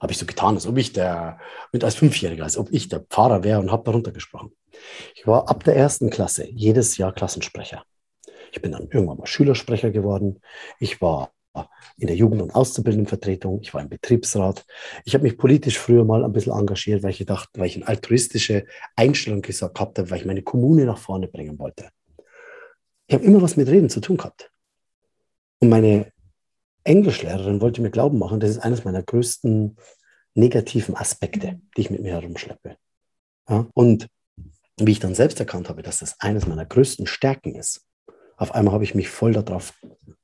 Habe 0.00 0.12
ich 0.12 0.18
so 0.18 0.26
getan, 0.26 0.54
als 0.54 0.66
ob 0.66 0.76
ich 0.76 0.92
der, 0.92 1.38
mit 1.72 1.82
als 1.82 1.96
Fünfjähriger, 1.96 2.44
als 2.44 2.56
ob 2.56 2.70
ich 2.70 2.88
der 2.88 3.00
Pfarrer 3.00 3.42
wäre 3.42 3.58
und 3.58 3.72
habe 3.72 3.84
darunter 3.84 4.12
gesprochen. 4.12 4.52
Ich 5.14 5.26
war 5.26 5.48
ab 5.48 5.64
der 5.64 5.74
ersten 5.74 6.10
Klasse 6.10 6.48
jedes 6.50 6.98
Jahr 6.98 7.12
Klassensprecher. 7.12 7.82
Ich 8.52 8.62
bin 8.62 8.72
dann 8.72 8.88
irgendwann 8.90 9.18
mal 9.18 9.26
Schülersprecher 9.26 9.90
geworden. 9.90 10.40
Ich 10.78 11.00
war 11.00 11.32
in 11.98 12.06
der 12.06 12.16
Jugend- 12.16 12.42
und 12.42 12.54
Auszubildendenvertretung, 12.54 13.60
ich 13.62 13.72
war 13.72 13.80
im 13.80 13.88
Betriebsrat. 13.88 14.66
Ich 15.04 15.14
habe 15.14 15.24
mich 15.24 15.38
politisch 15.38 15.78
früher 15.78 16.04
mal 16.04 16.24
ein 16.24 16.32
bisschen 16.32 16.52
engagiert, 16.52 17.02
weil 17.02 17.10
ich 17.10 17.18
gedacht, 17.18 17.48
weil 17.54 17.66
ich 17.66 17.76
eine 17.76 17.88
altruistische 17.88 18.66
Einstellung 18.94 19.40
gesagt 19.40 19.80
habe, 19.80 20.10
weil 20.10 20.18
ich 20.18 20.26
meine 20.26 20.42
Kommune 20.42 20.84
nach 20.84 20.98
vorne 20.98 21.28
bringen 21.28 21.58
wollte. 21.58 21.88
Ich 23.06 23.14
habe 23.14 23.24
immer 23.24 23.40
was 23.40 23.56
mit 23.56 23.68
Reden 23.68 23.88
zu 23.88 24.00
tun 24.00 24.16
gehabt. 24.16 24.50
Und 25.60 25.70
meine 25.70 26.12
Englischlehrerin 26.84 27.60
wollte 27.60 27.80
mir 27.80 27.90
glauben 27.90 28.18
machen, 28.18 28.40
das 28.40 28.50
ist 28.50 28.58
eines 28.58 28.84
meiner 28.84 29.02
größten 29.02 29.76
negativen 30.34 30.96
Aspekte, 30.96 31.60
die 31.76 31.80
ich 31.80 31.90
mit 31.90 32.02
mir 32.02 32.12
herumschleppe. 32.12 32.76
Ja? 33.48 33.66
Und 33.74 34.08
wie 34.78 34.92
ich 34.92 35.00
dann 35.00 35.14
selbst 35.14 35.40
erkannt 35.40 35.68
habe, 35.68 35.82
dass 35.82 36.00
das 36.00 36.20
eines 36.20 36.46
meiner 36.46 36.66
größten 36.66 37.06
Stärken 37.06 37.54
ist, 37.54 37.86
auf 38.36 38.54
einmal 38.54 38.74
habe 38.74 38.84
ich 38.84 38.94
mich 38.94 39.08
voll 39.08 39.32
darauf 39.32 39.74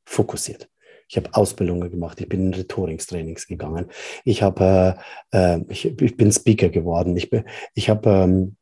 fokussiert. 0.05 0.69
Ich 1.09 1.17
habe 1.17 1.35
Ausbildungen 1.35 1.91
gemacht, 1.91 2.21
ich 2.21 2.29
bin 2.29 2.47
in 2.47 2.55
Rhetorikstrainings 2.55 3.47
gegangen, 3.47 3.91
ich, 4.25 4.43
habe, 4.43 4.97
äh, 5.31 5.57
äh, 5.57 5.65
ich, 5.69 5.85
ich, 6.01 6.17
bin 6.17 6.33
Speaker 6.33 6.71
geworden, 6.71 7.17
ich, 7.17 7.31
ich 7.75 7.91
habe 7.91 8.11
ähm, 8.11 8.57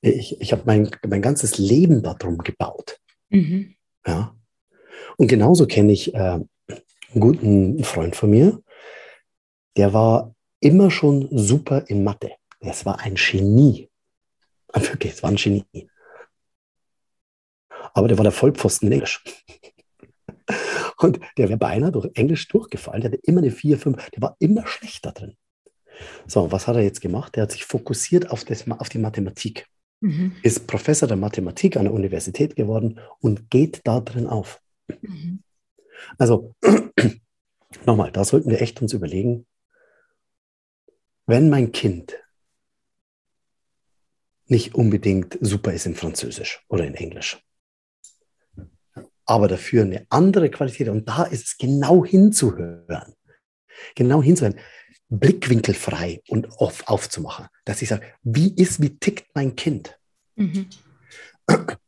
ich, 0.00 0.40
ich 0.40 0.52
hab 0.52 0.66
mein, 0.66 0.90
mein 1.06 1.22
ganzes 1.22 1.58
Leben 1.58 2.02
darum 2.02 2.38
gebaut. 2.38 3.00
Mhm. 3.30 3.74
Ja. 4.06 4.34
Und 5.16 5.28
genauso 5.28 5.66
kenne 5.66 5.92
ich 5.92 6.14
äh, 6.14 6.18
einen 6.18 6.48
guten 7.18 7.82
Freund 7.84 8.14
von 8.14 8.30
mir, 8.30 8.62
der 9.76 9.92
war 9.92 10.34
immer 10.60 10.90
schon 10.90 11.28
super 11.30 11.84
in 11.88 12.04
Mathe. 12.04 12.32
Es 12.60 12.86
war 12.86 13.00
ein 13.00 13.14
Genie. 13.14 13.88
Wirklich, 14.74 15.14
es 15.14 15.22
war 15.22 15.30
ein 15.30 15.36
Genie. 15.36 15.88
Aber 17.96 18.08
der 18.08 18.18
war 18.18 18.24
der 18.24 18.32
Vollpfosten 18.32 18.88
in 18.88 18.92
Englisch. 18.92 19.24
Und 20.98 21.18
der 21.38 21.48
wäre 21.48 21.56
beinahe 21.56 21.90
durch 21.90 22.10
Englisch 22.12 22.46
durchgefallen. 22.46 23.00
Der 23.00 23.10
hatte 23.10 23.22
immer 23.22 23.40
eine 23.40 23.50
4, 23.50 23.78
5, 23.78 24.10
der 24.10 24.20
war 24.20 24.36
immer 24.38 24.66
schlechter 24.66 25.12
drin. 25.12 25.34
So, 26.26 26.52
was 26.52 26.66
hat 26.66 26.76
er 26.76 26.82
jetzt 26.82 27.00
gemacht? 27.00 27.34
Der 27.34 27.44
hat 27.44 27.52
sich 27.52 27.64
fokussiert 27.64 28.30
auf, 28.30 28.44
das, 28.44 28.70
auf 28.70 28.90
die 28.90 28.98
Mathematik. 28.98 29.66
Mhm. 30.00 30.36
Ist 30.42 30.66
Professor 30.66 31.08
der 31.08 31.16
Mathematik 31.16 31.78
an 31.78 31.84
der 31.84 31.94
Universität 31.94 32.54
geworden 32.54 33.00
und 33.20 33.48
geht 33.48 33.80
da 33.84 34.00
drin 34.00 34.26
auf. 34.26 34.60
Mhm. 35.00 35.42
Also, 36.18 36.54
nochmal, 37.86 38.12
da 38.12 38.24
sollten 38.24 38.50
wir 38.50 38.60
echt 38.60 38.82
uns 38.82 38.92
überlegen, 38.92 39.46
wenn 41.24 41.48
mein 41.48 41.72
Kind 41.72 42.22
nicht 44.48 44.74
unbedingt 44.74 45.38
super 45.40 45.72
ist 45.72 45.86
in 45.86 45.94
Französisch 45.94 46.62
oder 46.68 46.86
in 46.86 46.94
Englisch, 46.94 47.42
aber 49.26 49.48
dafür 49.48 49.82
eine 49.82 50.06
andere 50.08 50.50
Qualität. 50.50 50.88
Und 50.88 51.08
da 51.08 51.24
ist 51.24 51.46
es 51.46 51.58
genau 51.58 52.04
hinzuhören. 52.04 53.14
Genau 53.94 54.22
hinzuhören. 54.22 54.58
Blickwinkelfrei 55.08 56.22
und 56.28 56.50
auf, 56.58 56.88
aufzumachen. 56.88 57.46
Dass 57.64 57.82
ich 57.82 57.88
sage, 57.88 58.06
wie 58.22 58.54
ist, 58.54 58.80
wie 58.80 58.96
tickt 58.98 59.26
mein 59.34 59.54
Kind? 59.56 59.98
Mhm. 60.36 60.66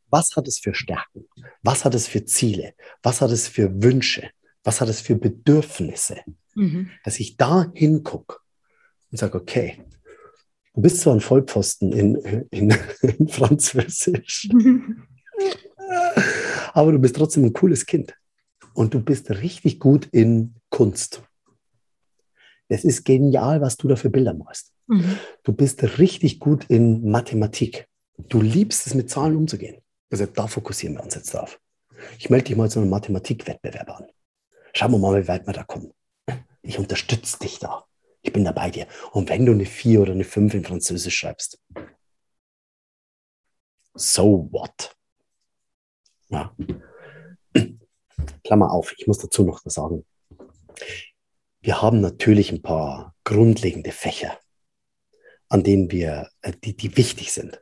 Was 0.09 0.35
hat 0.35 0.47
es 0.47 0.59
für 0.59 0.73
Stärken? 0.73 1.25
Was 1.61 1.85
hat 1.85 1.95
es 1.95 2.07
für 2.07 2.25
Ziele? 2.25 2.73
Was 3.03 3.21
hat 3.21 3.31
es 3.31 3.47
für 3.47 3.83
Wünsche? 3.83 4.29
Was 4.63 4.81
hat 4.81 4.89
es 4.89 5.01
für 5.01 5.15
Bedürfnisse? 5.15 6.17
Mhm. 6.55 6.89
Dass 7.03 7.19
ich 7.19 7.37
da 7.37 7.71
hingucke 7.73 8.37
und 9.11 9.17
sage, 9.17 9.37
okay, 9.37 9.83
du 10.73 10.81
bist 10.81 11.01
zwar 11.01 11.13
ein 11.13 11.21
Vollpfosten 11.21 11.91
in, 11.91 12.15
in, 12.51 12.75
in 13.01 13.27
Französisch. 13.27 14.49
aber 16.73 16.91
du 16.91 16.99
bist 16.99 17.15
trotzdem 17.15 17.45
ein 17.45 17.53
cooles 17.53 17.85
Kind. 17.85 18.15
Und 18.73 18.93
du 18.93 19.01
bist 19.01 19.29
richtig 19.29 19.79
gut 19.79 20.07
in 20.11 20.55
Kunst. 20.69 21.21
Es 22.67 22.85
ist 22.85 23.03
genial, 23.03 23.61
was 23.61 23.77
du 23.77 23.87
da 23.87 23.95
für 23.95 24.09
Bilder 24.09 24.33
machst. 24.33 24.71
Mhm. 24.87 25.17
Du 25.43 25.53
bist 25.53 25.83
richtig 25.97 26.39
gut 26.39 26.65
in 26.69 27.09
Mathematik. 27.09 27.87
Du 28.17 28.41
liebst 28.41 28.85
es, 28.85 28.93
mit 28.93 29.09
Zahlen 29.09 29.35
umzugehen. 29.35 29.81
Also 30.11 30.25
da 30.25 30.47
fokussieren 30.47 30.95
wir 30.95 31.03
uns 31.03 31.15
jetzt 31.15 31.33
drauf. 31.33 31.59
Ich 32.17 32.29
melde 32.29 32.45
dich 32.45 32.57
mal 32.57 32.69
zu 32.69 32.79
einem 32.79 32.89
Mathematikwettbewerb 32.89 33.89
an. 33.89 34.07
Schauen 34.73 34.91
wir 34.91 34.99
mal, 34.99 35.21
wie 35.21 35.27
weit 35.27 35.47
wir 35.47 35.53
da 35.53 35.63
kommen. 35.63 35.91
Ich 36.61 36.77
unterstütze 36.77 37.39
dich 37.39 37.59
da. 37.59 37.85
Ich 38.21 38.33
bin 38.33 38.43
da 38.43 38.51
bei 38.51 38.69
dir. 38.69 38.87
Und 39.11 39.29
wenn 39.29 39.45
du 39.45 39.51
eine 39.51 39.65
4 39.65 40.01
oder 40.01 40.11
eine 40.11 40.23
5 40.23 40.53
in 40.53 40.63
Französisch 40.63 41.17
schreibst, 41.17 41.59
so 43.95 44.47
what? 44.51 44.95
Ja. 46.29 46.55
Klammer 48.43 48.71
auf, 48.71 48.93
ich 48.97 49.07
muss 49.07 49.17
dazu 49.17 49.43
noch 49.43 49.65
was 49.65 49.73
sagen. 49.73 50.05
Wir 51.61 51.81
haben 51.81 51.99
natürlich 51.99 52.51
ein 52.51 52.61
paar 52.61 53.15
grundlegende 53.23 53.91
Fächer, 53.91 54.37
an 55.49 55.63
denen 55.63 55.91
wir, 55.91 56.29
äh, 56.41 56.53
die, 56.63 56.75
die 56.75 56.95
wichtig 56.95 57.31
sind. 57.31 57.61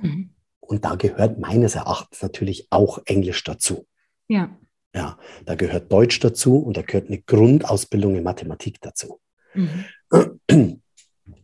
Mhm. 0.00 0.34
Und 0.60 0.84
da 0.84 0.96
gehört 0.96 1.38
meines 1.38 1.76
Erachtens 1.76 2.20
natürlich 2.20 2.66
auch 2.70 3.00
Englisch 3.06 3.42
dazu. 3.44 3.86
Ja. 4.26 4.58
Ja, 4.94 5.18
da 5.44 5.54
gehört 5.54 5.92
Deutsch 5.92 6.18
dazu 6.20 6.58
und 6.58 6.76
da 6.76 6.82
gehört 6.82 7.08
eine 7.08 7.20
Grundausbildung 7.20 8.16
in 8.16 8.22
Mathematik 8.22 8.80
dazu. 8.80 9.20
Mhm. 9.54 10.82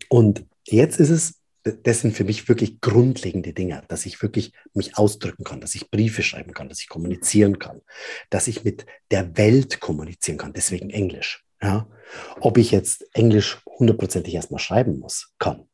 Und 0.08 0.46
jetzt 0.66 0.98
ist 0.98 1.10
es 1.10 1.40
das 1.64 2.00
sind 2.00 2.14
für 2.14 2.24
mich 2.24 2.48
wirklich 2.48 2.80
grundlegende 2.80 3.52
Dinge, 3.52 3.82
dass 3.88 4.04
ich 4.04 4.20
wirklich 4.22 4.52
mich 4.74 4.98
ausdrücken 4.98 5.44
kann, 5.44 5.60
dass 5.60 5.74
ich 5.74 5.90
Briefe 5.90 6.22
schreiben 6.22 6.52
kann, 6.52 6.68
dass 6.68 6.80
ich 6.80 6.88
kommunizieren 6.88 7.58
kann, 7.58 7.80
dass 8.30 8.48
ich 8.48 8.64
mit 8.64 8.84
der 9.10 9.36
Welt 9.36 9.80
kommunizieren 9.80 10.36
kann, 10.36 10.52
deswegen 10.52 10.90
Englisch. 10.90 11.44
Ja? 11.62 11.88
Ob 12.40 12.58
ich 12.58 12.70
jetzt 12.70 13.06
Englisch 13.14 13.58
hundertprozentig 13.66 14.34
erstmal 14.34 14.60
schreiben 14.60 14.98
muss, 14.98 15.32
kann. 15.38 15.66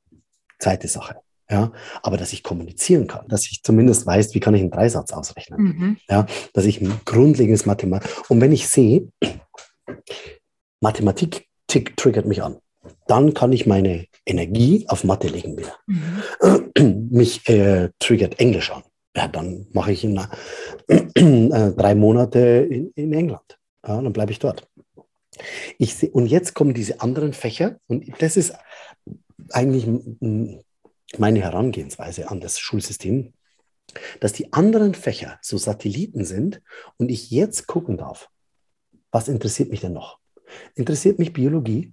Zweite 0.59 0.89
Sache. 0.89 1.17
Ja, 1.51 1.73
aber 2.03 2.17
dass 2.17 2.33
ich 2.33 2.45
kommunizieren 2.45 3.09
kann, 3.09 3.27
dass 3.27 3.51
ich 3.51 3.65
zumindest 3.65 4.07
weiß, 4.07 4.35
wie 4.35 4.41
kann 4.41 4.55
ich 4.55 4.61
einen 4.61 4.71
Dreisatz 4.71 5.13
ausrechnen. 5.13 5.61
Mhm. 5.61 5.97
Ja, 6.09 6.27
dass 6.53 6.65
ich 6.65 6.81
ein 6.81 7.01
grundlegendes 7.05 7.67
Mathematik. 7.67 8.09
Und 8.31 8.41
wenn 8.41 8.53
ich 8.53 8.69
sehe, 8.69 9.09
Mathematik 10.81 11.49
triggert 11.67 12.27
mich 12.27 12.45
an 12.45 12.61
dann 13.07 13.35
kann 13.35 13.53
ich 13.53 13.67
meine 13.67 14.07
Energie 14.25 14.87
auf 14.89 15.05
Mathe 15.05 15.29
legen 15.29 15.57
wieder. 15.57 15.77
Mhm. 15.87 17.09
Mich 17.11 17.49
äh, 17.49 17.91
triggert 17.99 18.41
Englisch 18.41 18.71
an. 18.71 18.83
Ja, 19.17 19.29
dann 19.29 19.67
mache 19.73 19.93
ich 19.93 20.05
in, 20.05 20.17
äh, 20.87 21.73
drei 21.73 21.95
Monate 21.95 22.39
in, 22.39 22.93
in 22.95 23.13
England. 23.13 23.59
Ja, 23.87 24.01
dann 24.01 24.13
bleibe 24.13 24.33
ich 24.33 24.39
dort. 24.39 24.69
Ich 25.79 25.95
seh, 25.95 26.11
und 26.11 26.27
jetzt 26.27 26.55
kommen 26.55 26.75
diese 26.75 27.01
anderen 27.01 27.33
Fächer 27.33 27.79
und 27.87 28.05
das 28.21 28.37
ist 28.37 28.55
eigentlich 29.51 29.87
meine 31.19 31.41
Herangehensweise 31.41 32.31
an 32.31 32.41
das 32.41 32.59
Schulsystem, 32.59 33.33
dass 34.21 34.33
die 34.33 34.53
anderen 34.53 34.95
Fächer 34.95 35.39
so 35.43 35.57
Satelliten 35.57 36.25
sind 36.25 36.63
und 36.99 37.11
ich 37.11 37.31
jetzt 37.31 37.67
gucken 37.67 37.97
darf, 37.97 38.29
was 39.11 39.29
interessiert 39.29 39.71
mich 39.71 39.81
denn 39.81 39.93
noch? 39.93 40.19
Interessiert 40.75 41.19
mich 41.19 41.33
Biologie? 41.33 41.93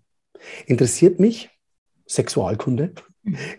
Interessiert 0.65 1.19
mich 1.19 1.49
Sexualkunde? 2.07 2.93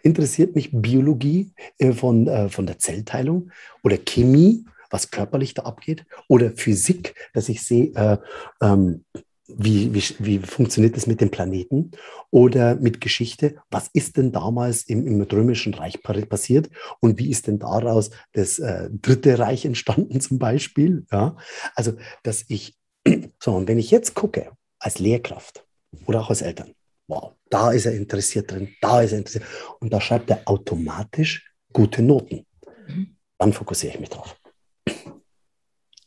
Interessiert 0.02 0.54
mich 0.54 0.70
Biologie 0.72 1.52
äh, 1.78 1.92
von, 1.92 2.26
äh, 2.26 2.48
von 2.48 2.66
der 2.66 2.78
Zellteilung 2.78 3.50
oder 3.82 3.98
Chemie, 3.98 4.64
was 4.90 5.10
körperlich 5.10 5.54
da 5.54 5.62
abgeht? 5.62 6.06
Oder 6.28 6.52
Physik, 6.52 7.14
dass 7.34 7.48
ich 7.48 7.62
sehe, 7.62 7.92
äh, 7.94 8.16
ähm, 8.62 9.04
wie, 9.48 9.94
wie, 9.94 10.02
wie 10.18 10.38
funktioniert 10.40 10.96
das 10.96 11.06
mit 11.06 11.20
den 11.20 11.30
Planeten 11.30 11.92
oder 12.30 12.74
mit 12.74 13.00
Geschichte? 13.00 13.56
Was 13.70 13.88
ist 13.92 14.16
denn 14.18 14.30
damals 14.30 14.82
im, 14.82 15.06
im 15.06 15.20
Römischen 15.22 15.74
Reich 15.74 16.02
passiert 16.02 16.68
und 17.00 17.18
wie 17.18 17.30
ist 17.30 17.46
denn 17.46 17.58
daraus 17.58 18.10
das 18.32 18.58
äh, 18.58 18.90
Dritte 18.90 19.38
Reich 19.38 19.64
entstanden 19.64 20.20
zum 20.20 20.38
Beispiel? 20.38 21.06
Ja, 21.10 21.36
also, 21.74 21.92
dass 22.22 22.44
ich, 22.48 22.76
so, 23.42 23.54
und 23.54 23.68
wenn 23.68 23.78
ich 23.78 23.90
jetzt 23.90 24.14
gucke, 24.14 24.52
als 24.78 24.98
Lehrkraft 24.98 25.64
oder 26.06 26.20
auch 26.20 26.30
als 26.30 26.42
Eltern, 26.42 26.74
wow, 27.06 27.32
da 27.50 27.72
ist 27.72 27.86
er 27.86 27.94
interessiert 27.94 28.50
drin, 28.50 28.74
da 28.80 29.02
ist 29.02 29.12
er 29.12 29.18
interessiert 29.18 29.44
und 29.80 29.92
da 29.92 30.00
schreibt 30.00 30.30
er 30.30 30.42
automatisch 30.44 31.52
gute 31.72 32.02
Noten. 32.02 32.46
Mhm. 32.86 33.16
Dann 33.38 33.52
fokussiere 33.52 33.94
ich 33.94 34.00
mich 34.00 34.08
drauf. 34.10 34.36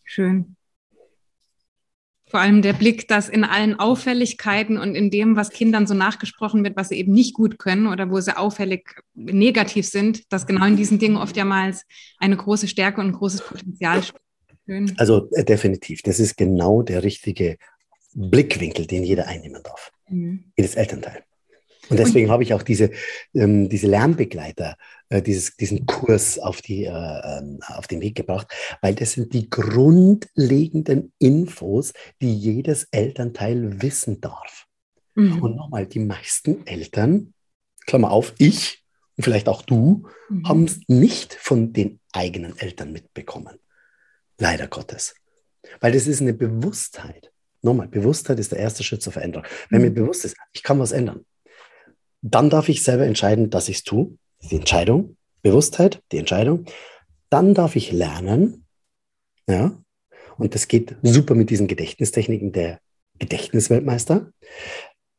Schön. 0.04 0.56
Vor 2.32 2.40
allem 2.40 2.62
der 2.62 2.72
Blick, 2.72 3.10
dass 3.10 3.28
in 3.28 3.44
allen 3.44 3.78
Auffälligkeiten 3.78 4.78
und 4.78 4.96
in 4.96 5.12
dem, 5.12 5.36
was 5.36 5.50
Kindern 5.50 5.86
so 5.86 5.94
nachgesprochen 5.94 6.64
wird, 6.64 6.78
was 6.78 6.88
sie 6.88 6.96
eben 6.96 7.12
nicht 7.12 7.34
gut 7.34 7.60
können 7.60 7.88
oder 7.88 8.10
wo 8.10 8.22
sie 8.22 8.38
auffällig 8.38 9.02
negativ 9.14 9.86
sind, 9.86 10.32
dass 10.32 10.48
genau 10.48 10.66
in 10.66 10.78
diesen 10.78 10.98
Dingen 10.98 11.18
oftmals 11.18 11.84
eine 12.20 12.38
große 12.38 12.70
Stärke 12.70 13.02
und 13.02 13.08
ein 13.08 13.14
großes 13.14 13.42
Potenzial 13.42 14.02
steht. 14.02 14.22
Also 14.98 15.30
äh, 15.32 15.44
definitiv, 15.44 16.04
das 16.04 16.22
ist 16.22 16.38
genau 16.38 16.82
der 16.84 17.04
richtige 17.04 17.58
Blickwinkel, 18.14 18.86
den 18.88 19.04
jeder 19.04 19.28
einnehmen 19.28 19.64
darf. 19.64 19.92
Mhm. 20.10 20.52
Jedes 20.58 20.76
Elternteil. 20.76 21.24
Und 21.90 21.98
deswegen 21.98 22.30
habe 22.30 22.44
ich 22.44 22.54
auch 22.54 22.64
diese, 22.64 22.92
ähm, 23.34 23.68
diese 23.68 23.88
Lernbegleiter, 23.88 24.78
äh, 25.10 25.22
dieses, 25.22 25.58
diesen 25.58 25.86
Kurs 25.86 26.40
auf, 26.40 26.62
die, 26.62 26.86
äh, 26.86 26.90
ähm, 26.90 27.60
auf 27.68 27.88
den 27.88 28.00
Weg 28.00 28.16
gebracht, 28.16 28.48
weil 28.82 28.96
das 28.96 29.12
sind 29.12 29.34
die 29.34 29.50
grundlegenden 29.50 31.12
Infos, 31.20 31.92
die 32.22 32.34
jedes 32.34 32.88
Elternteil 32.92 33.82
wissen 33.82 34.22
darf. 34.22 34.68
Mhm. 35.16 35.42
Und 35.42 35.56
nochmal, 35.58 35.86
die 35.86 36.00
meisten 36.00 36.66
Eltern, 36.66 37.34
Klammer 37.86 38.12
auf, 38.12 38.36
ich 38.38 38.86
und 39.18 39.26
vielleicht 39.26 39.50
auch 39.50 39.62
du, 39.62 40.08
mhm. 40.30 40.48
haben 40.48 40.64
es 40.64 40.80
nicht 40.88 41.34
von 41.34 41.74
den 41.74 42.00
eigenen 42.14 42.58
Eltern 42.58 42.94
mitbekommen. 42.94 43.60
Leider 44.38 44.68
Gottes. 44.68 45.14
Weil 45.82 45.92
das 45.92 46.08
ist 46.08 46.22
eine 46.22 46.34
Bewusstheit. 46.34 47.32
Nochmal, 47.62 47.88
Bewusstheit 47.88 48.40
ist 48.40 48.52
der 48.52 48.60
erste 48.60 48.84
Schritt 48.84 49.02
zur 49.02 49.14
Veränderung. 49.14 49.46
Wenn 49.70 49.82
mhm. 49.82 49.88
mir 49.90 49.94
bewusst 49.94 50.26
ist, 50.26 50.36
ich 50.54 50.64
kann 50.64 50.80
was 50.80 50.92
ändern, 50.92 51.26
dann 52.22 52.50
darf 52.50 52.70
ich 52.70 52.84
selber 52.84 53.06
entscheiden, 53.06 53.50
dass 53.50 53.70
ich 53.70 53.78
es 53.78 53.84
tue. 53.84 54.18
Die 54.50 54.56
Entscheidung, 54.56 55.18
Bewusstheit, 55.42 56.02
die 56.12 56.18
Entscheidung. 56.18 56.66
Dann 57.30 57.54
darf 57.54 57.76
ich 57.76 57.92
lernen. 57.92 58.66
Ja. 59.48 59.78
Und 60.38 60.56
das 60.56 60.68
geht 60.68 60.96
super 61.04 61.36
mit 61.36 61.50
diesen 61.50 61.68
Gedächtnistechniken 61.68 62.52
der 62.52 62.80
Gedächtnisweltmeister. 63.20 64.32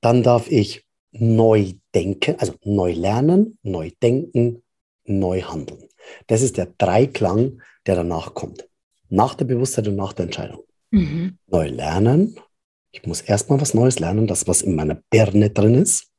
Dann 0.01 0.22
darf 0.22 0.51
ich 0.51 0.84
neu 1.12 1.74
denken, 1.95 2.36
also 2.38 2.55
neu 2.64 2.93
lernen, 2.93 3.59
neu 3.62 3.90
denken, 4.03 4.62
neu 5.05 5.43
handeln. 5.43 5.88
Das 6.26 6.43
ist 6.43 6.57
der 6.57 6.66
Dreiklang, 6.78 7.62
der 7.86 7.97
danach 7.97 8.34
kommt. 8.34 8.68
Nach 9.09 9.34
der 9.34 9.45
Bewusstheit 9.45 9.86
und 9.88 9.97
nach 9.97 10.12
der 10.12 10.24
Entscheidung. 10.24 10.64
Mhm. 10.93 11.38
Neu 11.47 11.68
lernen. 11.68 12.38
Ich 12.93 13.05
muss 13.07 13.22
erstmal 13.22 13.61
was 13.61 13.74
Neues 13.74 13.99
lernen, 13.99 14.26
das, 14.26 14.47
was 14.47 14.62
in 14.62 14.76
meiner 14.76 15.03
Birne 15.11 15.51
drin 15.51 15.74
ist. 15.74 16.12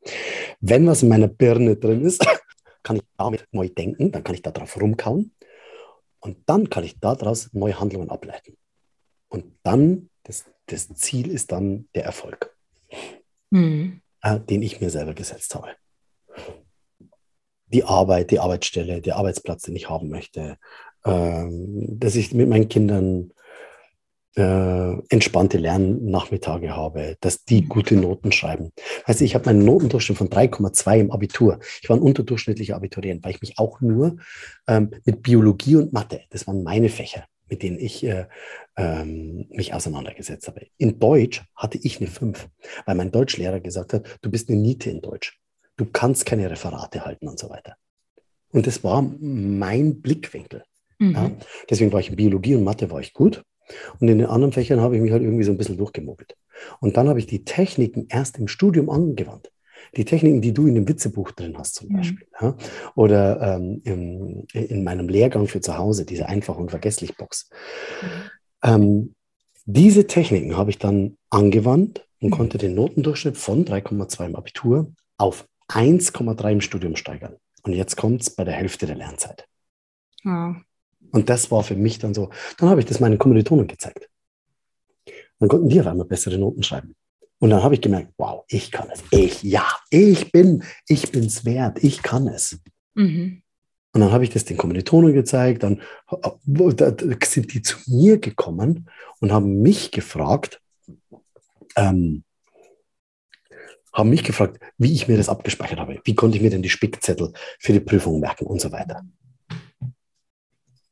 Wenn 0.59 0.87
was 0.87 1.03
in 1.03 1.09
meiner 1.09 1.27
Birne 1.27 1.77
drin 1.77 2.03
ist, 2.03 2.25
kann 2.83 2.97
ich 2.97 3.03
damit 3.17 3.47
neu 3.51 3.69
denken, 3.69 4.11
dann 4.11 4.23
kann 4.23 4.35
ich 4.35 4.41
da 4.41 4.51
drauf 4.51 4.79
rumkauen 4.81 5.31
und 6.19 6.37
dann 6.47 6.69
kann 6.69 6.83
ich 6.83 6.99
daraus 6.99 7.49
neue 7.53 7.79
Handlungen 7.79 8.09
ableiten. 8.09 8.57
Und 9.29 9.45
dann, 9.63 10.09
das, 10.23 10.45
das 10.65 10.89
Ziel 10.95 11.29
ist 11.29 11.51
dann 11.51 11.87
der 11.95 12.05
Erfolg, 12.05 12.55
mhm. 13.51 14.01
äh, 14.21 14.39
den 14.39 14.61
ich 14.63 14.81
mir 14.81 14.89
selber 14.89 15.13
gesetzt 15.13 15.53
habe. 15.55 15.69
Die 17.67 17.83
Arbeit, 17.83 18.31
die 18.31 18.39
Arbeitsstelle, 18.39 19.01
der 19.01 19.17
Arbeitsplatz, 19.17 19.63
den 19.63 19.75
ich 19.75 19.89
haben 19.89 20.09
möchte, 20.09 20.57
ähm, 21.05 21.99
dass 21.99 22.15
ich 22.15 22.33
mit 22.33 22.47
meinen 22.47 22.69
Kindern 22.69 23.32
äh, 24.35 24.93
entspannte 25.09 25.57
Lernnachmittage 25.57 26.75
habe, 26.75 27.17
dass 27.21 27.43
die 27.45 27.61
mhm. 27.61 27.69
gute 27.69 27.95
Noten 27.95 28.31
schreiben. 28.31 28.71
Also 29.05 29.25
ich 29.25 29.35
habe 29.35 29.45
meinen 29.45 29.65
Notendurchschnitt 29.65 30.17
von 30.17 30.29
3,2 30.29 30.99
im 30.99 31.11
Abitur. 31.11 31.59
Ich 31.81 31.89
war 31.89 31.97
ein 31.97 32.01
unterdurchschnittlicher 32.01 32.75
Abiturient, 32.75 33.23
weil 33.23 33.31
ich 33.31 33.41
mich 33.41 33.59
auch 33.59 33.81
nur 33.81 34.17
ähm, 34.67 34.91
mit 35.05 35.21
Biologie 35.21 35.75
und 35.75 35.93
Mathe, 35.93 36.21
das 36.29 36.47
waren 36.47 36.63
meine 36.63 36.89
Fächer, 36.89 37.25
mit 37.47 37.61
denen 37.61 37.77
ich 37.77 38.03
äh, 38.03 38.25
ähm, 38.77 39.47
mich 39.49 39.73
auseinandergesetzt 39.73 40.47
habe. 40.47 40.67
In 40.77 40.99
Deutsch 40.99 41.43
hatte 41.55 41.77
ich 41.81 41.99
eine 41.99 42.09
5, 42.09 42.49
weil 42.85 42.95
mein 42.95 43.11
Deutschlehrer 43.11 43.59
gesagt 43.59 43.93
hat, 43.93 44.17
du 44.21 44.31
bist 44.31 44.49
eine 44.49 44.59
Niete 44.59 44.89
in 44.89 45.01
Deutsch. 45.01 45.39
Du 45.77 45.85
kannst 45.85 46.25
keine 46.25 46.49
Referate 46.49 47.05
halten 47.05 47.27
und 47.27 47.39
so 47.39 47.49
weiter. 47.49 47.75
Und 48.49 48.67
das 48.67 48.83
war 48.83 49.01
mein 49.01 50.01
Blickwinkel. 50.01 50.63
Mhm. 50.99 51.11
Ja. 51.11 51.31
Deswegen 51.69 51.91
war 51.91 51.99
ich 51.99 52.09
in 52.09 52.15
Biologie 52.15 52.55
und 52.55 52.63
Mathe 52.63 52.89
war 52.91 52.99
ich 52.99 53.13
gut. 53.13 53.43
Und 53.99 54.07
in 54.07 54.19
den 54.19 54.27
anderen 54.27 54.51
Fächern 54.51 54.81
habe 54.81 54.95
ich 54.95 55.01
mich 55.01 55.11
halt 55.11 55.23
irgendwie 55.23 55.43
so 55.43 55.51
ein 55.51 55.57
bisschen 55.57 55.77
durchgemogelt. 55.77 56.35
Und 56.79 56.97
dann 56.97 57.09
habe 57.09 57.19
ich 57.19 57.27
die 57.27 57.43
Techniken 57.43 58.07
erst 58.09 58.37
im 58.37 58.47
Studium 58.47 58.89
angewandt. 58.89 59.51
Die 59.95 60.05
Techniken, 60.05 60.41
die 60.41 60.53
du 60.53 60.67
in 60.67 60.75
dem 60.75 60.87
Witzebuch 60.87 61.31
drin 61.31 61.55
hast, 61.57 61.75
zum 61.75 61.89
mhm. 61.89 61.95
Beispiel. 61.97 62.27
Ja? 62.41 62.55
Oder 62.95 63.55
ähm, 63.55 63.81
in, 63.83 64.47
in, 64.53 64.83
meinem 64.83 65.07
Lehrgang 65.07 65.47
für 65.47 65.61
zu 65.61 65.77
Hause, 65.77 66.05
diese 66.05 66.27
Einfach 66.27 66.57
und 66.57 66.69
Vergesslich 66.69 67.15
Box. 67.15 67.49
Mhm. 68.01 68.07
Ähm, 68.63 69.15
diese 69.65 70.07
Techniken 70.07 70.57
habe 70.57 70.71
ich 70.71 70.77
dann 70.77 71.17
angewandt 71.29 72.07
und 72.21 72.29
mhm. 72.29 72.33
konnte 72.33 72.57
den 72.57 72.75
Notendurchschnitt 72.75 73.37
von 73.37 73.65
3,2 73.65 74.25
im 74.25 74.35
Abitur 74.35 74.91
auf 75.17 75.47
1,3 75.69 76.51
im 76.51 76.61
Studium 76.61 76.95
steigern. 76.95 77.35
Und 77.63 77.73
jetzt 77.73 77.95
kommt 77.95 78.21
es 78.21 78.29
bei 78.29 78.43
der 78.43 78.53
Hälfte 78.53 78.85
der 78.85 78.95
Lernzeit. 78.95 79.47
Wow. 80.23 80.55
Und 81.13 81.29
das 81.29 81.51
war 81.51 81.63
für 81.63 81.75
mich 81.75 81.99
dann 81.99 82.13
so. 82.13 82.31
Dann 82.57 82.69
habe 82.69 82.81
ich 82.81 82.87
das 82.87 82.99
meinen 82.99 83.19
Kommilitonen 83.19 83.67
gezeigt. 83.67 84.09
Dann 85.39 85.47
konnten 85.47 85.69
die 85.69 85.79
auf 85.79 85.87
einmal 85.87 86.07
bessere 86.07 86.37
Noten 86.37 86.63
schreiben. 86.63 86.95
Und 87.39 87.51
dann 87.51 87.61
habe 87.61 87.75
ich 87.75 87.81
gemerkt, 87.81 88.13
wow, 88.17 88.43
ich 88.47 88.71
kann 88.71 88.89
es. 88.91 89.03
Ich, 89.11 89.43
ja, 89.43 89.65
ich 89.91 90.31
bin, 90.31 90.63
ich 90.87 91.11
bin's 91.11 91.45
wert. 91.45 91.83
Ich 91.83 92.01
kann 92.01 92.27
es. 92.27 92.59
Mhm. 92.95 93.43
Und 93.93 94.01
dann 94.01 94.11
habe 94.11 94.23
ich 94.23 94.31
das 94.31 94.45
den 94.45 94.57
Kommilitonen 94.57 95.13
gezeigt. 95.13 95.61
Dann 95.61 95.81
sind 97.23 97.53
die 97.53 97.61
zu 97.61 97.77
mir 97.85 98.17
gekommen 98.17 98.89
und 99.19 99.31
haben 99.31 99.61
mich 99.61 99.91
gefragt, 99.91 100.61
ähm, 101.75 102.23
haben 103.93 104.09
mich 104.09 104.23
gefragt, 104.23 104.59
wie 104.79 104.93
ich 104.93 105.07
mir 105.07 105.17
das 105.17 105.29
abgespeichert 105.29 105.79
habe. 105.79 106.01
Wie 106.03 106.15
konnte 106.15 106.37
ich 106.37 106.41
mir 106.41 106.49
denn 106.49 106.63
die 106.63 106.69
Spickzettel 106.69 107.33
für 107.59 107.73
die 107.73 107.79
Prüfung 107.79 108.19
merken 108.19 108.47
und 108.47 108.59
so 108.59 108.71
weiter. 108.71 109.03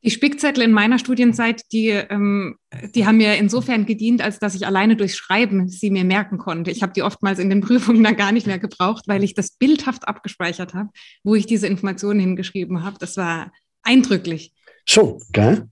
Die 0.03 0.09
Spickzettel 0.09 0.63
in 0.63 0.71
meiner 0.71 0.97
Studienzeit, 0.97 1.61
die, 1.71 1.89
ähm, 1.89 2.57
die 2.95 3.05
haben 3.05 3.17
mir 3.17 3.35
insofern 3.35 3.85
gedient, 3.85 4.21
als 4.21 4.39
dass 4.39 4.55
ich 4.55 4.65
alleine 4.65 4.95
durchs 4.95 5.15
Schreiben 5.15 5.69
sie 5.69 5.91
mir 5.91 6.03
merken 6.03 6.39
konnte. 6.39 6.71
Ich 6.71 6.81
habe 6.81 6.93
die 6.93 7.03
oftmals 7.03 7.37
in 7.37 7.49
den 7.49 7.61
Prüfungen 7.61 8.03
dann 8.03 8.15
gar 8.15 8.31
nicht 8.31 8.47
mehr 8.47 8.57
gebraucht, 8.57 9.03
weil 9.07 9.23
ich 9.23 9.35
das 9.35 9.51
bildhaft 9.51 10.07
abgespeichert 10.07 10.73
habe, 10.73 10.89
wo 11.23 11.35
ich 11.35 11.45
diese 11.45 11.67
Informationen 11.67 12.19
hingeschrieben 12.19 12.83
habe. 12.83 12.97
Das 12.99 13.15
war 13.17 13.51
eindrücklich. 13.83 14.53
Schon, 14.85 15.21
gell? 15.31 15.67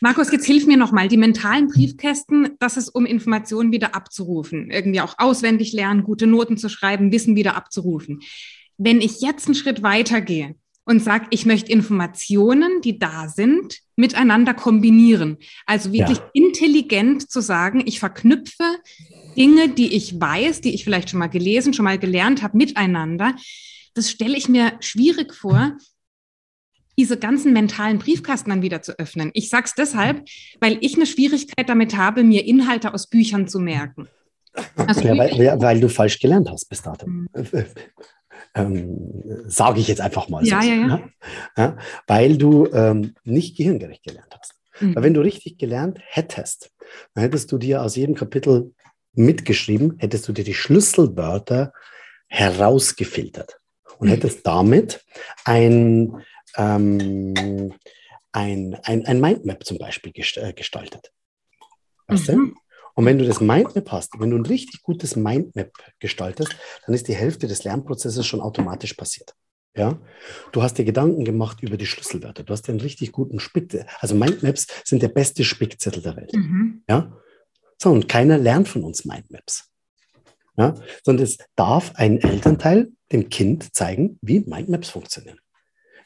Markus, 0.00 0.30
jetzt 0.30 0.46
hilf 0.46 0.66
mir 0.66 0.76
nochmal. 0.76 1.08
Die 1.08 1.16
mentalen 1.16 1.68
Briefkästen, 1.68 2.56
das 2.58 2.76
ist, 2.76 2.88
um 2.88 3.04
Informationen 3.04 3.72
wieder 3.72 3.94
abzurufen. 3.94 4.70
Irgendwie 4.70 5.00
auch 5.00 5.14
auswendig 5.18 5.72
lernen, 5.72 6.04
gute 6.04 6.26
Noten 6.26 6.56
zu 6.56 6.68
schreiben, 6.68 7.12
Wissen 7.12 7.36
wieder 7.36 7.56
abzurufen. 7.56 8.20
Wenn 8.78 9.00
ich 9.00 9.20
jetzt 9.20 9.46
einen 9.46 9.54
Schritt 9.54 9.82
weiter 9.82 10.20
gehe, 10.20 10.54
und 10.90 10.98
sage, 10.98 11.26
ich 11.30 11.46
möchte 11.46 11.70
Informationen, 11.70 12.80
die 12.82 12.98
da 12.98 13.28
sind, 13.28 13.78
miteinander 13.94 14.54
kombinieren. 14.54 15.38
Also 15.64 15.92
wirklich 15.92 16.18
ja. 16.18 16.30
intelligent 16.32 17.30
zu 17.30 17.40
sagen, 17.40 17.84
ich 17.86 18.00
verknüpfe 18.00 18.64
Dinge, 19.36 19.68
die 19.68 19.94
ich 19.94 20.20
weiß, 20.20 20.62
die 20.62 20.74
ich 20.74 20.82
vielleicht 20.82 21.08
schon 21.08 21.20
mal 21.20 21.28
gelesen, 21.28 21.74
schon 21.74 21.84
mal 21.84 21.96
gelernt 21.96 22.42
habe, 22.42 22.56
miteinander. 22.56 23.36
Das 23.94 24.10
stelle 24.10 24.36
ich 24.36 24.48
mir 24.48 24.72
schwierig 24.80 25.32
vor, 25.32 25.76
diese 26.98 27.16
ganzen 27.16 27.52
mentalen 27.52 28.00
Briefkasten 28.00 28.50
dann 28.50 28.62
wieder 28.62 28.82
zu 28.82 28.98
öffnen. 28.98 29.30
Ich 29.32 29.48
sage 29.48 29.66
es 29.66 29.74
deshalb, 29.74 30.28
weil 30.58 30.76
ich 30.80 30.96
eine 30.96 31.06
Schwierigkeit 31.06 31.68
damit 31.68 31.96
habe, 31.96 32.24
mir 32.24 32.44
Inhalte 32.44 32.92
aus 32.92 33.06
Büchern 33.06 33.46
zu 33.46 33.60
merken. 33.60 34.08
Also 34.74 35.02
ja, 35.02 35.16
weil, 35.16 35.60
weil, 35.60 35.80
du 35.80 35.88
falsch 35.88 36.18
gelernt 36.18 36.50
hast 36.50 36.68
bis 36.68 36.82
dato. 36.82 37.06
Mhm. 37.06 37.28
ähm, 38.54 39.22
sage 39.46 39.80
ich 39.80 39.88
jetzt 39.88 40.00
einfach 40.00 40.28
mal 40.28 40.44
ja, 40.44 40.60
so. 40.60 40.68
Ja, 40.68 40.74
ja. 40.74 41.10
ja. 41.56 41.76
Weil 42.06 42.36
du 42.36 42.66
ähm, 42.72 43.14
nicht 43.24 43.56
gehirngerecht 43.56 44.02
gelernt 44.02 44.34
hast. 44.38 44.54
Mhm. 44.80 44.96
Weil 44.96 45.02
wenn 45.04 45.14
du 45.14 45.20
richtig 45.20 45.58
gelernt 45.58 45.98
hättest, 46.02 46.70
dann 47.14 47.22
hättest 47.22 47.52
du 47.52 47.58
dir 47.58 47.82
aus 47.82 47.96
jedem 47.96 48.14
Kapitel 48.14 48.72
mitgeschrieben, 49.12 49.96
hättest 49.98 50.28
du 50.28 50.32
dir 50.32 50.44
die 50.44 50.54
Schlüsselwörter 50.54 51.72
herausgefiltert 52.28 53.60
und 53.98 54.08
mhm. 54.08 54.12
hättest 54.12 54.46
damit 54.46 55.04
ein, 55.44 56.22
ähm, 56.56 57.74
ein, 58.32 58.74
ein, 58.82 59.06
ein 59.06 59.20
Mindmap 59.20 59.64
zum 59.64 59.78
Beispiel 59.78 60.12
äh, 60.14 60.52
gestaltet. 60.52 61.12
Weißt 62.06 62.28
mhm. 62.28 62.54
du? 62.54 62.60
Und 63.00 63.06
wenn 63.06 63.16
du 63.16 63.24
das 63.24 63.40
Mindmap 63.40 63.92
hast, 63.92 64.20
wenn 64.20 64.28
du 64.28 64.36
ein 64.36 64.44
richtig 64.44 64.82
gutes 64.82 65.16
Mindmap 65.16 65.72
gestaltest, 66.00 66.54
dann 66.84 66.94
ist 66.94 67.08
die 67.08 67.14
Hälfte 67.14 67.46
des 67.46 67.64
Lernprozesses 67.64 68.26
schon 68.26 68.42
automatisch 68.42 68.92
passiert. 68.92 69.34
Ja, 69.74 69.98
du 70.52 70.62
hast 70.62 70.76
dir 70.76 70.84
Gedanken 70.84 71.24
gemacht 71.24 71.62
über 71.62 71.78
die 71.78 71.86
Schlüsselwörter. 71.86 72.42
Du 72.42 72.52
hast 72.52 72.68
dir 72.68 72.72
einen 72.72 72.82
richtig 72.82 73.12
guten 73.12 73.40
Spick, 73.40 73.86
also 74.00 74.14
Mindmaps 74.14 74.66
sind 74.84 75.02
der 75.02 75.08
beste 75.08 75.44
Spickzettel 75.44 76.02
der 76.02 76.14
Welt. 76.14 76.34
Mhm. 76.34 76.82
Ja, 76.90 77.16
so 77.78 77.88
und 77.88 78.06
keiner 78.06 78.36
lernt 78.36 78.68
von 78.68 78.84
uns 78.84 79.06
Mindmaps. 79.06 79.70
Ja, 80.58 80.74
sondern 81.02 81.24
es 81.24 81.38
darf 81.56 81.92
ein 81.94 82.20
Elternteil 82.20 82.92
dem 83.12 83.30
Kind 83.30 83.74
zeigen, 83.74 84.18
wie 84.20 84.40
Mindmaps 84.40 84.90
funktionieren. 84.90 85.39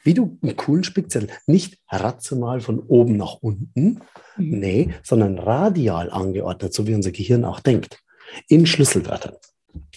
Wie 0.05 0.13
du 0.13 0.37
einen 0.41 0.55
coolen 0.55 0.83
Spickzettel 0.83 1.29
nicht 1.47 1.79
rational 1.89 2.61
von 2.61 2.79
oben 2.79 3.17
nach 3.17 3.37
unten, 3.41 4.01
mhm. 4.37 4.59
nee, 4.59 4.93
sondern 5.03 5.39
radial 5.39 6.11
angeordnet, 6.11 6.73
so 6.73 6.85
wie 6.87 6.93
unser 6.93 7.11
Gehirn 7.11 7.43
auch 7.43 7.59
denkt, 7.59 8.03
in 8.47 8.67
Schlüsselwörtern, 8.67 9.35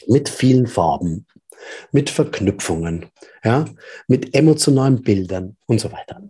mit 0.07 0.31
vielen 0.31 0.67
Farben, 0.67 1.27
mit 1.93 2.09
Verknüpfungen, 2.09 3.07
ja, 3.45 3.67
mit 4.07 4.35
emotionalen 4.35 5.03
Bildern 5.03 5.59
und 5.67 5.79
so 5.79 5.93
weiter. 5.93 6.23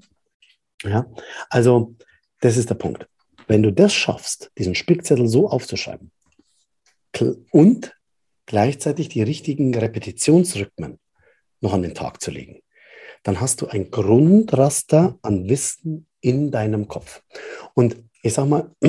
Ja, 0.82 1.06
also 1.48 1.94
das 2.40 2.56
ist 2.56 2.70
der 2.70 2.74
Punkt. 2.74 3.08
Wenn 3.46 3.62
du 3.62 3.72
das 3.72 3.94
schaffst, 3.94 4.50
diesen 4.58 4.74
Spickzettel 4.74 5.28
so 5.28 5.48
aufzuschreiben 5.48 6.10
und 7.52 7.96
gleichzeitig 8.46 9.08
die 9.08 9.22
richtigen 9.22 9.72
Repetitionsrhythmen 9.72 10.98
noch 11.60 11.72
an 11.72 11.82
den 11.82 11.94
Tag 11.94 12.20
zu 12.20 12.32
legen, 12.32 12.60
dann 13.22 13.40
hast 13.40 13.60
du 13.60 13.66
ein 13.66 13.90
Grundraster 13.90 15.18
an 15.22 15.48
Wissen 15.48 16.06
in 16.20 16.50
deinem 16.50 16.88
Kopf. 16.88 17.22
Und 17.74 17.96
ich 18.22 18.34
sage 18.34 18.48
mal, 18.48 18.70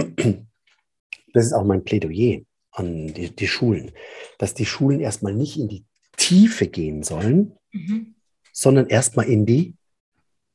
das 1.34 1.46
ist 1.46 1.54
auch 1.54 1.64
mein 1.64 1.84
Plädoyer 1.84 2.42
an 2.72 3.14
die, 3.14 3.36
die 3.36 3.48
Schulen, 3.48 3.92
dass 4.38 4.54
die 4.54 4.66
Schulen 4.66 5.00
erstmal 5.00 5.34
nicht 5.34 5.58
in 5.58 5.68
die 5.68 5.86
Tiefe 6.18 6.68
gehen 6.68 7.04
sollen, 7.04 7.54
mhm. 7.72 8.16
sondern 8.52 8.88
erstmal 8.88 9.28
in 9.28 9.46
die 9.46 9.76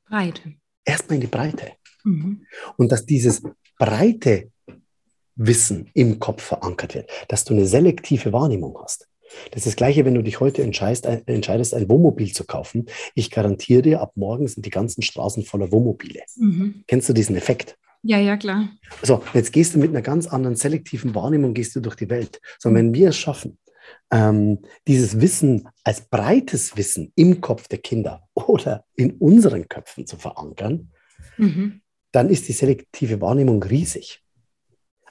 Breite. 0.06 0.54
Erstmal 0.84 1.16
in 1.16 1.20
die 1.22 1.26
Breite. 1.26 1.72
Mhm. 2.04 2.46
Und 2.76 2.92
dass 2.92 3.06
dieses 3.06 3.42
breite 3.78 4.50
Wissen 5.36 5.90
im 5.94 6.20
Kopf 6.20 6.42
verankert 6.42 6.94
wird, 6.94 7.10
dass 7.28 7.44
du 7.44 7.54
eine 7.54 7.66
selektive 7.66 8.32
Wahrnehmung 8.32 8.78
hast. 8.80 9.08
Das 9.50 9.60
ist 9.60 9.66
das 9.66 9.76
Gleiche, 9.76 10.04
wenn 10.04 10.14
du 10.14 10.22
dich 10.22 10.40
heute 10.40 10.62
entscheidest, 10.62 11.06
ein, 11.06 11.26
entscheidest, 11.26 11.74
ein 11.74 11.88
Wohnmobil 11.88 12.32
zu 12.32 12.44
kaufen. 12.44 12.86
Ich 13.14 13.30
garantiere 13.30 13.82
dir, 13.82 14.00
ab 14.00 14.12
morgen 14.16 14.46
sind 14.48 14.66
die 14.66 14.70
ganzen 14.70 15.02
Straßen 15.02 15.44
voller 15.44 15.70
Wohnmobile. 15.72 16.20
Mhm. 16.36 16.84
Kennst 16.86 17.08
du 17.08 17.12
diesen 17.12 17.36
Effekt? 17.36 17.76
Ja, 18.02 18.18
ja, 18.18 18.36
klar. 18.36 18.68
So, 19.02 19.22
jetzt 19.32 19.52
gehst 19.52 19.74
du 19.74 19.78
mit 19.78 19.90
einer 19.90 20.02
ganz 20.02 20.26
anderen 20.26 20.56
selektiven 20.56 21.14
Wahrnehmung 21.14 21.54
gehst 21.54 21.74
du 21.74 21.80
durch 21.80 21.96
die 21.96 22.10
Welt. 22.10 22.40
So, 22.58 22.72
wenn 22.74 22.92
wir 22.92 23.08
es 23.08 23.16
schaffen, 23.16 23.58
ähm, 24.10 24.58
dieses 24.86 25.20
Wissen 25.20 25.68
als 25.84 26.02
breites 26.02 26.76
Wissen 26.76 27.12
im 27.16 27.40
Kopf 27.40 27.68
der 27.68 27.78
Kinder 27.78 28.28
oder 28.34 28.84
in 28.94 29.12
unseren 29.12 29.68
Köpfen 29.68 30.06
zu 30.06 30.16
verankern, 30.16 30.92
mhm. 31.38 31.80
dann 32.12 32.28
ist 32.28 32.48
die 32.48 32.52
selektive 32.52 33.20
Wahrnehmung 33.20 33.62
riesig. 33.62 34.22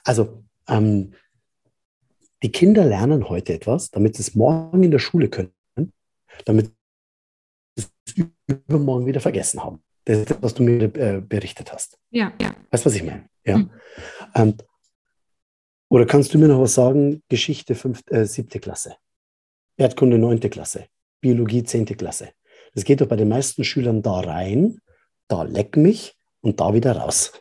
Also 0.04 0.44
ähm, 0.68 1.14
die 2.44 2.52
Kinder 2.52 2.84
lernen 2.84 3.30
heute 3.30 3.54
etwas, 3.54 3.90
damit 3.90 4.16
sie 4.16 4.22
es 4.22 4.34
morgen 4.34 4.82
in 4.82 4.90
der 4.90 4.98
Schule 4.98 5.30
können, 5.30 5.54
damit 6.44 6.70
sie 7.74 7.86
es 8.06 8.26
übermorgen 8.46 9.06
wieder 9.06 9.20
vergessen 9.20 9.64
haben. 9.64 9.82
Das 10.04 10.18
ist 10.18 10.30
das, 10.30 10.42
was 10.42 10.52
du 10.52 10.62
mir 10.62 10.94
äh, 10.94 11.22
berichtet 11.22 11.72
hast. 11.72 11.98
Ja, 12.10 12.34
ja. 12.38 12.54
Weißt 12.70 12.84
du, 12.84 12.90
was 12.90 12.96
ich 12.96 13.02
meine? 13.02 13.24
Ja. 13.46 13.56
Mhm. 13.56 13.70
Ähm, 14.34 14.54
oder 15.88 16.04
kannst 16.04 16.34
du 16.34 16.38
mir 16.38 16.48
noch 16.48 16.60
was 16.60 16.74
sagen? 16.74 17.22
Geschichte 17.30 17.74
fünfte, 17.74 18.14
äh, 18.14 18.26
siebte 18.26 18.60
Klasse, 18.60 18.96
Erdkunde 19.78 20.18
neunte 20.18 20.50
Klasse, 20.50 20.88
Biologie 21.22 21.64
zehnte 21.64 21.94
Klasse. 21.94 22.28
Das 22.74 22.84
geht 22.84 23.00
doch 23.00 23.08
bei 23.08 23.16
den 23.16 23.28
meisten 23.28 23.64
Schülern 23.64 24.02
da 24.02 24.20
rein, 24.20 24.80
da 25.28 25.44
leck 25.44 25.78
mich 25.78 26.14
und 26.42 26.60
da 26.60 26.74
wieder 26.74 26.94
raus. 26.94 27.32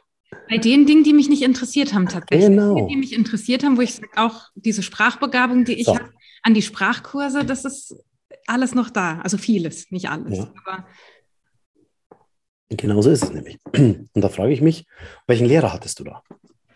Bei 0.49 0.57
den 0.57 0.85
Dingen, 0.85 1.03
die 1.03 1.13
mich 1.13 1.29
nicht 1.29 1.41
interessiert 1.41 1.93
haben, 1.93 2.07
tatsächlich. 2.07 2.49
Genau. 2.49 2.75
Die, 2.75 2.93
die 2.93 2.99
mich 2.99 3.13
interessiert 3.13 3.63
haben, 3.63 3.77
wo 3.77 3.81
ich 3.81 4.01
auch 4.15 4.49
diese 4.55 4.83
Sprachbegabung, 4.83 5.65
die 5.65 5.73
ich 5.73 5.85
so. 5.85 5.95
habe, 5.95 6.11
an 6.43 6.53
die 6.53 6.61
Sprachkurse, 6.61 7.45
das 7.45 7.65
ist 7.65 7.95
alles 8.47 8.75
noch 8.75 8.89
da. 8.89 9.19
Also 9.21 9.37
vieles, 9.37 9.91
nicht 9.91 10.09
alles. 10.09 10.39
Ja. 10.39 10.53
Aber 10.65 10.85
Genauso 12.77 13.11
ist 13.11 13.23
es 13.23 13.31
nämlich. 13.31 13.59
Und 13.73 14.09
da 14.13 14.29
frage 14.29 14.53
ich 14.53 14.61
mich, 14.61 14.85
welchen 15.27 15.45
Lehrer 15.45 15.73
hattest 15.73 15.99
du 15.99 16.03
da? 16.03 16.23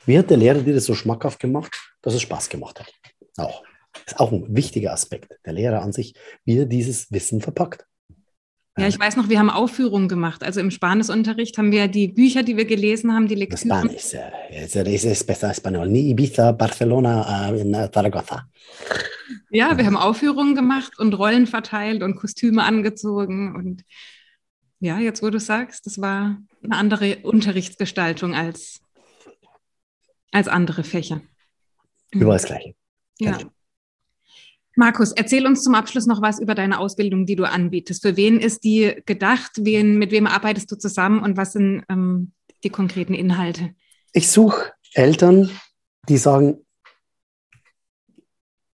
Wie 0.05 0.17
hat 0.17 0.29
der 0.29 0.37
Lehrer 0.37 0.61
dir 0.61 0.73
das 0.73 0.85
so 0.85 0.93
schmackhaft 0.93 1.39
gemacht, 1.39 1.75
dass 2.01 2.13
es 2.13 2.21
Spaß 2.21 2.49
gemacht 2.49 2.79
hat? 2.79 2.93
Auch. 3.37 3.63
Das 3.93 4.13
ist 4.13 4.19
auch 4.19 4.31
ein 4.31 4.55
wichtiger 4.55 4.93
Aspekt. 4.93 5.39
Der 5.45 5.53
Lehrer 5.53 5.81
an 5.81 5.91
sich, 5.91 6.13
wie 6.45 6.59
er 6.59 6.65
dieses 6.65 7.11
Wissen 7.11 7.41
verpackt. 7.41 7.86
Ja, 8.77 8.87
ich 8.87 8.99
weiß 8.99 9.15
noch, 9.15 9.27
wir 9.27 9.39
haben 9.39 9.49
Aufführungen 9.49 10.07
gemacht. 10.07 10.43
Also 10.43 10.59
im 10.59 10.69
Spanischunterricht 10.69 11.57
haben 11.57 11.71
wir 11.71 11.87
die 11.87 12.09
Bücher, 12.09 12.43
die 12.43 12.57
wir 12.57 12.65
gelesen 12.65 13.11
haben, 13.11 13.27
die 13.27 13.35
Lektüren. 13.35 13.89
Spanisch, 13.89 14.13
es 14.49 15.03
ist 15.03 15.25
besser 15.25 15.51
Español. 15.51 15.87
Ni 15.87 16.11
Ibiza, 16.11 16.51
Barcelona, 16.51 17.49
in 17.49 17.73
Zaragoza. 17.91 18.47
Ja, 19.49 19.77
wir 19.77 19.85
haben 19.85 19.97
Aufführungen 19.97 20.55
gemacht 20.55 20.99
und 20.99 21.13
Rollen 21.13 21.47
verteilt 21.47 22.03
und 22.03 22.15
Kostüme 22.15 22.63
angezogen. 22.63 23.55
Und 23.55 23.83
ja, 24.79 24.99
jetzt 24.99 25.23
wo 25.23 25.29
du 25.29 25.39
sagst, 25.39 25.87
das 25.87 25.99
war 25.99 26.37
eine 26.63 26.75
andere 26.75 27.17
Unterrichtsgestaltung 27.23 28.35
als 28.35 28.79
als 30.31 30.47
andere 30.47 30.83
Fächer. 30.83 31.21
Überall 32.11 32.37
das 32.37 32.45
Gleiche. 32.45 32.75
Ja. 33.19 33.39
Markus, 34.77 35.11
erzähl 35.11 35.47
uns 35.47 35.63
zum 35.63 35.73
Abschluss 35.73 36.05
noch 36.05 36.21
was 36.21 36.39
über 36.39 36.53
deine 36.53 36.79
Ausbildung, 36.79 37.25
die 37.25 37.35
du 37.35 37.45
anbietest. 37.45 38.03
Für 38.03 38.15
wen 38.15 38.39
ist 38.39 38.63
die 38.63 39.01
gedacht? 39.07 39.51
Wen, 39.57 39.97
mit 39.97 40.11
wem 40.11 40.27
arbeitest 40.27 40.71
du 40.71 40.75
zusammen 40.75 41.21
und 41.23 41.35
was 41.35 41.53
sind 41.53 41.83
ähm, 41.89 42.31
die 42.63 42.69
konkreten 42.69 43.15
Inhalte? 43.15 43.71
Ich 44.13 44.29
suche 44.29 44.73
Eltern, 44.93 45.49
die 46.07 46.17
sagen, 46.17 46.59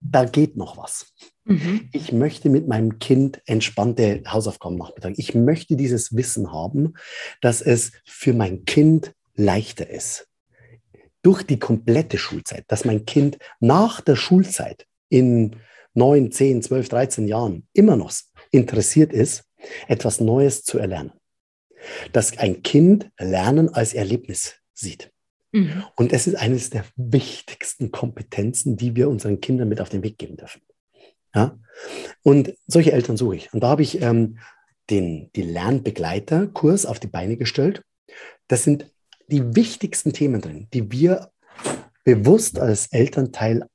da 0.00 0.24
geht 0.24 0.56
noch 0.56 0.76
was. 0.76 1.12
Mhm. 1.44 1.88
Ich 1.92 2.12
möchte 2.12 2.48
mit 2.48 2.68
meinem 2.68 3.00
Kind 3.00 3.42
entspannte 3.46 4.22
Hausaufgaben 4.24 4.76
nachmittagen. 4.76 5.16
Ich 5.18 5.34
möchte 5.34 5.74
dieses 5.74 6.14
Wissen 6.14 6.52
haben, 6.52 6.94
dass 7.40 7.60
es 7.60 7.90
für 8.04 8.34
mein 8.34 8.64
Kind 8.66 9.12
leichter 9.34 9.90
ist 9.90 10.28
durch 11.22 11.42
die 11.42 11.58
komplette 11.58 12.18
Schulzeit, 12.18 12.64
dass 12.68 12.84
mein 12.84 13.04
Kind 13.04 13.38
nach 13.58 14.00
der 14.00 14.14
Schulzeit 14.14 14.86
in 15.08 15.56
neun, 15.98 16.32
zehn, 16.32 16.62
zwölf, 16.62 16.88
13 16.88 17.28
Jahren 17.28 17.66
immer 17.74 17.96
noch 17.96 18.12
interessiert 18.50 19.12
ist, 19.12 19.44
etwas 19.86 20.20
Neues 20.20 20.64
zu 20.64 20.78
erlernen. 20.78 21.12
Dass 22.12 22.38
ein 22.38 22.62
Kind 22.62 23.10
Lernen 23.18 23.68
als 23.68 23.92
Erlebnis 23.92 24.56
sieht. 24.72 25.12
Mhm. 25.52 25.84
Und 25.96 26.12
es 26.12 26.26
ist 26.26 26.36
eines 26.36 26.70
der 26.70 26.84
wichtigsten 26.96 27.90
Kompetenzen, 27.90 28.76
die 28.76 28.96
wir 28.96 29.08
unseren 29.08 29.40
Kindern 29.40 29.68
mit 29.68 29.80
auf 29.80 29.88
den 29.88 30.02
Weg 30.02 30.18
geben 30.18 30.36
dürfen. 30.36 30.62
Ja? 31.34 31.58
Und 32.22 32.54
solche 32.66 32.92
Eltern 32.92 33.16
suche 33.16 33.36
ich. 33.36 33.52
Und 33.52 33.62
da 33.62 33.68
habe 33.68 33.82
ich 33.82 34.00
ähm, 34.00 34.38
den 34.90 35.30
die 35.34 35.42
Lernbegleiterkurs 35.42 36.86
auf 36.86 36.98
die 36.98 37.06
Beine 37.06 37.36
gestellt. 37.36 37.82
Das 38.46 38.64
sind 38.64 38.90
die 39.28 39.54
wichtigsten 39.54 40.12
Themen 40.12 40.40
drin, 40.40 40.68
die 40.72 40.90
wir 40.90 41.30
bewusst 42.04 42.58
als 42.58 42.86
Elternteil 42.86 43.66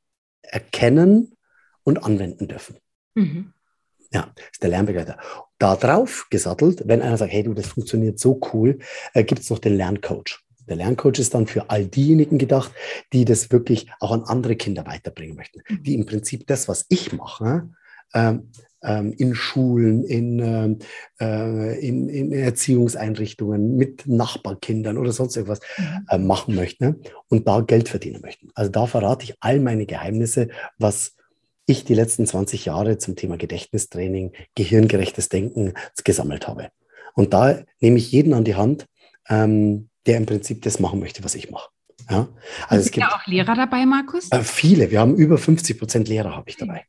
erkennen 0.41 1.35
und 1.83 2.03
anwenden 2.03 2.47
dürfen. 2.47 2.77
Mhm. 3.15 3.53
Ja, 4.11 4.31
ist 4.51 4.61
der 4.61 4.69
Lernbegleiter. 4.69 5.17
Da 5.57 5.75
drauf 5.75 6.27
gesattelt, 6.29 6.83
wenn 6.85 7.01
einer 7.01 7.17
sagt, 7.17 7.33
hey 7.33 7.43
du, 7.43 7.53
das 7.53 7.67
funktioniert 7.67 8.19
so 8.19 8.39
cool, 8.53 8.79
äh, 9.13 9.23
gibt 9.23 9.41
es 9.41 9.49
noch 9.49 9.59
den 9.59 9.75
Lerncoach. 9.75 10.39
Der 10.67 10.75
Lerncoach 10.75 11.19
ist 11.19 11.33
dann 11.33 11.47
für 11.47 11.69
all 11.69 11.85
diejenigen 11.85 12.37
gedacht, 12.37 12.71
die 13.11 13.25
das 13.25 13.51
wirklich 13.51 13.87
auch 13.99 14.11
an 14.11 14.23
andere 14.23 14.55
Kinder 14.55 14.85
weiterbringen 14.85 15.35
möchten, 15.35 15.61
mhm. 15.67 15.83
die 15.83 15.95
im 15.95 16.05
Prinzip 16.05 16.47
das, 16.47 16.67
was 16.67 16.85
ich 16.89 17.11
mache, 17.11 17.69
ähm, 18.13 18.51
ähm, 18.83 19.13
in 19.17 19.33
Schulen, 19.33 20.03
in, 20.03 20.39
ähm, 20.39 20.79
äh, 21.19 21.79
in, 21.79 22.09
in, 22.09 22.31
Erziehungseinrichtungen 22.31 23.75
mit 23.75 24.07
Nachbarkindern 24.07 24.97
oder 24.97 25.11
sonst 25.11 25.35
irgendwas 25.35 25.61
mhm. 25.77 26.05
äh, 26.09 26.17
machen 26.17 26.55
möchten 26.55 26.83
ne? 26.85 26.95
und 27.29 27.47
da 27.47 27.61
Geld 27.61 27.89
verdienen 27.89 28.21
möchten. 28.21 28.49
Also 28.55 28.69
da 28.71 28.85
verrate 28.85 29.23
ich 29.23 29.35
all 29.39 29.59
meine 29.59 29.85
Geheimnisse, 29.85 30.49
was 30.77 31.15
ich 31.65 31.85
die 31.85 31.93
letzten 31.93 32.25
20 32.25 32.65
Jahre 32.65 32.97
zum 32.97 33.15
Thema 33.15 33.37
Gedächtnistraining, 33.37 34.33
gehirngerechtes 34.55 35.29
Denken 35.29 35.73
gesammelt 36.03 36.47
habe. 36.47 36.69
Und 37.13 37.33
da 37.33 37.63
nehme 37.79 37.97
ich 37.97 38.11
jeden 38.11 38.33
an 38.33 38.43
die 38.43 38.55
Hand, 38.55 38.87
ähm, 39.29 39.89
der 40.05 40.17
im 40.17 40.25
Prinzip 40.25 40.61
das 40.63 40.79
machen 40.79 40.99
möchte, 40.99 41.23
was 41.23 41.35
ich 41.35 41.49
mache. 41.51 41.69
Ja, 42.09 42.27
also 42.67 42.83
es 42.83 42.91
gibt 42.91 43.07
ja 43.07 43.15
auch 43.15 43.25
Lehrer 43.27 43.55
dabei, 43.55 43.85
Markus? 43.85 44.29
Äh, 44.31 44.41
viele. 44.43 44.91
Wir 44.91 44.99
haben 44.99 45.15
über 45.15 45.37
50 45.37 45.79
Prozent 45.79 46.09
Lehrer 46.09 46.35
habe 46.35 46.49
ich 46.49 46.57
dabei. 46.57 46.85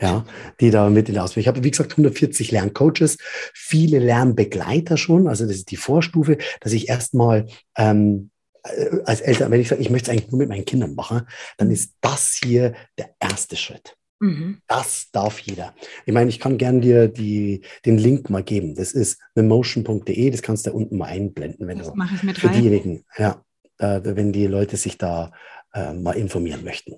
Ja, 0.00 0.24
die 0.58 0.70
da 0.70 0.90
mit 0.90 1.08
in 1.08 1.14
der 1.14 1.24
Ausbildung. 1.24 1.42
Ich 1.42 1.48
habe, 1.48 1.62
wie 1.62 1.70
gesagt, 1.70 1.92
140 1.92 2.50
Lerncoaches, 2.50 3.18
viele 3.52 3.98
Lernbegleiter 4.00 4.96
schon. 4.96 5.28
Also 5.28 5.46
das 5.46 5.56
ist 5.56 5.70
die 5.70 5.76
Vorstufe, 5.76 6.38
dass 6.60 6.72
ich 6.72 6.88
erstmal 6.88 7.46
ähm, 7.76 8.30
äh, 8.64 9.02
als 9.04 9.20
Eltern, 9.20 9.52
wenn 9.52 9.60
ich 9.60 9.68
sage, 9.68 9.82
ich 9.82 9.90
möchte 9.90 10.10
es 10.10 10.16
eigentlich 10.16 10.30
nur 10.30 10.38
mit 10.38 10.48
meinen 10.48 10.64
Kindern 10.64 10.94
machen, 10.94 11.28
dann 11.58 11.70
ist 11.70 11.94
das 12.00 12.34
hier 12.42 12.74
der 12.98 13.14
erste 13.20 13.56
Schritt. 13.56 13.96
Mhm. 14.24 14.62
Das 14.68 15.10
darf 15.10 15.38
jeder. 15.40 15.74
Ich 16.06 16.14
meine, 16.14 16.30
ich 16.30 16.40
kann 16.40 16.56
gerne 16.56 16.80
dir 16.80 17.08
die, 17.08 17.60
den 17.84 17.98
Link 17.98 18.30
mal 18.30 18.42
geben. 18.42 18.74
Das 18.74 18.92
ist 18.92 19.20
memotion.de, 19.34 20.30
das 20.30 20.40
kannst 20.40 20.64
du 20.64 20.70
da 20.70 20.76
unten 20.76 20.96
mal 20.96 21.08
einblenden, 21.08 21.66
wenn 21.68 21.78
das 21.78 21.88
du 21.88 21.94
mache 21.94 22.14
ich 22.14 22.22
mit 22.22 22.38
für 22.38 22.46
rein. 22.46 22.58
diejenigen, 22.58 23.04
ja, 23.18 23.44
äh, 23.78 24.00
wenn 24.02 24.32
die 24.32 24.46
Leute 24.46 24.78
sich 24.78 24.96
da 24.96 25.30
äh, 25.74 25.92
mal 25.92 26.12
informieren 26.12 26.64
möchten. 26.64 26.94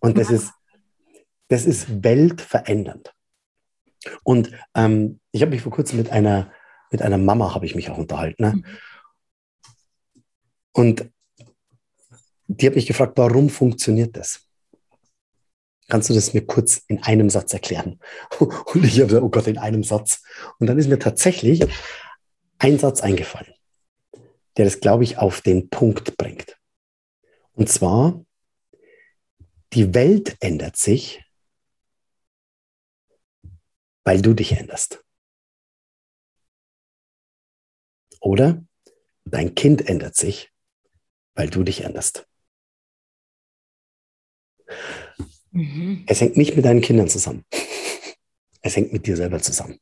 Und 0.00 0.18
das 0.18 0.28
ja. 0.28 0.36
ist, 0.36 0.52
das 1.48 1.64
ist 1.64 2.04
weltverändernd. 2.04 3.14
Und 4.22 4.50
ähm, 4.74 5.18
ich 5.30 5.40
habe 5.40 5.52
mich 5.52 5.62
vor 5.62 5.72
kurzem 5.72 5.96
mit 5.96 6.10
einer, 6.10 6.52
mit 6.90 7.00
einer 7.00 7.18
Mama 7.18 7.54
habe 7.54 7.64
ich 7.64 7.74
mich 7.74 7.88
auch 7.88 7.96
unterhalten. 7.96 8.42
Ne? 8.42 8.52
Mhm. 8.56 8.64
Und 10.72 11.10
die 12.48 12.66
hat 12.66 12.74
mich 12.74 12.86
gefragt, 12.86 13.16
warum 13.16 13.48
funktioniert 13.48 14.14
das? 14.14 14.46
Kannst 15.92 16.08
du 16.08 16.14
das 16.14 16.32
mir 16.32 16.46
kurz 16.46 16.78
in 16.88 17.02
einem 17.02 17.28
Satz 17.28 17.52
erklären? 17.52 18.00
Und 18.38 18.82
ich 18.82 18.98
habe 18.98 19.08
gesagt, 19.08 19.22
oh 19.22 19.28
Gott, 19.28 19.46
in 19.46 19.58
einem 19.58 19.84
Satz. 19.84 20.22
Und 20.58 20.66
dann 20.66 20.78
ist 20.78 20.88
mir 20.88 20.98
tatsächlich 20.98 21.62
ein 22.58 22.78
Satz 22.78 23.02
eingefallen, 23.02 23.52
der 24.56 24.64
das, 24.64 24.80
glaube 24.80 25.04
ich, 25.04 25.18
auf 25.18 25.42
den 25.42 25.68
Punkt 25.68 26.16
bringt. 26.16 26.58
Und 27.52 27.68
zwar, 27.68 28.24
die 29.74 29.92
Welt 29.92 30.34
ändert 30.40 30.78
sich, 30.78 31.22
weil 34.02 34.22
du 34.22 34.32
dich 34.32 34.52
änderst. 34.52 35.04
Oder 38.18 38.64
dein 39.26 39.54
Kind 39.54 39.86
ändert 39.86 40.16
sich, 40.16 40.50
weil 41.34 41.50
du 41.50 41.62
dich 41.62 41.82
änderst. 41.82 42.26
Mhm. 45.52 46.04
Es 46.06 46.20
hängt 46.20 46.36
nicht 46.36 46.56
mit 46.56 46.64
deinen 46.64 46.80
Kindern 46.80 47.08
zusammen. 47.08 47.44
Es 48.62 48.76
hängt 48.76 48.92
mit 48.92 49.06
dir 49.06 49.16
selber 49.16 49.40
zusammen. 49.40 49.78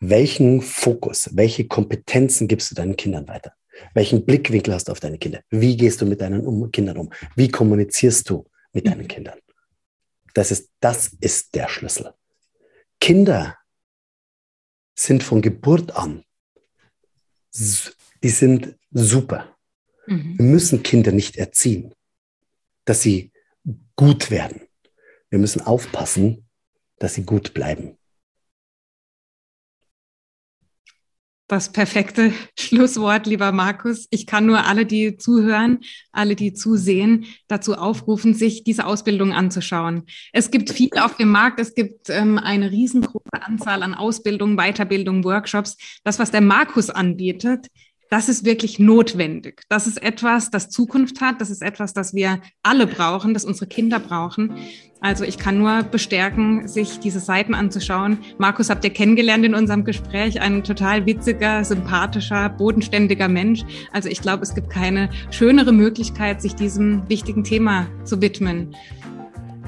Welchen 0.00 0.62
Fokus, 0.62 1.30
welche 1.34 1.66
Kompetenzen 1.66 2.48
gibst 2.48 2.70
du 2.70 2.74
deinen 2.74 2.96
Kindern 2.96 3.28
weiter? 3.28 3.54
Welchen 3.94 4.24
Blickwinkel 4.24 4.74
hast 4.74 4.88
du 4.88 4.92
auf 4.92 5.00
deine 5.00 5.18
Kinder? 5.18 5.42
Wie 5.50 5.76
gehst 5.76 6.00
du 6.00 6.06
mit 6.06 6.20
deinen 6.20 6.70
Kindern 6.70 6.96
um? 6.96 7.12
Wie 7.36 7.48
kommunizierst 7.48 8.28
du 8.28 8.46
mit 8.72 8.86
deinen 8.86 9.02
mhm. 9.02 9.08
Kindern? 9.08 9.38
Das 10.34 10.50
ist, 10.50 10.70
das 10.80 11.08
ist 11.20 11.54
der 11.54 11.68
Schlüssel. 11.68 12.14
Kinder 13.00 13.56
sind 14.94 15.22
von 15.22 15.40
Geburt 15.40 15.96
an, 15.96 16.24
die 18.22 18.28
sind 18.28 18.76
super. 18.90 19.56
Mhm. 20.06 20.38
Wir 20.38 20.44
müssen 20.44 20.82
Kinder 20.82 21.12
nicht 21.12 21.36
erziehen, 21.36 21.94
dass 22.84 23.02
sie 23.02 23.32
gut 24.00 24.30
werden. 24.30 24.62
Wir 25.28 25.38
müssen 25.38 25.60
aufpassen, 25.60 26.48
dass 26.98 27.12
sie 27.16 27.24
gut 27.24 27.52
bleiben. 27.52 27.98
Das 31.48 31.70
perfekte 31.70 32.32
Schlusswort, 32.58 33.26
lieber 33.26 33.52
Markus. 33.52 34.06
Ich 34.08 34.26
kann 34.26 34.46
nur 34.46 34.64
alle, 34.64 34.86
die 34.86 35.18
zuhören, 35.18 35.80
alle, 36.12 36.34
die 36.34 36.54
zusehen, 36.54 37.26
dazu 37.46 37.74
aufrufen, 37.74 38.32
sich 38.32 38.64
diese 38.64 38.86
Ausbildung 38.86 39.34
anzuschauen. 39.34 40.04
Es 40.32 40.50
gibt 40.50 40.70
viel 40.70 40.96
auf 40.98 41.18
dem 41.18 41.28
Markt. 41.28 41.60
Es 41.60 41.74
gibt 41.74 42.08
ähm, 42.08 42.38
eine 42.38 42.70
riesengroße 42.70 43.42
Anzahl 43.42 43.82
an 43.82 43.92
Ausbildungen, 43.92 44.56
Weiterbildungen, 44.56 45.24
Workshops. 45.24 45.76
Das, 46.04 46.18
was 46.18 46.30
der 46.30 46.40
Markus 46.40 46.88
anbietet, 46.88 47.66
das 48.10 48.28
ist 48.28 48.44
wirklich 48.44 48.80
notwendig. 48.80 49.62
Das 49.68 49.86
ist 49.86 50.02
etwas, 50.02 50.50
das 50.50 50.68
Zukunft 50.68 51.20
hat. 51.20 51.40
Das 51.40 51.48
ist 51.48 51.62
etwas, 51.62 51.94
das 51.94 52.12
wir 52.12 52.40
alle 52.64 52.88
brauchen, 52.88 53.34
das 53.34 53.44
unsere 53.44 53.68
Kinder 53.68 54.00
brauchen. 54.00 54.56
Also 55.00 55.24
ich 55.24 55.38
kann 55.38 55.58
nur 55.58 55.84
bestärken, 55.84 56.66
sich 56.66 56.98
diese 56.98 57.20
Seiten 57.20 57.54
anzuschauen. 57.54 58.18
Markus 58.36 58.68
habt 58.68 58.84
ihr 58.84 58.90
kennengelernt 58.90 59.44
in 59.44 59.54
unserem 59.54 59.84
Gespräch, 59.84 60.40
ein 60.40 60.64
total 60.64 61.06
witziger, 61.06 61.64
sympathischer, 61.64 62.48
bodenständiger 62.48 63.28
Mensch. 63.28 63.62
Also 63.92 64.08
ich 64.08 64.20
glaube, 64.20 64.42
es 64.42 64.56
gibt 64.56 64.70
keine 64.70 65.08
schönere 65.30 65.72
Möglichkeit, 65.72 66.42
sich 66.42 66.56
diesem 66.56 67.08
wichtigen 67.08 67.44
Thema 67.44 67.86
zu 68.04 68.20
widmen. 68.20 68.74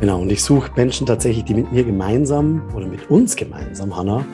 Genau, 0.01 0.20
und 0.20 0.32
ich 0.32 0.43
suche 0.43 0.68
Menschen 0.74 1.07
tatsächlich, 1.07 1.45
die 1.45 1.55
mit 1.55 1.70
mir 1.70 1.84
gemeinsam 1.84 2.61
oder 2.74 2.86
mit 2.86 3.09
uns 3.09 3.36
gemeinsam, 3.36 3.97
Hanna, 3.97 4.26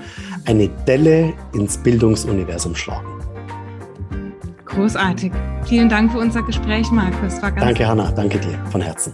eine 0.47 0.69
Delle 0.87 1.35
ins 1.53 1.77
Bildungsuniversum 1.77 2.75
schlagen. 2.75 3.18
Großartig. 4.79 5.33
Vielen 5.65 5.89
Dank 5.89 6.13
für 6.13 6.19
unser 6.19 6.41
Gespräch, 6.43 6.89
Markus. 6.93 7.41
danke, 7.41 7.87
Hanna. 7.87 8.13
Danke 8.13 8.39
dir 8.39 8.57
von 8.71 8.81
Herzen. 8.81 9.13